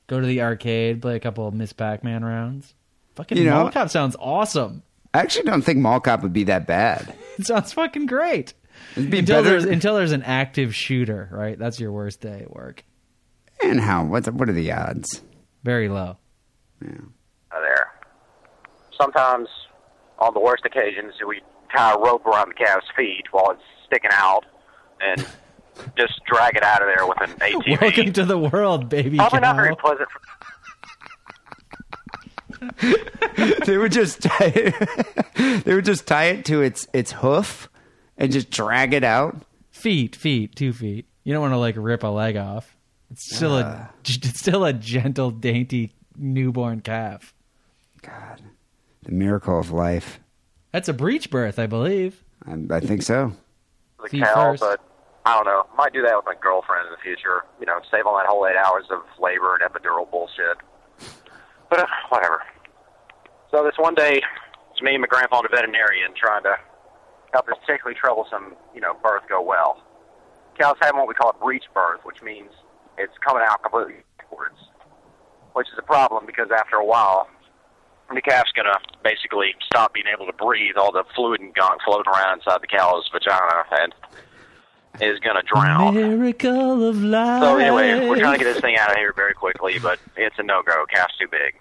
[0.06, 2.74] Go to the arcade, play a couple of Miss Pac-Man rounds.
[3.16, 4.82] Fucking You know- Mall Cop sounds awesome.
[5.14, 7.14] I actually don't think mall cop would be that bad.
[7.38, 8.52] It sounds fucking great.
[8.96, 9.48] It'd be Until better.
[9.60, 11.58] there's until there's an active shooter, right?
[11.58, 12.84] That's your worst day at work.
[13.62, 14.04] and how?
[14.04, 15.22] What's what are the odds?
[15.62, 16.16] Very low.
[16.82, 17.90] uh, there.
[19.00, 19.48] Sometimes,
[20.18, 21.40] on the worst occasions, we
[21.74, 24.44] tie a rope around the calf's feet while it's sticking out,
[25.00, 25.26] and
[25.96, 27.80] just drag it out of there with an ATV.
[27.80, 30.08] Welcome to the world, baby Probably not very pleasant.
[30.10, 30.20] For,
[33.66, 37.68] they would just tie it, they would just tie it to its its hoof
[38.16, 39.36] and just drag it out.
[39.70, 41.06] Feet, feet, two feet.
[41.24, 42.76] You don't want to like rip a leg off.
[43.12, 43.60] It's still Uh.
[43.62, 47.34] a it's still a gentle, dainty newborn calf.
[48.02, 48.42] God,
[49.04, 50.18] the miracle of life.
[50.72, 52.24] That's a breech birth, I believe.
[52.46, 53.32] I, I think so.
[54.02, 54.60] the Feet cow, first.
[54.62, 54.80] but
[55.24, 55.66] I don't know.
[55.76, 57.44] Might do that with my girlfriend in the future.
[57.60, 60.56] You know, save on that whole eight hours of labor and epidural bullshit.
[61.70, 62.42] But uh, whatever.
[63.50, 64.20] So this one day,
[64.72, 66.56] it's me and my grandpa and a veterinarian trying to
[67.32, 69.80] help this particularly troublesome, you know, birth go well.
[70.58, 72.50] Cow's have what we call a breech birth, which means
[72.98, 74.58] it's coming out completely backwards,
[75.54, 77.28] which is a problem because after a while,
[78.14, 80.76] the calf's gonna basically stop being able to breathe.
[80.76, 83.94] All the fluid and gunk floating around inside the cow's vagina and
[85.00, 85.94] is gonna drown.
[85.94, 87.42] Miracle of life.
[87.42, 90.38] So anyway, we're trying to get this thing out of here very quickly, but it's
[90.38, 90.84] a no-go.
[90.92, 91.54] Calf's too big.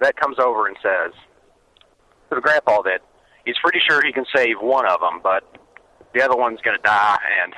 [0.00, 1.12] Vet comes over and says
[2.28, 3.02] to the grandpa that
[3.44, 5.44] he's pretty sure he can save one of them, but
[6.12, 7.54] the other one's going to die, and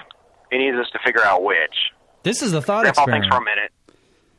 [0.50, 1.92] he needs us to figure out which.
[2.24, 3.24] This is a thought grandpa experiment.
[3.24, 3.70] thinks for a minute.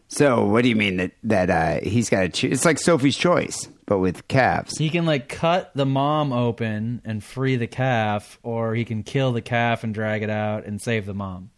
[0.08, 2.52] So what do you mean that that uh, he's got to choose?
[2.52, 4.78] It's like Sophie's Choice, but with calves.
[4.78, 9.32] He can like cut the mom open and free the calf, or he can kill
[9.32, 11.50] the calf and drag it out and save the mom.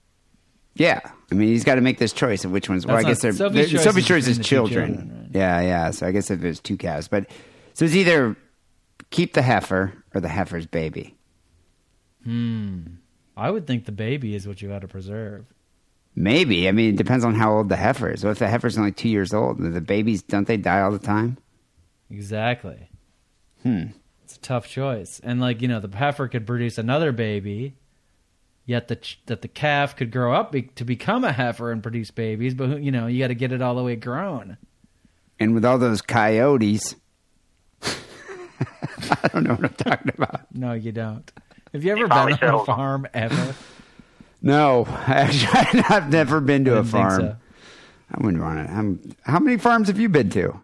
[0.75, 0.99] Yeah,
[1.31, 2.85] I mean he's got to make this choice of which ones.
[2.85, 4.47] Well, I That's guess they're, Sophie's they're- choice Sophie's is choice is between the two
[4.75, 4.95] children.
[4.97, 5.91] children, Yeah, yeah.
[5.91, 7.25] So I guess if there's two calves, but
[7.73, 8.35] so it's either
[9.09, 11.15] keep the heifer or the heifer's baby.
[12.23, 12.81] Hmm.
[13.35, 15.45] I would think the baby is what you got to preserve.
[16.19, 16.67] Maybe.
[16.67, 18.23] I mean, it depends on how old the heifer is.
[18.23, 19.59] What if the heifer's only two years old?
[19.59, 21.37] The babies don't they die all the time?
[22.09, 22.89] Exactly.
[23.61, 23.83] Hmm.
[24.23, 27.75] It's a tough choice, and like you know, the heifer could produce another baby,
[28.65, 31.83] yet the ch- that the calf could grow up be- to become a heifer and
[31.83, 32.55] produce babies.
[32.55, 34.57] But you know, you got to get it all the way grown.
[35.39, 36.95] And with all those coyotes,
[37.83, 40.51] I don't know what I'm talking about.
[40.51, 41.31] No, you don't.
[41.73, 42.65] Have you ever finally been on a settled.
[42.65, 43.55] farm ever?
[44.41, 47.21] No, actually, I've never been to a farm.
[47.21, 47.35] so.
[48.11, 48.69] I wouldn't want it.
[48.69, 50.59] I'm, how many farms have you been to?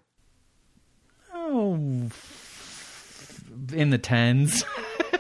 [1.33, 1.73] Oh,
[3.73, 4.63] in the tens.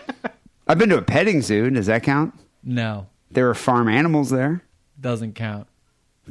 [0.67, 1.69] I've been to a petting zoo.
[1.69, 2.33] Does that count?
[2.63, 4.61] no, There were farm animals there.
[4.99, 5.67] doesn't count.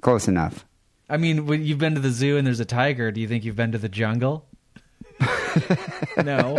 [0.00, 0.64] Close enough.
[1.10, 3.44] I mean, when you've been to the zoo and there's a tiger, do you think
[3.44, 4.46] you've been to the jungle?
[6.24, 6.58] no.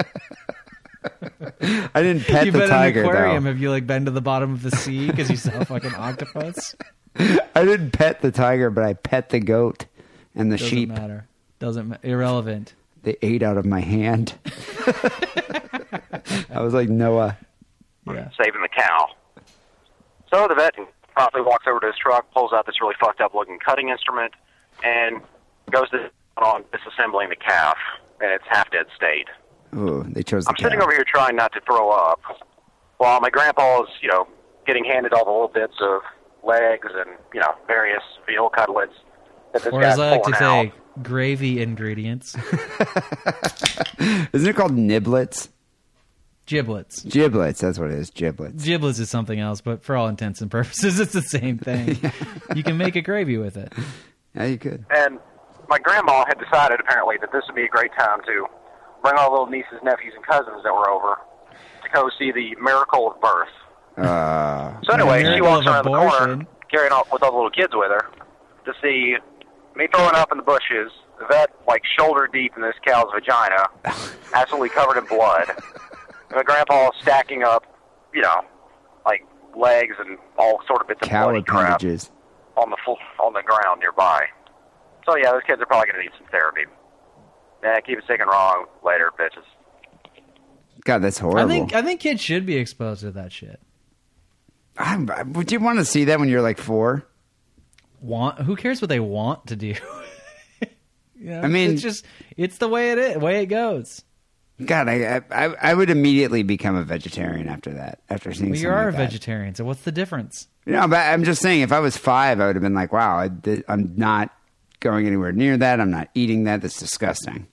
[1.62, 3.44] I didn't pet you've the been tiger in an aquarium.
[3.44, 3.50] though.
[3.52, 5.94] Have you like been to the bottom of the sea because you saw a fucking
[5.96, 6.76] octopus?
[7.16, 9.86] I didn't pet the tiger, but I pet the goat
[10.36, 10.90] and the Doesn't sheep.
[10.90, 11.28] matter.
[11.60, 12.74] Doesn't ma- irrelevant.
[13.04, 14.34] They ate out of my hand.
[16.50, 17.38] I was like Noah.
[18.08, 18.30] Yeah.
[18.38, 19.08] saving the cow.
[20.34, 20.74] So the vet
[21.16, 24.34] promptly walks over to his truck, pulls out this really fucked up looking cutting instrument,
[24.84, 25.22] and
[25.72, 27.78] goes to on disassembling the calf
[28.22, 29.28] in its half dead state.
[29.76, 32.20] Ooh, they chose the I'm sitting over here trying not to throw up,
[32.98, 34.28] while my grandpa's, you know,
[34.68, 36.02] getting handed all the little bits of
[36.44, 38.94] legs and you know various veal cutlets
[39.54, 40.74] that this Or guy's as I like to pulling out.
[40.74, 42.36] say, gravy ingredients.
[44.34, 45.50] Isn't it called niblets?
[46.45, 47.04] Giblets.
[47.04, 47.62] Giblets.
[47.62, 48.10] That's what it is.
[48.10, 48.64] Giblets.
[48.66, 51.98] Giblets is something else, but for all intents and purposes, it's the same thing.
[52.56, 53.72] You can make a gravy with it.
[54.36, 54.86] Yeah, you could.
[54.95, 55.18] And
[55.70, 58.45] my grandma had decided apparently that this would be a great time to
[59.04, 61.18] bring all the little nieces, nephews, and cousins that were over
[61.84, 63.50] to go see the miracle of birth.
[63.98, 67.52] Uh, So anyway, she walks of around the corner carrying all with all the little
[67.52, 68.10] kids with her
[68.66, 69.18] to see
[69.76, 73.68] me throwing up in the bushes, the vet like shoulder deep in this cow's vagina,
[74.34, 77.64] absolutely covered in blood, and my grandpa stacking up,
[78.14, 78.42] you know,
[79.06, 79.24] like
[79.56, 82.10] legs and all sort of bits of cow bloody crap appendages.
[82.58, 84.26] on the full, on the ground nearby.
[85.06, 86.62] So yeah, those kids are probably going to need some therapy.
[87.64, 89.44] Yeah, keep it sick and wrong later, bitches.
[90.84, 91.40] God, that's horrible.
[91.41, 93.60] I think I think kids should be exposed to that shit.
[94.77, 97.06] I'm- I- would you want to see that when you're like four?
[98.02, 99.76] Want who cares what they want to do?
[101.15, 102.03] You know, I mean- it's just
[102.35, 104.03] it's the way it is, way it goes.
[104.65, 107.99] God, I, I I would immediately become a vegetarian after that.
[108.10, 109.10] After seeing Well, you are like a that.
[109.10, 110.49] vegetarian, so what's the difference?
[110.65, 113.18] No, but I'm just saying, if I was five, I would have been like, "Wow,
[113.19, 113.30] I,
[113.69, 114.31] I'm not
[114.81, 115.80] going anywhere near that.
[115.80, 116.61] I'm not eating that.
[116.61, 117.48] That's disgusting."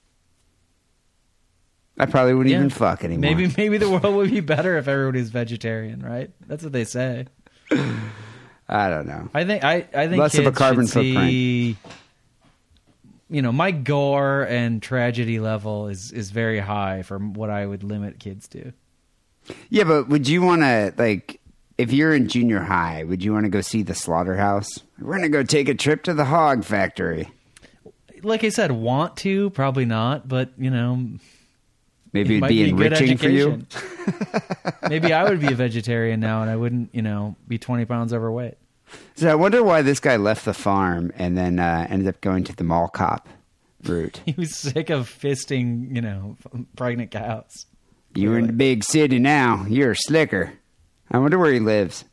[2.01, 2.59] I probably wouldn't Yeah.
[2.59, 3.21] even fuck anymore.
[3.35, 6.31] Maybe maybe the world would be better if everybody's vegetarian, right?
[6.47, 7.27] That's what they say.
[8.69, 9.29] I don't know.
[9.35, 11.17] I think I, I think Less of a carbon footprint.
[11.29, 11.77] see,
[13.29, 17.83] You know, my gore and tragedy level is is very high for what I would
[17.83, 18.73] limit kids to.
[19.69, 21.41] Yeah, but would you want to like
[21.79, 24.69] if you're in junior high, would you want to go see the slaughterhouse?
[25.01, 27.29] We're gonna go take a trip to the hog factory.
[28.23, 31.09] Like I said, want to probably not, but you know,
[32.13, 33.67] Maybe it it'd might be enriching for you.
[34.89, 38.13] Maybe I would be a vegetarian now, and I wouldn't, you know, be twenty pounds
[38.13, 38.57] overweight.
[39.15, 42.45] So I wonder why this guy left the farm and then uh, ended up going
[42.45, 43.29] to the mall cop
[43.85, 44.21] route.
[44.27, 46.37] He was sick of fisting, you know,
[46.77, 47.67] pregnant cows.
[48.15, 49.65] You're in the big city now.
[49.69, 50.55] You're a slicker.
[51.11, 52.05] I wonder where he lives.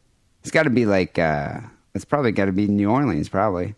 [0.41, 1.60] It's got to be like, uh,
[1.95, 3.74] it's probably got to be New Orleans, probably.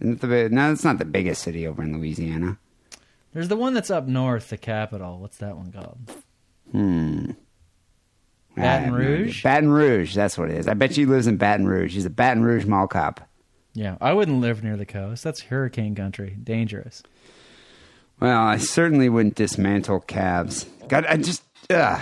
[0.00, 2.58] Isn't the, no, it's not the biggest city over in Louisiana.
[3.36, 5.18] There's the one that's up north, the capital.
[5.18, 5.98] What's that one called?
[6.72, 7.32] Hmm.
[8.54, 9.08] Baton have no idea.
[9.10, 9.42] Rouge?
[9.42, 10.66] Baton Rouge, that's what it is.
[10.66, 11.92] I bet you he lives in Baton Rouge.
[11.92, 13.20] He's a Baton Rouge mall cop.
[13.74, 15.22] Yeah, I wouldn't live near the coast.
[15.22, 17.02] That's hurricane country, dangerous.
[18.20, 20.64] Well, I certainly wouldn't dismantle calves.
[20.88, 22.00] God, I just, ugh.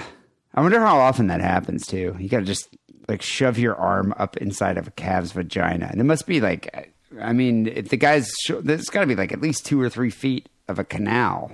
[0.55, 2.15] I wonder how often that happens too.
[2.16, 2.69] You got to just
[3.09, 6.94] like shove your arm up inside of a calf's vagina, and it must be like,
[7.20, 10.11] I mean, if the guy's, there's got to be like at least two or three
[10.11, 11.52] feet of a canal.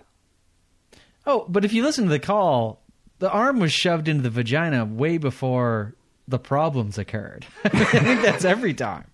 [1.27, 2.83] Oh, but if you listen to the call,
[3.19, 5.95] the arm was shoved into the vagina way before
[6.27, 7.47] the problems occurred.
[7.65, 9.05] I think that's every time.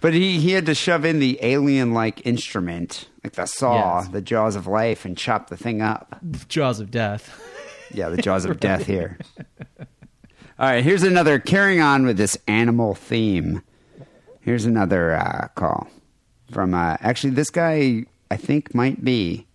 [0.00, 4.08] But he, he had to shove in the alien like instrument, like the saw, Yes.
[4.08, 6.18] the jaws of life, and chop the thing up.
[6.48, 7.40] Jaws of death.
[7.92, 9.18] Yeah, the jaws of death here.
[9.78, 9.86] All
[10.68, 13.62] right, here's another carrying on with this animal theme.
[14.40, 15.88] Here's another uh, call
[16.50, 19.46] from uh, actually this guy I think might be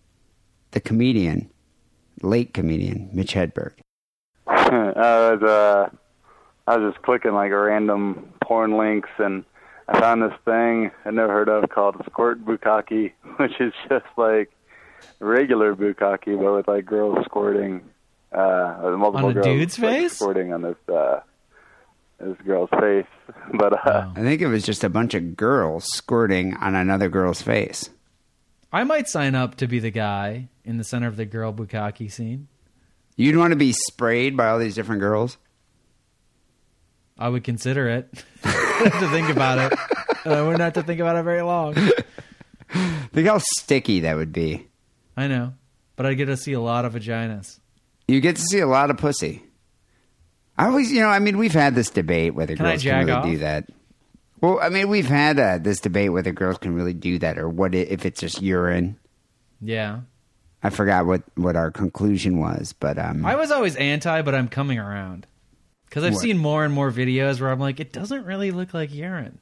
[0.71, 1.49] the comedian,
[2.21, 3.73] late comedian Mitch Hedberg.
[4.47, 5.89] I was uh,
[6.65, 9.43] I was just clicking like random porn links, and
[9.89, 14.49] I found this thing I'd never heard of called Squirt Bukkake, which is just like
[15.19, 17.81] regular bukkake, but with like girls squirting,
[18.31, 20.13] uh, multiple On a girls dude's like, face?
[20.13, 21.19] squirting on this uh,
[22.17, 23.05] this girl's face.
[23.53, 27.41] But uh, I think it was just a bunch of girls squirting on another girl's
[27.41, 27.89] face.
[28.71, 32.11] I might sign up to be the guy in the center of the girl bukkake
[32.11, 32.47] scene.
[33.15, 35.37] You'd want to be sprayed by all these different girls.
[37.17, 38.23] I would consider it.
[38.79, 39.77] To think about it.
[40.23, 41.73] And I wouldn't have to think about it very long.
[43.11, 44.67] Think how sticky that would be.
[45.17, 45.53] I know.
[45.97, 47.59] But I'd get to see a lot of vaginas.
[48.07, 49.43] You get to see a lot of pussy.
[50.57, 52.99] I always, you know, I mean, we've had this debate whether Can I girls can
[52.99, 53.25] really off?
[53.25, 53.67] do that.
[54.41, 57.49] Well, I mean, we've had uh, this debate whether girls can really do that or
[57.49, 58.97] what if it's just urine.
[59.61, 60.01] Yeah.
[60.63, 64.47] I forgot what what our conclusion was, but um, I was always anti, but I'm
[64.49, 65.25] coming around.
[65.85, 66.21] Because I've What?
[66.21, 69.39] seen more and more videos where I'm like, it doesn't really look like urine.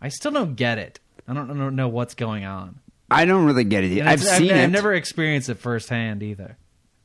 [0.00, 1.00] I still don't get it.
[1.26, 2.80] I don't, I don't know what's going on.
[3.10, 3.98] I don't really get it.
[3.98, 4.64] And I've seen I've, it.
[4.64, 6.58] I've never experienced it firsthand either.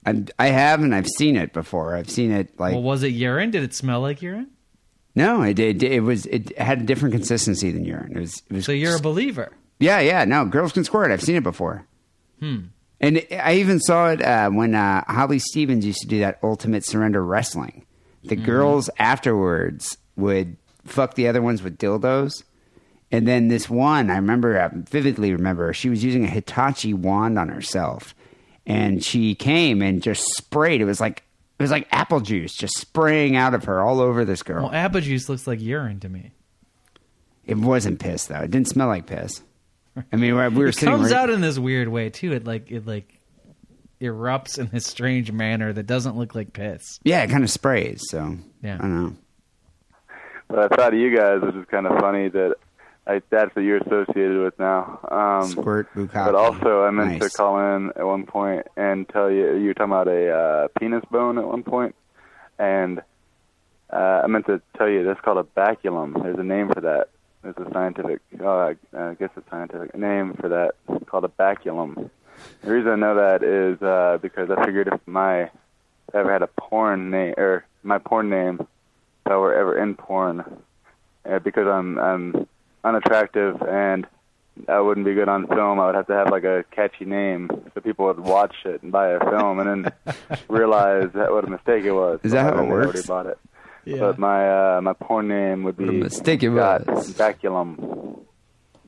[0.05, 1.95] I, I have, and I've seen it before.
[1.95, 3.51] I've seen it like well, was it urine?
[3.51, 4.49] Did it smell like urine?
[5.15, 5.83] No, it did.
[5.83, 8.13] It, was it had a different consistency than urine.
[8.15, 8.65] It was it was.
[8.65, 9.51] So you're a believer.
[9.79, 10.25] Yeah, yeah.
[10.25, 11.11] No, girls can squirt.
[11.11, 11.85] I've seen it before.
[12.39, 12.57] Hmm.
[13.01, 16.85] And I even saw it uh, when uh, Holly Stevens used to do that Ultimate
[16.85, 17.85] Surrender Wrestling.
[18.23, 18.45] The Mm-hmm.
[18.45, 22.43] girls afterwards would fuck the other ones with dildos.
[23.11, 27.37] And then this one, I remember, I vividly remember, she was using a Hitachi wand
[27.37, 28.15] on herself.
[28.65, 30.79] And she came and just sprayed.
[30.79, 31.23] It was like it
[31.63, 34.63] was like apple juice just spraying out of her all over this girl.
[34.65, 36.31] Well, apple juice looks like urine to me.
[37.45, 38.39] It wasn't piss though.
[38.39, 39.41] It didn't smell like piss.
[40.11, 42.31] I mean, we were it sitting comes right- out in this weird way too.
[42.33, 43.19] It like it like
[44.01, 46.99] erupts in this strange manner that doesn't look like piss.
[47.03, 48.01] Yeah, it kind of sprays.
[48.09, 48.75] So Yeah.
[48.75, 49.15] I don't know.
[50.47, 52.55] but I thought of you guys, which is kind of funny that
[53.05, 54.99] I, that's what you're associated with now.
[55.11, 56.13] Um, Squirt bukkake.
[56.13, 57.31] But also, I meant Nice.
[57.31, 60.67] to call in at one point and tell you you were talking about a uh,
[60.79, 61.95] penis bone at one point,
[62.57, 63.01] and
[63.91, 66.21] uh, I meant to tell you that's called a baculum.
[66.23, 67.09] There's a name for that.
[67.41, 70.75] There's a scientific, oh, I, I guess a scientific name for that.
[70.87, 72.09] It's called a baculum.
[72.61, 76.31] The reason I know that is uh, because I figured if my if I ever
[76.31, 80.43] had a porn name or my porn name, if I were ever in porn,
[81.29, 82.47] uh, because I'm I'm
[82.83, 84.05] unattractive and
[84.67, 85.79] I wouldn't be good on film.
[85.79, 88.91] I would have to have like a catchy name so people would watch it and
[88.91, 90.15] buy a film and then
[90.47, 92.19] realize that what a mistake it was.
[92.23, 92.67] Is that how it works?
[92.67, 93.07] they already works?
[93.07, 93.37] bought it.
[93.85, 93.99] Yeah.
[93.99, 97.13] But my uh, my porn name would be What a mistake it Scott was.
[97.13, 98.19] Baculum.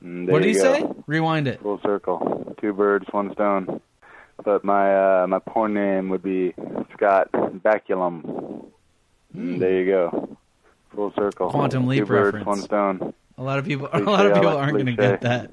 [0.02, 0.60] Mm, what do you go.
[0.74, 0.86] say?
[1.06, 1.60] Rewind it.
[1.60, 2.54] Full circle.
[2.60, 3.80] Two birds, one stone.
[4.44, 6.54] But my uh, my porn name would be
[6.94, 8.66] Scott Baculum.
[9.36, 10.36] Mm, there you go.
[10.94, 11.50] Full circle.
[11.50, 12.46] Quantum leap Two birds, reference.
[12.46, 13.14] one stone.
[13.38, 15.50] A lot of people, a lot of people like aren't going to get that.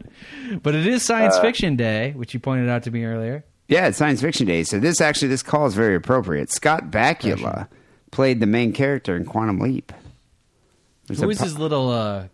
[0.61, 3.43] But it is Science Uh, Fiction Day, which you pointed out to me earlier.
[3.67, 4.63] Yeah, it's Science Fiction Day.
[4.63, 6.51] So this actually this call is very appropriate.
[6.51, 7.67] Scott Bakula
[8.11, 9.91] played the main character in Quantum Leap.
[11.07, 12.27] There's Who a is po- his little uh,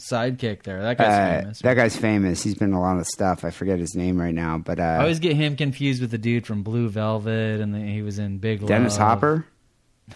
[0.00, 0.82] sidekick there?
[0.82, 1.58] That guy's uh, famous.
[1.60, 2.42] That guy's famous.
[2.42, 3.44] He's been in a lot of stuff.
[3.44, 6.18] I forget his name right now, but uh, I always get him confused with the
[6.18, 9.08] dude from Blue Velvet, and the, he was in Big Dennis Love.
[9.08, 9.46] Hopper.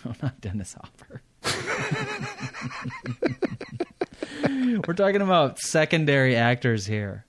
[0.05, 1.23] No, not Dennis Hopper.
[4.87, 7.25] We're talking about secondary actors here.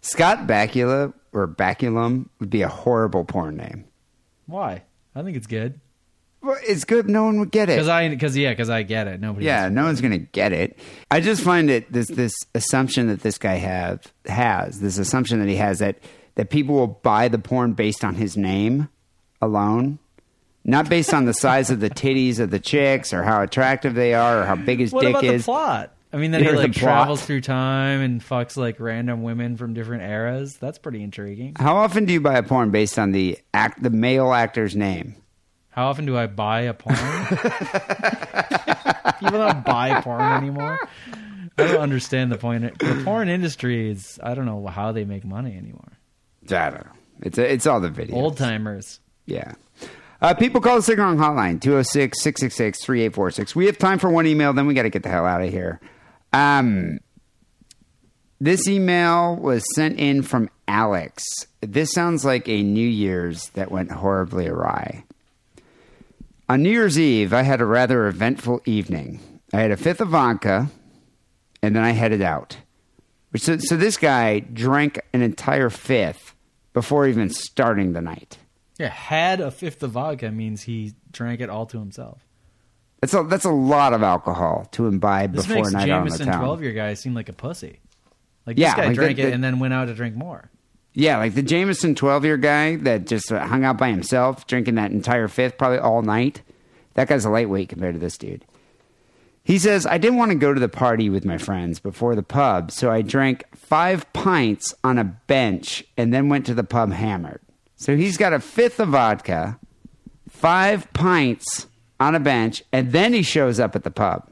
[0.00, 3.84] Scott Bakula or Baculum would be a horrible porn name.
[4.46, 4.82] Why?
[5.14, 5.80] I think it's good.
[6.42, 7.08] Well, it's good.
[7.08, 7.72] No one would get it.
[7.72, 9.20] Because I, because yeah, because I get it.
[9.20, 9.46] Nobody.
[9.46, 10.78] Yeah, no one's gonna get it.
[11.10, 15.48] I just find it this this assumption that this guy have has this assumption that
[15.48, 15.98] he has that
[16.36, 18.88] that people will buy the porn based on his name
[19.42, 19.98] alone,
[20.68, 24.12] not based on the size of the titties of the chicks or how attractive they
[24.14, 25.42] are or how big his What dick about is.
[25.42, 25.92] the plot?
[26.12, 26.82] I mean, that he the like plot.
[26.82, 30.56] travels through time and fucks like random women from different eras.
[30.56, 31.54] That's pretty intriguing.
[31.58, 35.14] How often do you buy a porn based on the act the male actor's name?
[35.70, 36.96] How often do I buy a porn?
[39.20, 40.78] People don't buy porn anymore.
[41.58, 42.78] I don't understand the point.
[42.78, 44.18] The porn industry is.
[44.22, 45.92] I don't know how they make money anymore.
[46.50, 46.92] I don't know.
[47.22, 48.12] It's it's all the videos.
[48.14, 49.00] Old timers.
[49.26, 49.52] Yeah.
[50.26, 53.54] Uh, people call the Sick and Wrong hotline, 206 666 3846.
[53.54, 55.50] We have time for one email, then we got to get the hell out of
[55.50, 55.80] here.
[56.32, 56.98] Um,
[58.40, 61.22] this email was sent in from Alex.
[61.60, 65.04] This sounds like a New Year's that went horribly awry.
[66.48, 69.20] On New Year's Eve, I had a rather eventful evening.
[69.52, 70.66] I had a fifth of vodka,
[71.62, 72.56] and then I headed out.
[73.36, 76.34] So, so this guy drank an entire fifth
[76.72, 78.38] before even starting the night.
[78.78, 82.22] Yeah, had a fifth of vodka means he drank it all to himself.
[83.00, 86.04] That's a that's a lot of alcohol to imbibe This before makes night out on
[86.04, 86.40] the Jameson town.
[86.42, 87.80] twelve year guy seem like a pussy.
[88.46, 90.50] Like Yeah, this guy like drank the- it and then went out to drink more.
[90.92, 94.92] Yeah, like the Jameson twelve year guy that just hung out by himself, drinking that
[94.92, 96.42] entire fifth probably all night.
[96.94, 98.44] That guy's a lightweight compared to this dude.
[99.44, 102.22] He says, I didn't want to go to the party with my friends before the
[102.22, 106.90] pub, so I drank five pints on a bench and then went to the pub
[106.92, 107.40] hammered.
[107.76, 109.58] So he's got a fifth of vodka,
[110.30, 111.66] five pints
[112.00, 114.30] on a bench, and then he shows up at the pub.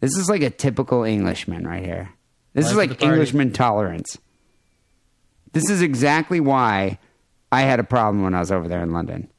[0.00, 2.10] This is like a typical Englishman right here.
[2.52, 3.02] This Life is like.
[3.02, 4.18] Englishman tolerance.
[5.52, 6.98] This is exactly why
[7.50, 9.30] I had a problem when I was over there in London.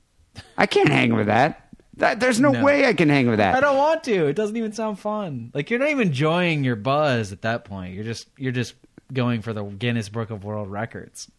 [0.57, 1.61] I can't hang with that.
[1.97, 2.63] That- there's no, No.
[2.63, 3.55] way I can hang with that.
[3.55, 4.27] I don't want to.
[4.27, 5.51] It doesn't even sound fun.
[5.53, 7.93] Like you're not even enjoying your buzz at that point.
[7.93, 8.73] You're just you're just
[9.13, 11.29] going for the Guinness Book of World Records.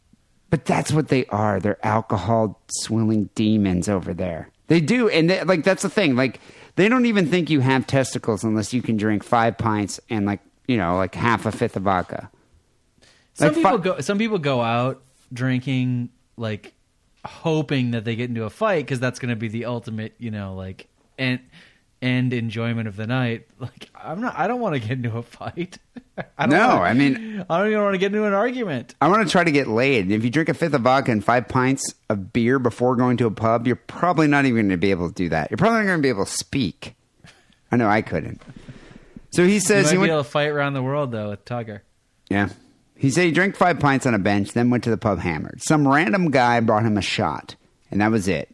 [0.50, 1.58] But that's what they are.
[1.60, 4.50] They're alcohol swilling demons over there.
[4.68, 6.14] They do, and they, like that's the thing.
[6.16, 6.40] Like
[6.76, 10.40] they don't even think you have testicles unless you can drink five pints and like
[10.68, 12.30] you know like half a fifth of vodka.
[13.34, 14.00] Some Like, people fu- go.
[14.00, 15.02] Some people go out
[15.32, 16.72] drinking like
[17.24, 20.30] hoping that they get into a fight because that's going to be the ultimate, you
[20.30, 20.86] know, like
[21.18, 21.40] and
[22.02, 23.46] and enjoyment of the night.
[23.58, 24.38] Like I'm not.
[24.38, 25.78] I don't want to get into a fight.
[26.38, 28.94] I don't No, wanna- I mean- I don't even want to get into an argument.
[29.00, 30.10] I want to try to get laid.
[30.10, 33.26] If you drink a fifth of vodka and five pints of beer before going to
[33.26, 35.50] a pub, you're probably not even going to be able to do that.
[35.50, 36.94] You're probably not going to be able to speak.
[37.72, 38.40] I know I couldn't.
[39.30, 40.12] So he You says might he be went.
[40.12, 41.80] able to fight around the world though with Tugger.
[42.30, 42.48] Yeah.
[42.96, 45.60] He said he drank five pints on a bench, then went to the pub hammered.
[45.62, 47.54] Some random guy brought him a shot,
[47.90, 48.48] and that was it.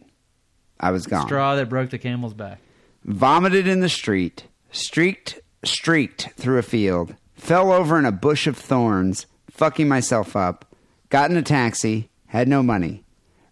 [0.81, 1.27] I was gone.
[1.27, 2.59] Straw that broke the camel's back.
[3.05, 8.57] Vomited in the street, streaked, streaked through a field, fell over in a bush of
[8.57, 10.75] thorns, fucking myself up,
[11.09, 13.05] got in a taxi, had no money,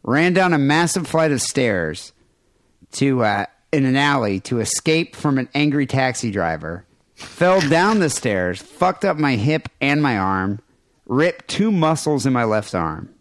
[0.03, 2.13] ran down a massive flight of stairs
[2.93, 8.11] to uh, in an alley to escape from an angry taxi driver, fell down the
[8.11, 10.61] stairs, fucked up my hip and my arm,
[11.07, 13.13] ripped two muscles in my left arm.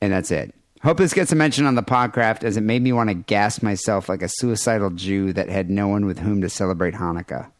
[0.00, 0.54] And that's it.
[0.84, 3.62] Hope this gets a mention on the podcast as it made me want to gas
[3.62, 7.50] myself like a suicidal Jew that had no one with whom to celebrate Hanukkah.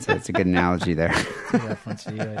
[0.00, 1.08] So it's a good analogy there.
[1.52, 2.40] Reference to you, I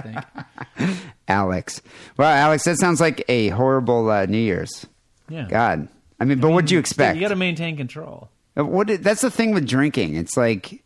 [0.76, 0.98] think.
[1.26, 1.80] Alex.
[2.16, 4.86] Well, Alex, that sounds like a horrible uh, New Year's.
[5.28, 5.48] Yeah.
[5.48, 5.88] God.
[6.20, 7.16] I mean, but what'd you expect?
[7.16, 8.28] You got to maintain control.
[8.56, 9.02] Uh, What?
[9.02, 10.14] That's the thing with drinking.
[10.14, 10.84] It's like,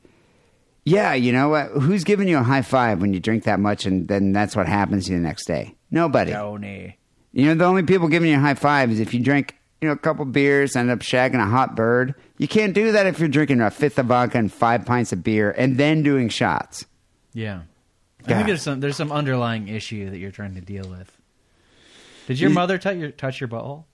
[0.84, 1.68] yeah, you know what?
[1.72, 4.66] Who's giving you a high five when you drink that much, and then that's what
[4.66, 5.74] happens to you the next day?
[5.90, 6.32] Nobody.
[6.32, 6.97] Tony.
[7.32, 9.88] You know, the only people giving you a high five is if you drink, you
[9.88, 12.14] know, a couple beers, end up shagging a hot bird.
[12.38, 15.22] You can't do that if you're drinking a fifth of vodka and five pints of
[15.24, 16.86] beer and then doing shots.
[17.32, 17.62] Yeah.
[18.26, 21.10] I think there's some there's some underlying issue that you're trying to deal with.
[22.28, 23.84] Did your mother touch your touch your butthole?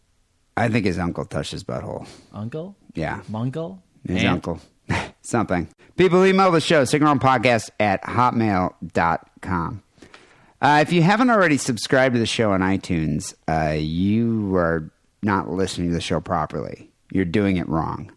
[0.57, 2.07] I think his uncle touched his butthole.
[2.33, 2.77] Uncle?
[2.95, 3.23] Yeah.
[3.31, 3.79] Munkle?
[4.07, 4.47] His Aunt?
[4.47, 4.61] uncle.
[5.23, 5.69] Something.
[5.97, 9.83] People email the show, podcast at hotmail.com.
[10.61, 14.91] Uh, if you haven't already subscribed to the show on iTunes, uh, you are
[15.23, 16.91] not listening to the show properly.
[17.13, 18.11] You're doing it wrong.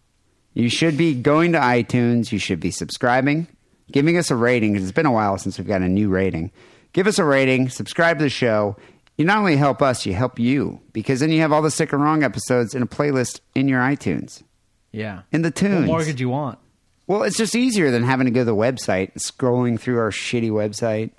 [0.53, 2.31] You should be going to iTunes.
[2.31, 3.47] You should be subscribing,
[3.91, 6.51] giving us a rating it's been a while since we've got a new rating.
[6.93, 8.75] Give us a rating, subscribe to the show.
[9.17, 11.93] You not only help us, you help you because then you have all the sick
[11.93, 14.43] and wrong episodes in a playlist in your iTunes.
[14.91, 15.21] Yeah.
[15.31, 15.87] In the tunes.
[15.87, 16.59] What more could you want?
[17.07, 20.49] Well, it's just easier than having to go to the website, scrolling through our shitty
[20.49, 21.11] website,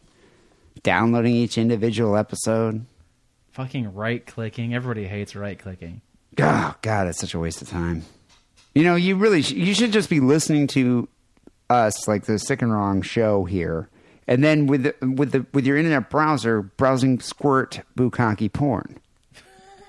[0.83, 2.87] downloading each individual episode.
[3.53, 4.75] Fucking right clicking.
[4.75, 6.01] Everybody hates right clicking.
[6.39, 8.05] Oh God, it's such a waste of time.
[8.75, 11.09] You know, you really sh- you should just be listening to
[11.69, 13.89] us like the Sick and Wrong show here,
[14.27, 18.99] and then with the, with the with your internet browser browsing squirt bukkake porn.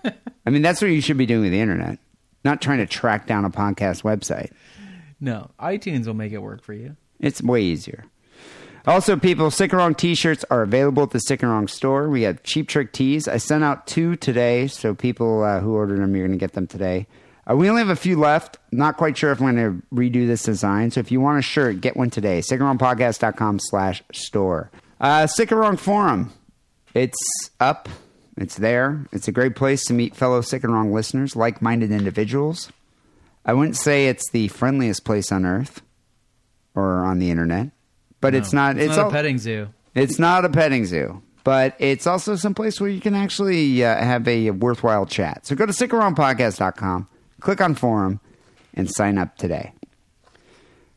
[0.45, 1.97] I mean, that's what you should be doing with the internet,
[2.43, 4.51] not trying to track down a podcast website.
[5.21, 6.97] No, iTunes will make it work for you.
[7.21, 8.03] It's way easier.
[8.85, 12.09] Also, people, Sick and Wrong t-shirts are available at the Sick and Wrong store.
[12.09, 13.29] We have Cheap Trick tees.
[13.29, 16.51] I sent out two today, so people uh, who ordered them, you're going to get
[16.51, 17.07] them today.
[17.49, 18.57] Uh, we only have a few left.
[18.71, 20.91] Not quite sure if I'm going to redo this design.
[20.91, 22.39] So if you want a shirt, get one today.
[22.39, 24.69] SickandWrongPodcast.com slash store.
[24.99, 26.33] Uh, Sick and Wrong Forum.
[26.93, 27.17] It's
[27.61, 27.87] up.
[28.35, 29.05] It's there.
[29.11, 32.71] It's a great place to meet fellow Sick and Wrong listeners, like-minded individuals.
[33.45, 35.81] I wouldn't say it's the friendliest place on earth
[36.75, 37.71] or on the internet,
[38.23, 38.77] but No, it's not.
[38.77, 39.67] It's, It's, not all- a petting zoo.
[39.93, 43.95] It's not a petting zoo, but it's also some place where you can actually uh,
[44.03, 45.45] have a worthwhile chat.
[45.45, 47.07] So go to sickandwrongpodcast.com,
[47.41, 48.19] click on forum,
[48.73, 49.71] and sign up today.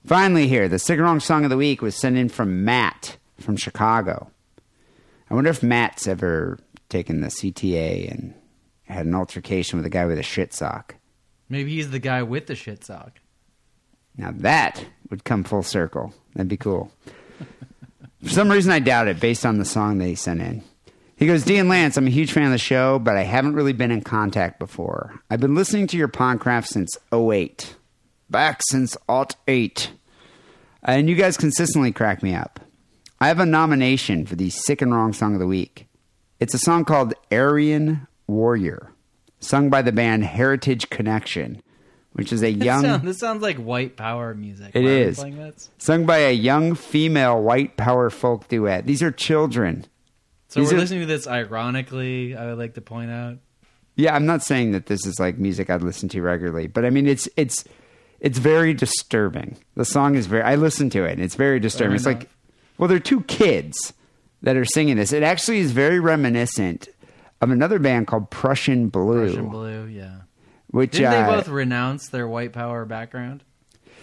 [0.07, 3.19] Finally, here the Sick and Wrong song of the week was sent in from Matt
[3.41, 4.31] from Chicago.
[5.29, 6.59] I wonder if Matt's ever
[6.89, 8.33] taken the CTA and
[8.85, 10.95] had an altercation with a guy with a shit sock.
[11.49, 13.19] Maybe he's the guy with the shit sock.
[14.17, 16.15] Now that would come full circle.
[16.35, 16.93] That'd be cool.
[18.23, 20.63] For some reason, I doubt it based on the song he sent in.
[21.17, 23.55] He goes, Dee and Lance, I'm a huge fan of the show, but I haven't
[23.55, 25.23] really been in contact before.
[25.31, 27.75] I've been listening to your podcast since 08.
[28.29, 29.93] Back since 08.
[30.83, 32.61] And you guys consistently crack me up.
[33.19, 35.87] I have a nomination for the Sick and Wrong Song of the Week.
[36.39, 38.93] It's a song called Aryan Warrior,
[39.41, 41.63] sung by the band Heritage Connection,
[42.17, 42.83] which is a This, young.
[42.83, 44.73] sound- this sounds like white power music.
[44.75, 45.01] It Why are we
[45.49, 45.71] is.
[45.79, 48.87] Sung by a young female white power folk duet.
[48.87, 49.85] These are children.
[50.49, 52.35] So These we're are- listening to this ironically.
[52.37, 53.37] I would like to point out.
[53.97, 56.91] Yeah, I'm not saying that this is like music I'd listen to regularly, but I
[56.91, 57.65] mean it's it's
[58.21, 59.57] it's very disturbing.
[59.75, 61.99] The song is very I listen to it and it's very disturbing.
[61.99, 62.29] Fair it's like
[62.79, 63.95] well, they're two kids
[64.43, 65.13] that are singing this.
[65.13, 66.89] It actually is very reminiscent
[67.41, 69.25] of another band called Prussian Blue.
[69.27, 70.21] Prussian Blue, yeah.
[70.77, 73.43] Which Didn't uh, they both renounce their white power background?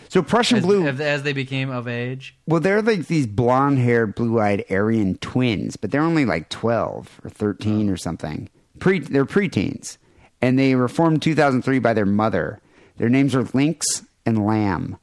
[0.10, 2.36] So Prussian as, Blue as, they became of age.
[2.48, 7.22] Well, they're like these blonde haired, blue eyed Aryan twins, but they're only like 12
[7.24, 8.50] or 13 or something.
[8.80, 10.00] Pre- they're preteens.
[10.42, 12.60] And they were formed in 2003 by their mother.
[12.98, 13.86] Their names are Lynx
[14.26, 14.98] and Lamb.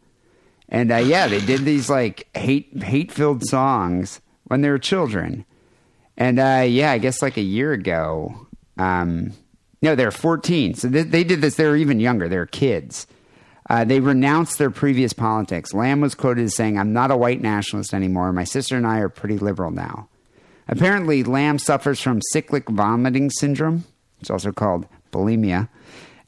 [0.69, 5.45] And uh, yeah, they did these like hate hate filled songs when they were children.
[6.17, 9.35] And uh, yeah, I guess like a year ago, um,
[9.83, 10.75] no, they're 14.
[10.75, 11.57] So they, they did this.
[11.57, 12.29] They were even younger.
[12.29, 13.07] They're kids.
[13.69, 15.73] Uh, they renounced their previous politics.
[15.73, 18.33] Lamb was quoted as saying, I'm not a white nationalist anymore.
[18.33, 20.09] My sister and I are pretty liberal now.
[20.69, 23.85] Apparently, Lamb suffers from cyclic vomiting syndrome.
[24.21, 25.69] It's also called bulimia.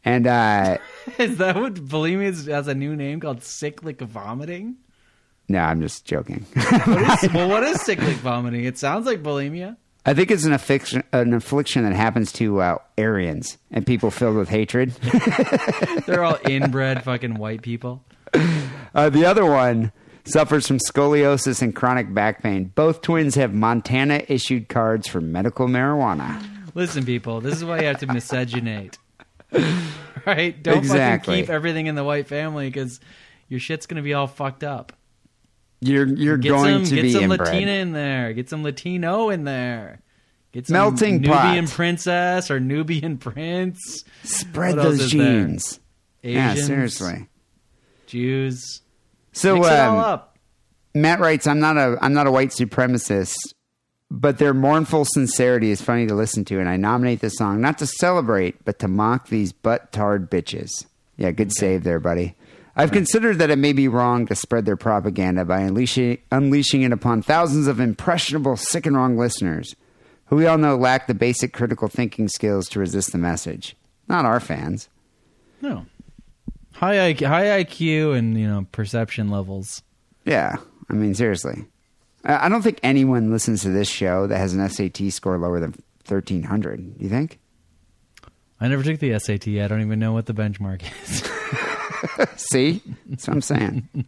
[0.04, 0.78] And uh,
[1.18, 4.76] Is that what bulimia is, has a new name called cyclic vomiting?
[5.48, 6.46] no, I'm just joking.
[6.54, 8.64] What is, well, what is cyclic vomiting?
[8.64, 9.76] It sounds like bulimia.
[10.04, 14.36] I think it's an affliction, an affliction that happens to uh, Aryans and people filled
[14.36, 14.90] with hatred.
[16.06, 18.02] They're all inbred fucking white people.
[18.94, 19.92] Uh, the other one
[20.24, 22.72] suffers from scoliosis and chronic back pain.
[22.74, 26.44] Both twins have Montana issued cards for medical marijuana.
[26.74, 28.96] Listen, people, this is why you have to miscegenate.
[30.24, 30.62] Right?
[30.62, 31.34] Don't Exactly.
[31.34, 33.00] fucking keep everything in the white family because
[33.48, 34.92] your shit's gonna be all fucked up.
[35.84, 37.40] You're you're get going some, to get be some inbred.
[37.40, 38.32] Latina in there.
[38.32, 40.00] Get some Latino in there.
[40.52, 41.74] Get some Melting Nubian pot.
[41.74, 44.04] princess or Nubian prince.
[44.22, 45.80] Spread What those genes.
[46.22, 47.28] Yeah, seriously.
[48.06, 48.82] Jews.
[49.32, 50.38] So Mix um, up.
[50.94, 53.34] Matt writes, "I'm not a I'm not a white supremacist,
[54.09, 57.78] but their mournful sincerity is funny to listen to, and I nominate this song not
[57.78, 60.68] to celebrate, but to mock these butt tarred bitches."
[61.16, 62.36] Yeah, good save there, buddy.
[62.74, 66.92] I've considered that it may be wrong to spread their propaganda by unleashing, unleashing it
[66.92, 69.74] upon thousands of impressionable, sick and wrong listeners
[70.32, 73.76] who we all know lack the basic critical thinking skills to resist the message.
[74.08, 74.88] Not our fans.
[75.60, 75.84] No.
[76.72, 79.82] High IQ, high IQ and you know perception levels.
[80.24, 80.56] Yeah,
[80.88, 81.66] I mean seriously.
[82.24, 85.60] I I don't think anyone listens to this show that has an SAT score lower
[85.60, 85.74] than
[86.04, 86.94] thirteen hundred.
[86.98, 87.38] You think?
[88.58, 89.48] I never took the SAT.
[89.48, 91.22] I don't even know what the benchmark is.
[92.36, 93.88] See, that's what I'm saying.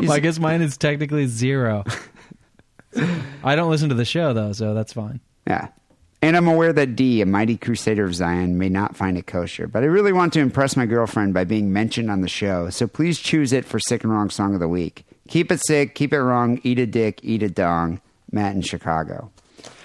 [0.00, 1.84] Well, I guess mine is technically zero.
[3.44, 5.20] I don't listen to the show though, so that's fine.
[5.46, 5.68] Yeah.
[6.20, 9.66] And I'm aware that Dee, a mighty crusader of Zion, may not find it kosher,
[9.66, 12.86] but I really want to impress my girlfriend by being mentioned on the show, so
[12.86, 15.04] please choose it for Sick and Wrong Song of the Week.
[15.28, 18.00] Keep it sick, keep it wrong, eat a dick, eat a dong.
[18.30, 19.30] Matt in Chicago.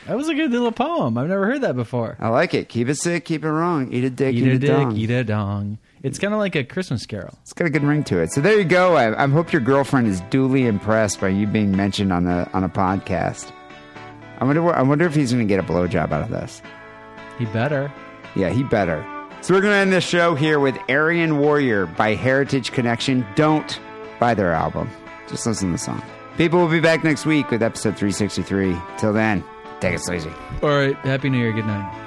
[0.07, 1.17] That was a good little poem.
[1.17, 2.15] I've never heard that before.
[2.19, 2.69] I like it.
[2.69, 4.95] Keep it sick, keep it wrong, eat a dick, Eat eat, a dick, dong.
[4.95, 5.77] eat a dong.
[6.07, 7.38] It's kind of like a Christmas carol.
[7.41, 8.31] It's got a good ring to it.
[8.31, 8.95] So there you go.
[8.95, 12.63] I, I hope your girlfriend is duly impressed by you being mentioned on a on
[12.63, 13.51] a podcast.
[14.39, 14.73] I wonder.
[14.73, 16.61] I wonder if he's going to get a blowjob out of this.
[17.38, 17.91] He better.
[18.35, 19.05] Yeah, he better.
[19.41, 23.25] So we're going to end this show here with Aryan Warrior by Heritage Connection.
[23.35, 23.79] Don't
[24.19, 24.89] buy their album.
[25.27, 26.01] Just listen to the song.
[26.38, 28.75] People will be back next week with episode 363.
[28.97, 29.43] Till then,
[29.79, 30.31] take it sleazy.
[30.61, 30.95] All right.
[30.97, 31.53] Happy New Year.
[31.53, 32.06] Good night.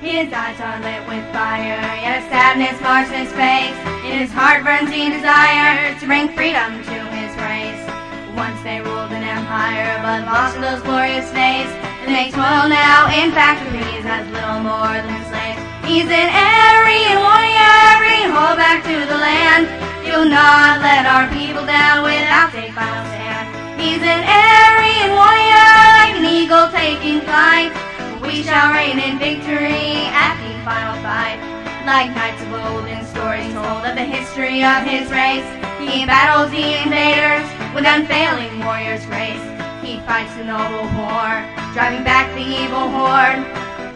[0.00, 3.76] His eyes are lit with fire, yet sadness marks his face.
[4.00, 7.84] In his heart burns the desire to bring freedom to his race.
[8.32, 11.68] Once they ruled an empire, but lost those glorious days.
[12.08, 15.60] And they toil now in factories as little more than slaves.
[15.84, 19.68] He's an Aryan warrior, hope back to the land.
[20.00, 23.52] You'll not let our people down without a final stand.
[23.76, 27.89] He's an Aryan warrior, like an eagle taking flight.
[28.30, 31.42] We shall reign in victory at the final fight.
[31.82, 35.42] Like knights of old in stories told of the history of his race.
[35.82, 37.42] He battles the invaders
[37.74, 39.42] with unfailing warrior's grace.
[39.82, 41.42] He fights the noble war,
[41.74, 43.42] driving back the evil horde.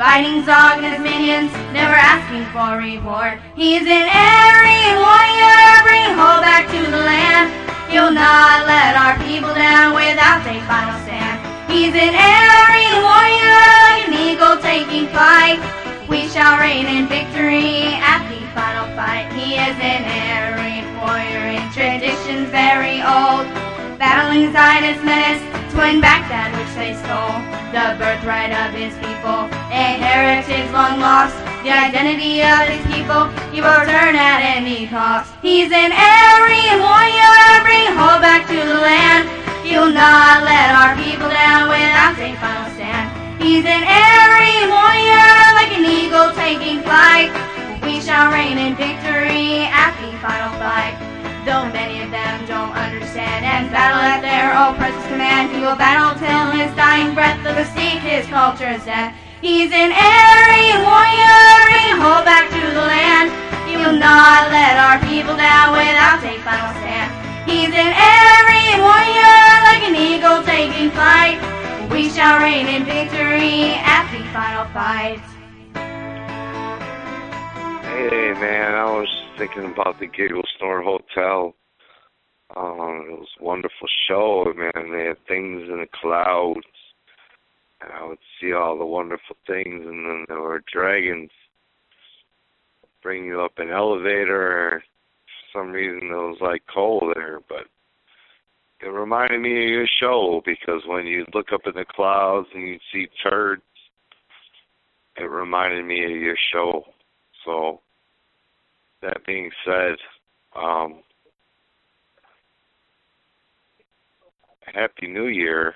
[0.03, 3.39] Fighting Zog and his minions, never asking for reward.
[3.55, 7.55] He's an Aryan warrior, bring hope back to the land.
[7.87, 11.44] He'll not let our people down without a final stand.
[11.69, 13.65] He's an Aryan warrior,
[14.05, 15.59] an eagle taking flight.
[16.09, 19.33] We shall reign in victory at the final fight.
[19.33, 23.49] He is an Aryan warrior in traditions very old.
[23.99, 25.43] Battling Zionist menace
[25.73, 27.41] to win back that which they stole.
[27.75, 31.35] The birthright of his people, a heritage long lost.
[31.65, 35.33] The identity of his people, he will return at any cost.
[35.41, 39.44] He's an Aryan warrior, bring hope back to the land.
[39.65, 43.09] He'll not let our people down without a final stand.
[43.41, 47.33] He's an Aryan warrior, like an eagle taking flight.
[47.81, 51.01] We shall reign in victory at the final fight.
[51.49, 56.13] Though many of them don't understand and battle at their oppressor's command, he will battle
[56.21, 59.17] till his dying breath, the mystique his culture's death.
[59.41, 61.41] He's an Aryan warrior,
[61.73, 63.33] bring hold back to the land.
[63.65, 67.24] He will not let our people down without a final stand.
[67.47, 71.39] He's an Aryan warrior, like an eagle taking flight.
[71.91, 75.21] We shall reign in victory at the final fight.
[77.85, 79.09] Hey man, I was
[79.39, 81.55] thinking about the Giggle Snore Hotel.
[82.57, 84.91] Um, it was a wonderful show, man.
[84.93, 86.61] They had things in the clouds,
[87.81, 91.31] and I would see all the wonderful things, and then there were dragons
[93.05, 94.83] bring you up an elevator.
[95.55, 97.67] Some reason, it was like cold there, but
[98.81, 102.67] it reminded me of your show because when you look up in the clouds and
[102.67, 103.63] you see turds,
[105.17, 106.85] it reminded me of your show.
[107.45, 107.81] So,
[109.01, 109.97] that being said,
[110.57, 111.03] um,
[114.75, 115.75] Happy New Year,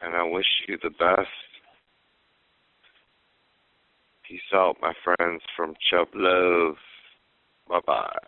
[0.00, 1.28] and I wish you the best.
[4.26, 6.76] Peace out, my friends from Chubb Love.
[7.68, 8.18] Bye bye.